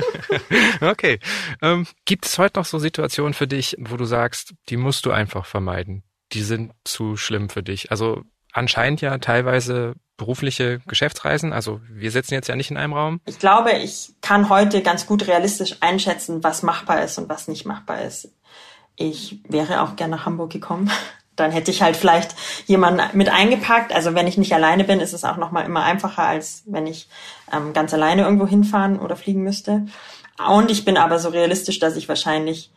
okay. 0.80 1.18
Ähm, 1.62 1.86
gibt 2.04 2.26
es 2.26 2.38
heute 2.38 2.58
noch 2.58 2.66
so 2.66 2.78
Situationen 2.78 3.34
für 3.34 3.46
dich, 3.46 3.76
wo 3.78 3.96
du 3.96 4.04
sagst, 4.04 4.54
die 4.68 4.76
musst 4.76 5.06
du 5.06 5.10
einfach 5.10 5.46
vermeiden? 5.46 6.02
Die 6.32 6.42
sind 6.42 6.72
zu 6.84 7.16
schlimm 7.16 7.48
für 7.48 7.62
dich. 7.62 7.90
Also 7.90 8.22
anscheinend 8.52 9.00
ja 9.00 9.16
teilweise 9.18 9.94
berufliche 10.16 10.80
Geschäftsreisen. 10.86 11.52
Also 11.52 11.80
wir 11.88 12.10
sitzen 12.10 12.34
jetzt 12.34 12.48
ja 12.48 12.56
nicht 12.56 12.70
in 12.70 12.76
einem 12.76 12.92
Raum. 12.92 13.20
Ich 13.24 13.38
glaube, 13.38 13.72
ich 13.72 14.12
kann 14.20 14.50
heute 14.50 14.82
ganz 14.82 15.06
gut 15.06 15.26
realistisch 15.26 15.76
einschätzen, 15.80 16.44
was 16.44 16.62
machbar 16.62 17.02
ist 17.02 17.16
und 17.18 17.28
was 17.28 17.48
nicht 17.48 17.64
machbar 17.64 18.02
ist. 18.02 18.30
Ich 18.96 19.40
wäre 19.48 19.80
auch 19.80 19.96
gerne 19.96 20.16
nach 20.16 20.26
Hamburg 20.26 20.52
gekommen 20.52 20.90
dann 21.40 21.52
hätte 21.52 21.70
ich 21.70 21.82
halt 21.82 21.96
vielleicht 21.96 22.34
jemanden 22.66 23.02
mit 23.16 23.28
eingepackt. 23.28 23.92
Also 23.92 24.14
wenn 24.14 24.26
ich 24.26 24.38
nicht 24.38 24.54
alleine 24.54 24.84
bin, 24.84 25.00
ist 25.00 25.12
es 25.12 25.24
auch 25.24 25.36
nochmal 25.36 25.64
immer 25.64 25.82
einfacher, 25.82 26.24
als 26.24 26.62
wenn 26.66 26.86
ich 26.86 27.08
ähm, 27.52 27.72
ganz 27.72 27.92
alleine 27.94 28.22
irgendwo 28.22 28.46
hinfahren 28.46 28.98
oder 28.98 29.16
fliegen 29.16 29.42
müsste. 29.42 29.86
Und 30.48 30.70
ich 30.70 30.84
bin 30.84 30.96
aber 30.96 31.18
so 31.18 31.28
realistisch, 31.28 31.78
dass 31.78 31.96
ich 31.96 32.08
wahrscheinlich 32.08 32.70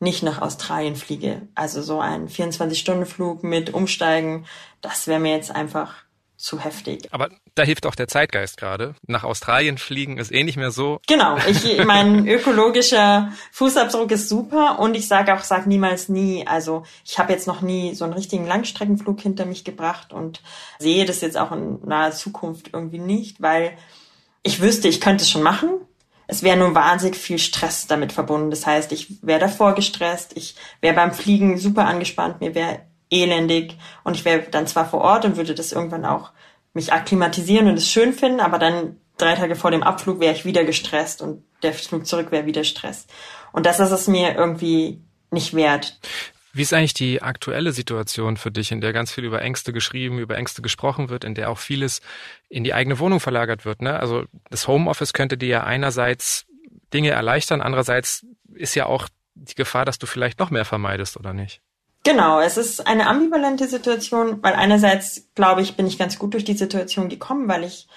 nicht 0.00 0.22
nach 0.22 0.42
Australien 0.42 0.96
fliege. 0.96 1.42
Also 1.54 1.80
so 1.80 2.00
ein 2.00 2.28
24-Stunden-Flug 2.28 3.42
mit 3.42 3.72
Umsteigen, 3.72 4.44
das 4.82 5.06
wäre 5.06 5.20
mir 5.20 5.32
jetzt 5.32 5.54
einfach 5.54 5.94
zu 6.36 6.60
heftig. 6.60 7.08
Aber 7.12 7.30
da 7.54 7.62
hilft 7.62 7.86
auch 7.86 7.94
der 7.94 8.08
Zeitgeist 8.08 8.58
gerade. 8.58 8.94
Nach 9.06 9.24
Australien 9.24 9.78
fliegen 9.78 10.18
ist 10.18 10.32
eh 10.32 10.44
nicht 10.44 10.56
mehr 10.56 10.70
so. 10.70 11.00
Genau, 11.06 11.36
ich 11.48 11.84
mein 11.84 12.26
ökologischer 12.28 13.32
Fußabdruck 13.52 14.10
ist 14.10 14.28
super 14.28 14.78
und 14.78 14.94
ich 14.94 15.08
sage 15.08 15.34
auch, 15.34 15.40
sag 15.40 15.66
niemals 15.66 16.08
nie. 16.08 16.46
Also 16.46 16.84
ich 17.04 17.18
habe 17.18 17.32
jetzt 17.32 17.46
noch 17.46 17.62
nie 17.62 17.94
so 17.94 18.04
einen 18.04 18.12
richtigen 18.12 18.46
Langstreckenflug 18.46 19.20
hinter 19.20 19.46
mich 19.46 19.64
gebracht 19.64 20.12
und 20.12 20.42
sehe 20.78 21.04
das 21.06 21.20
jetzt 21.20 21.38
auch 21.38 21.52
in 21.52 21.80
naher 21.84 22.12
Zukunft 22.12 22.70
irgendwie 22.72 22.98
nicht, 22.98 23.40
weil 23.40 23.76
ich 24.42 24.60
wüsste, 24.60 24.88
ich 24.88 25.00
könnte 25.00 25.22
es 25.22 25.30
schon 25.30 25.42
machen. 25.42 25.70
Es 26.28 26.42
wäre 26.42 26.56
nur 26.56 26.74
wahnsinnig 26.74 27.16
viel 27.16 27.38
Stress 27.38 27.86
damit 27.86 28.12
verbunden. 28.12 28.50
Das 28.50 28.66
heißt, 28.66 28.92
ich 28.92 29.22
wäre 29.22 29.40
davor 29.40 29.74
gestresst, 29.74 30.36
ich 30.36 30.56
wäre 30.80 30.94
beim 30.94 31.12
Fliegen 31.12 31.56
super 31.56 31.86
angespannt, 31.86 32.40
mir 32.40 32.54
wäre 32.54 32.80
elendig 33.10 33.76
und 34.04 34.16
ich 34.16 34.24
wäre 34.24 34.42
dann 34.50 34.66
zwar 34.66 34.88
vor 34.88 35.00
Ort 35.00 35.24
und 35.24 35.36
würde 35.36 35.54
das 35.54 35.72
irgendwann 35.72 36.04
auch 36.04 36.32
mich 36.72 36.92
akklimatisieren 36.92 37.68
und 37.68 37.78
es 37.78 37.90
schön 37.90 38.12
finden, 38.12 38.40
aber 38.40 38.58
dann 38.58 38.96
drei 39.18 39.34
Tage 39.34 39.56
vor 39.56 39.70
dem 39.70 39.82
Abflug 39.82 40.20
wäre 40.20 40.34
ich 40.34 40.44
wieder 40.44 40.64
gestresst 40.64 41.22
und 41.22 41.42
der 41.62 41.72
Flug 41.72 42.06
zurück 42.06 42.30
wäre 42.30 42.46
wieder 42.46 42.64
Stress. 42.64 43.06
Und 43.52 43.66
das 43.66 43.80
ist 43.80 43.90
es 43.90 44.08
mir 44.08 44.34
irgendwie 44.34 45.00
nicht 45.30 45.54
wert. 45.54 45.98
Wie 46.52 46.62
ist 46.62 46.72
eigentlich 46.72 46.94
die 46.94 47.22
aktuelle 47.22 47.72
Situation 47.72 48.36
für 48.38 48.50
dich, 48.50 48.72
in 48.72 48.80
der 48.80 48.92
ganz 48.92 49.12
viel 49.12 49.24
über 49.24 49.42
Ängste 49.42 49.72
geschrieben, 49.72 50.18
über 50.18 50.36
Ängste 50.36 50.62
gesprochen 50.62 51.10
wird, 51.10 51.24
in 51.24 51.34
der 51.34 51.50
auch 51.50 51.58
vieles 51.58 52.00
in 52.48 52.64
die 52.64 52.72
eigene 52.72 52.98
Wohnung 52.98 53.20
verlagert 53.20 53.64
wird? 53.64 53.82
Ne? 53.82 53.98
Also 53.98 54.24
das 54.48 54.66
Homeoffice 54.66 55.12
könnte 55.12 55.36
dir 55.36 55.48
ja 55.48 55.64
einerseits 55.64 56.46
Dinge 56.94 57.10
erleichtern, 57.10 57.60
andererseits 57.60 58.24
ist 58.54 58.74
ja 58.74 58.86
auch 58.86 59.08
die 59.34 59.54
Gefahr, 59.54 59.84
dass 59.84 59.98
du 59.98 60.06
vielleicht 60.06 60.38
noch 60.38 60.50
mehr 60.50 60.64
vermeidest, 60.64 61.18
oder 61.18 61.34
nicht? 61.34 61.60
Genau, 62.06 62.38
es 62.38 62.56
ist 62.56 62.86
eine 62.86 63.08
ambivalente 63.08 63.66
Situation, 63.66 64.40
weil 64.40 64.54
einerseits, 64.54 65.26
glaube 65.34 65.62
ich, 65.62 65.74
bin 65.74 65.88
ich 65.88 65.98
ganz 65.98 66.20
gut 66.20 66.34
durch 66.34 66.44
die 66.44 66.56
Situation 66.56 67.08
gekommen, 67.08 67.48
weil 67.48 67.64
ich 67.64 67.88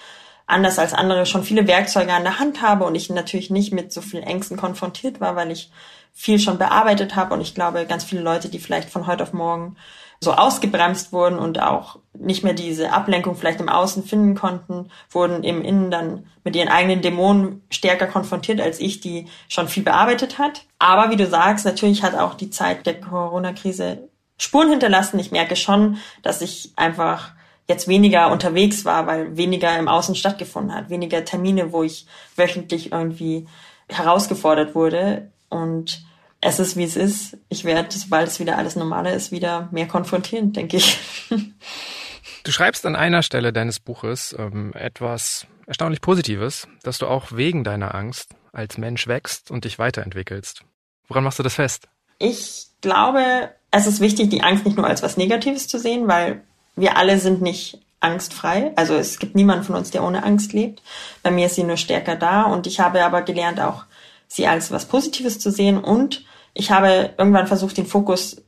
anders 0.48 0.80
als 0.80 0.94
andere 0.94 1.26
schon 1.26 1.44
viele 1.44 1.68
Werkzeuge 1.68 2.12
an 2.12 2.24
der 2.24 2.40
Hand 2.40 2.60
habe 2.60 2.86
und 2.86 2.96
ich 2.96 3.08
natürlich 3.08 3.50
nicht 3.50 3.72
mit 3.72 3.92
so 3.92 4.00
vielen 4.00 4.24
Ängsten 4.24 4.56
konfrontiert 4.56 5.20
war, 5.20 5.36
weil 5.36 5.52
ich 5.52 5.70
viel 6.12 6.40
schon 6.40 6.58
bearbeitet 6.58 7.14
habe. 7.14 7.34
Und 7.34 7.40
ich 7.40 7.54
glaube, 7.54 7.86
ganz 7.86 8.02
viele 8.02 8.22
Leute, 8.22 8.48
die 8.48 8.58
vielleicht 8.58 8.90
von 8.90 9.06
heute 9.06 9.22
auf 9.22 9.32
morgen 9.32 9.76
so 10.20 10.32
ausgebremst 10.32 11.12
wurden 11.12 11.38
und 11.38 11.62
auch 11.62 11.99
nicht 12.12 12.42
mehr 12.42 12.54
diese 12.54 12.92
Ablenkung 12.92 13.36
vielleicht 13.36 13.60
im 13.60 13.68
Außen 13.68 14.04
finden 14.04 14.34
konnten, 14.34 14.90
wurden 15.10 15.44
im 15.44 15.62
Innen 15.62 15.90
dann 15.90 16.26
mit 16.44 16.56
ihren 16.56 16.68
eigenen 16.68 17.02
Dämonen 17.02 17.62
stärker 17.70 18.06
konfrontiert 18.06 18.60
als 18.60 18.80
ich, 18.80 19.00
die 19.00 19.26
schon 19.48 19.68
viel 19.68 19.84
bearbeitet 19.84 20.38
hat. 20.38 20.64
Aber 20.78 21.10
wie 21.10 21.16
du 21.16 21.26
sagst, 21.26 21.64
natürlich 21.64 22.02
hat 22.02 22.14
auch 22.14 22.34
die 22.34 22.50
Zeit 22.50 22.86
der 22.86 23.00
Corona-Krise 23.00 24.08
Spuren 24.38 24.70
hinterlassen. 24.70 25.18
Ich 25.18 25.30
merke 25.30 25.54
schon, 25.54 25.98
dass 26.22 26.40
ich 26.40 26.72
einfach 26.76 27.32
jetzt 27.68 27.86
weniger 27.86 28.32
unterwegs 28.32 28.84
war, 28.84 29.06
weil 29.06 29.36
weniger 29.36 29.78
im 29.78 29.86
Außen 29.86 30.14
stattgefunden 30.14 30.74
hat, 30.74 30.90
weniger 30.90 31.24
Termine, 31.24 31.72
wo 31.72 31.82
ich 31.84 32.06
wöchentlich 32.36 32.90
irgendwie 32.90 33.46
herausgefordert 33.88 34.74
wurde 34.74 35.30
und 35.48 36.02
es 36.40 36.58
ist, 36.58 36.76
wie 36.76 36.84
es 36.84 36.96
ist. 36.96 37.36
Ich 37.48 37.64
werde, 37.64 37.88
sobald 37.90 38.28
es 38.28 38.40
wieder 38.40 38.56
alles 38.56 38.76
Normale 38.76 39.12
ist, 39.12 39.30
wieder 39.30 39.68
mehr 39.72 39.86
konfrontieren, 39.86 40.52
denke 40.52 40.78
ich. 40.78 40.98
Du 42.42 42.52
schreibst 42.52 42.86
an 42.86 42.96
einer 42.96 43.22
Stelle 43.22 43.52
deines 43.52 43.80
Buches 43.80 44.34
ähm, 44.38 44.72
etwas 44.74 45.46
erstaunlich 45.66 46.00
Positives, 46.00 46.66
dass 46.82 46.98
du 46.98 47.06
auch 47.06 47.32
wegen 47.32 47.64
deiner 47.64 47.94
Angst 47.94 48.34
als 48.52 48.78
Mensch 48.78 49.06
wächst 49.06 49.50
und 49.50 49.64
dich 49.64 49.78
weiterentwickelst. 49.78 50.62
Woran 51.06 51.24
machst 51.24 51.38
du 51.38 51.42
das 51.42 51.54
fest? 51.54 51.88
Ich 52.18 52.68
glaube, 52.80 53.50
es 53.70 53.86
ist 53.86 54.00
wichtig, 54.00 54.30
die 54.30 54.42
Angst 54.42 54.64
nicht 54.64 54.76
nur 54.76 54.86
als 54.86 55.02
was 55.02 55.16
Negatives 55.16 55.68
zu 55.68 55.78
sehen, 55.78 56.08
weil 56.08 56.42
wir 56.76 56.96
alle 56.96 57.18
sind 57.18 57.42
nicht 57.42 57.78
angstfrei. 58.00 58.72
Also 58.76 58.94
es 58.94 59.18
gibt 59.18 59.34
niemanden 59.34 59.64
von 59.64 59.76
uns, 59.76 59.90
der 59.90 60.02
ohne 60.02 60.24
Angst 60.24 60.52
lebt. 60.52 60.82
Bei 61.22 61.30
mir 61.30 61.46
ist 61.46 61.56
sie 61.56 61.64
nur 61.64 61.76
stärker 61.76 62.16
da 62.16 62.44
und 62.44 62.66
ich 62.66 62.80
habe 62.80 63.04
aber 63.04 63.22
gelernt, 63.22 63.60
auch 63.60 63.84
sie 64.26 64.46
als 64.46 64.70
was 64.70 64.86
Positives 64.86 65.38
zu 65.38 65.50
sehen 65.50 65.78
und 65.78 66.24
ich 66.54 66.70
habe 66.70 67.14
irgendwann 67.16 67.46
versucht, 67.46 67.76
den 67.76 67.86
Fokus 67.86 68.42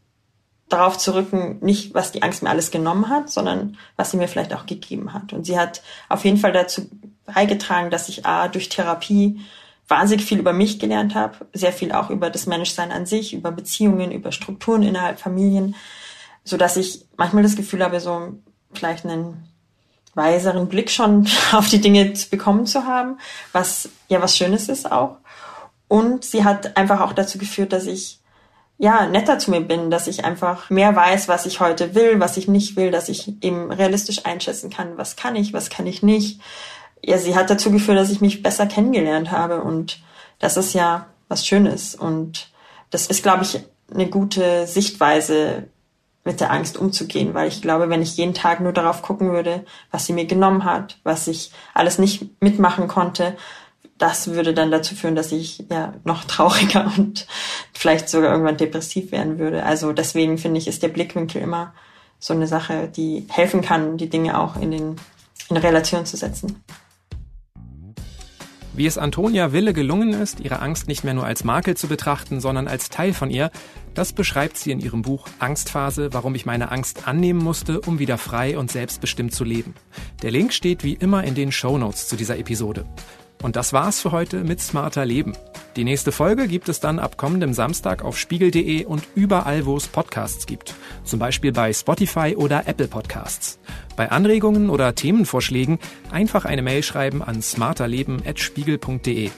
darauf 0.68 0.96
zu 0.96 1.14
rücken, 1.14 1.58
nicht 1.60 1.94
was 1.94 2.12
die 2.12 2.22
Angst 2.22 2.42
mir 2.42 2.50
alles 2.50 2.70
genommen 2.70 3.08
hat, 3.08 3.30
sondern 3.30 3.76
was 3.96 4.10
sie 4.10 4.16
mir 4.16 4.28
vielleicht 4.28 4.54
auch 4.54 4.66
gegeben 4.66 5.12
hat. 5.12 5.32
Und 5.32 5.44
sie 5.44 5.58
hat 5.58 5.82
auf 6.08 6.24
jeden 6.24 6.38
Fall 6.38 6.52
dazu 6.52 6.88
beigetragen, 7.26 7.90
dass 7.90 8.08
ich 8.08 8.26
A, 8.26 8.48
durch 8.48 8.68
Therapie 8.68 9.40
wahnsinnig 9.88 10.24
viel 10.24 10.38
über 10.38 10.52
mich 10.52 10.78
gelernt 10.78 11.14
habe, 11.14 11.46
sehr 11.52 11.72
viel 11.72 11.92
auch 11.92 12.08
über 12.08 12.30
das 12.30 12.46
Menschsein 12.46 12.92
an 12.92 13.04
sich, 13.04 13.34
über 13.34 13.52
Beziehungen, 13.52 14.10
über 14.10 14.32
Strukturen 14.32 14.82
innerhalb 14.82 15.20
Familien, 15.20 15.74
so 16.44 16.56
dass 16.56 16.76
ich 16.76 17.04
manchmal 17.16 17.42
das 17.42 17.56
Gefühl 17.56 17.84
habe, 17.84 18.00
so 18.00 18.32
vielleicht 18.72 19.04
einen 19.04 19.48
weiseren 20.14 20.68
Blick 20.68 20.90
schon 20.90 21.28
auf 21.52 21.68
die 21.68 21.80
Dinge 21.80 22.12
bekommen 22.30 22.66
zu 22.66 22.84
haben, 22.84 23.18
was 23.52 23.90
ja 24.08 24.22
was 24.22 24.36
Schönes 24.36 24.68
ist 24.68 24.90
auch. 24.90 25.18
Und 25.88 26.24
sie 26.24 26.44
hat 26.44 26.76
einfach 26.78 27.00
auch 27.00 27.12
dazu 27.12 27.36
geführt, 27.36 27.72
dass 27.72 27.86
ich 27.86 28.21
ja, 28.78 29.06
netter 29.06 29.38
zu 29.38 29.50
mir 29.50 29.60
bin, 29.60 29.90
dass 29.90 30.06
ich 30.06 30.24
einfach 30.24 30.70
mehr 30.70 30.94
weiß, 30.94 31.28
was 31.28 31.46
ich 31.46 31.60
heute 31.60 31.94
will, 31.94 32.20
was 32.20 32.36
ich 32.36 32.48
nicht 32.48 32.76
will, 32.76 32.90
dass 32.90 33.08
ich 33.08 33.42
eben 33.42 33.70
realistisch 33.70 34.24
einschätzen 34.26 34.70
kann, 34.70 34.98
was 34.98 35.16
kann 35.16 35.36
ich, 35.36 35.52
was 35.52 35.70
kann 35.70 35.86
ich 35.86 36.02
nicht. 36.02 36.40
Ja, 37.02 37.18
sie 37.18 37.36
hat 37.36 37.50
dazu 37.50 37.70
geführt, 37.70 37.98
dass 37.98 38.10
ich 38.10 38.20
mich 38.20 38.42
besser 38.42 38.66
kennengelernt 38.66 39.30
habe 39.30 39.62
und 39.62 40.00
das 40.38 40.56
ist 40.56 40.72
ja 40.72 41.06
was 41.28 41.46
Schönes 41.46 41.94
und 41.94 42.50
das 42.90 43.06
ist, 43.06 43.22
glaube 43.22 43.44
ich, 43.44 43.60
eine 43.92 44.08
gute 44.08 44.66
Sichtweise, 44.66 45.68
mit 46.24 46.40
der 46.40 46.52
Angst 46.52 46.78
umzugehen, 46.78 47.34
weil 47.34 47.48
ich 47.48 47.62
glaube, 47.62 47.88
wenn 47.90 48.02
ich 48.02 48.16
jeden 48.16 48.34
Tag 48.34 48.60
nur 48.60 48.72
darauf 48.72 49.02
gucken 49.02 49.32
würde, 49.32 49.64
was 49.90 50.06
sie 50.06 50.12
mir 50.12 50.24
genommen 50.24 50.64
hat, 50.64 50.98
was 51.02 51.26
ich 51.26 51.50
alles 51.74 51.98
nicht 51.98 52.40
mitmachen 52.40 52.86
konnte, 52.86 53.36
das 53.98 54.28
würde 54.28 54.52
dann 54.52 54.70
dazu 54.70 54.94
führen, 54.94 55.14
dass 55.14 55.32
ich 55.32 55.64
ja 55.70 55.94
noch 56.04 56.24
trauriger 56.24 56.92
und 56.98 57.26
vielleicht 57.72 58.08
sogar 58.08 58.32
irgendwann 58.32 58.56
depressiv 58.56 59.12
werden 59.12 59.38
würde. 59.38 59.64
Also 59.64 59.92
deswegen 59.92 60.38
finde 60.38 60.58
ich, 60.58 60.68
ist 60.68 60.82
der 60.82 60.88
Blickwinkel 60.88 61.40
immer 61.40 61.74
so 62.18 62.34
eine 62.34 62.46
Sache, 62.46 62.88
die 62.88 63.26
helfen 63.28 63.62
kann, 63.62 63.96
die 63.96 64.08
Dinge 64.08 64.38
auch 64.38 64.56
in 64.56 64.70
den 64.70 64.96
in 65.48 65.56
Relation 65.56 66.06
zu 66.06 66.16
setzen. 66.16 66.62
Wie 68.74 68.86
es 68.86 68.96
Antonia 68.96 69.52
Wille 69.52 69.74
gelungen 69.74 70.14
ist, 70.14 70.40
ihre 70.40 70.60
Angst 70.60 70.88
nicht 70.88 71.04
mehr 71.04 71.12
nur 71.12 71.26
als 71.26 71.44
Makel 71.44 71.76
zu 71.76 71.88
betrachten, 71.88 72.40
sondern 72.40 72.68
als 72.68 72.88
Teil 72.88 73.12
von 73.12 73.28
ihr, 73.28 73.50
das 73.92 74.14
beschreibt 74.14 74.56
sie 74.56 74.70
in 74.70 74.80
ihrem 74.80 75.02
Buch 75.02 75.26
Angstphase, 75.40 76.14
warum 76.14 76.34
ich 76.34 76.46
meine 76.46 76.70
Angst 76.70 77.06
annehmen 77.06 77.44
musste, 77.44 77.82
um 77.82 77.98
wieder 77.98 78.16
frei 78.16 78.56
und 78.56 78.70
selbstbestimmt 78.70 79.34
zu 79.34 79.44
leben. 79.44 79.74
Der 80.22 80.30
Link 80.30 80.54
steht 80.54 80.84
wie 80.84 80.94
immer 80.94 81.22
in 81.22 81.34
den 81.34 81.52
Show 81.52 81.76
Notes 81.76 82.08
zu 82.08 82.16
dieser 82.16 82.38
Episode. 82.38 82.86
Und 83.42 83.56
das 83.56 83.72
war's 83.72 84.00
für 84.00 84.12
heute 84.12 84.44
mit 84.44 84.60
Smarter 84.60 85.04
Leben. 85.04 85.34
Die 85.76 85.84
nächste 85.84 86.12
Folge 86.12 86.48
gibt 86.48 86.68
es 86.68 86.80
dann 86.80 86.98
ab 86.98 87.16
kommendem 87.16 87.54
Samstag 87.54 88.04
auf 88.04 88.18
spiegel.de 88.18 88.84
und 88.84 89.02
überall, 89.14 89.66
wo 89.66 89.76
es 89.76 89.88
Podcasts 89.88 90.46
gibt. 90.46 90.74
Zum 91.04 91.18
Beispiel 91.18 91.52
bei 91.52 91.72
Spotify 91.72 92.34
oder 92.36 92.68
Apple 92.68 92.88
Podcasts. 92.88 93.58
Bei 93.96 94.10
Anregungen 94.10 94.70
oder 94.70 94.94
Themenvorschlägen 94.94 95.78
einfach 96.10 96.44
eine 96.44 96.62
Mail 96.62 96.82
schreiben 96.82 97.22
an 97.22 97.42
smarterleben.spiegel.de. 97.42 99.30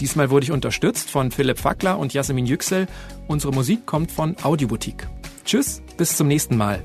Diesmal 0.00 0.30
wurde 0.30 0.44
ich 0.44 0.52
unterstützt 0.52 1.10
von 1.10 1.30
Philipp 1.30 1.58
Fackler 1.58 1.98
und 1.98 2.12
Jasmin 2.12 2.46
Yüksel. 2.46 2.88
Unsere 3.28 3.52
Musik 3.52 3.86
kommt 3.86 4.10
von 4.10 4.36
Audioboutique. 4.42 5.08
Tschüss, 5.44 5.82
bis 5.96 6.16
zum 6.16 6.28
nächsten 6.28 6.56
Mal. 6.56 6.82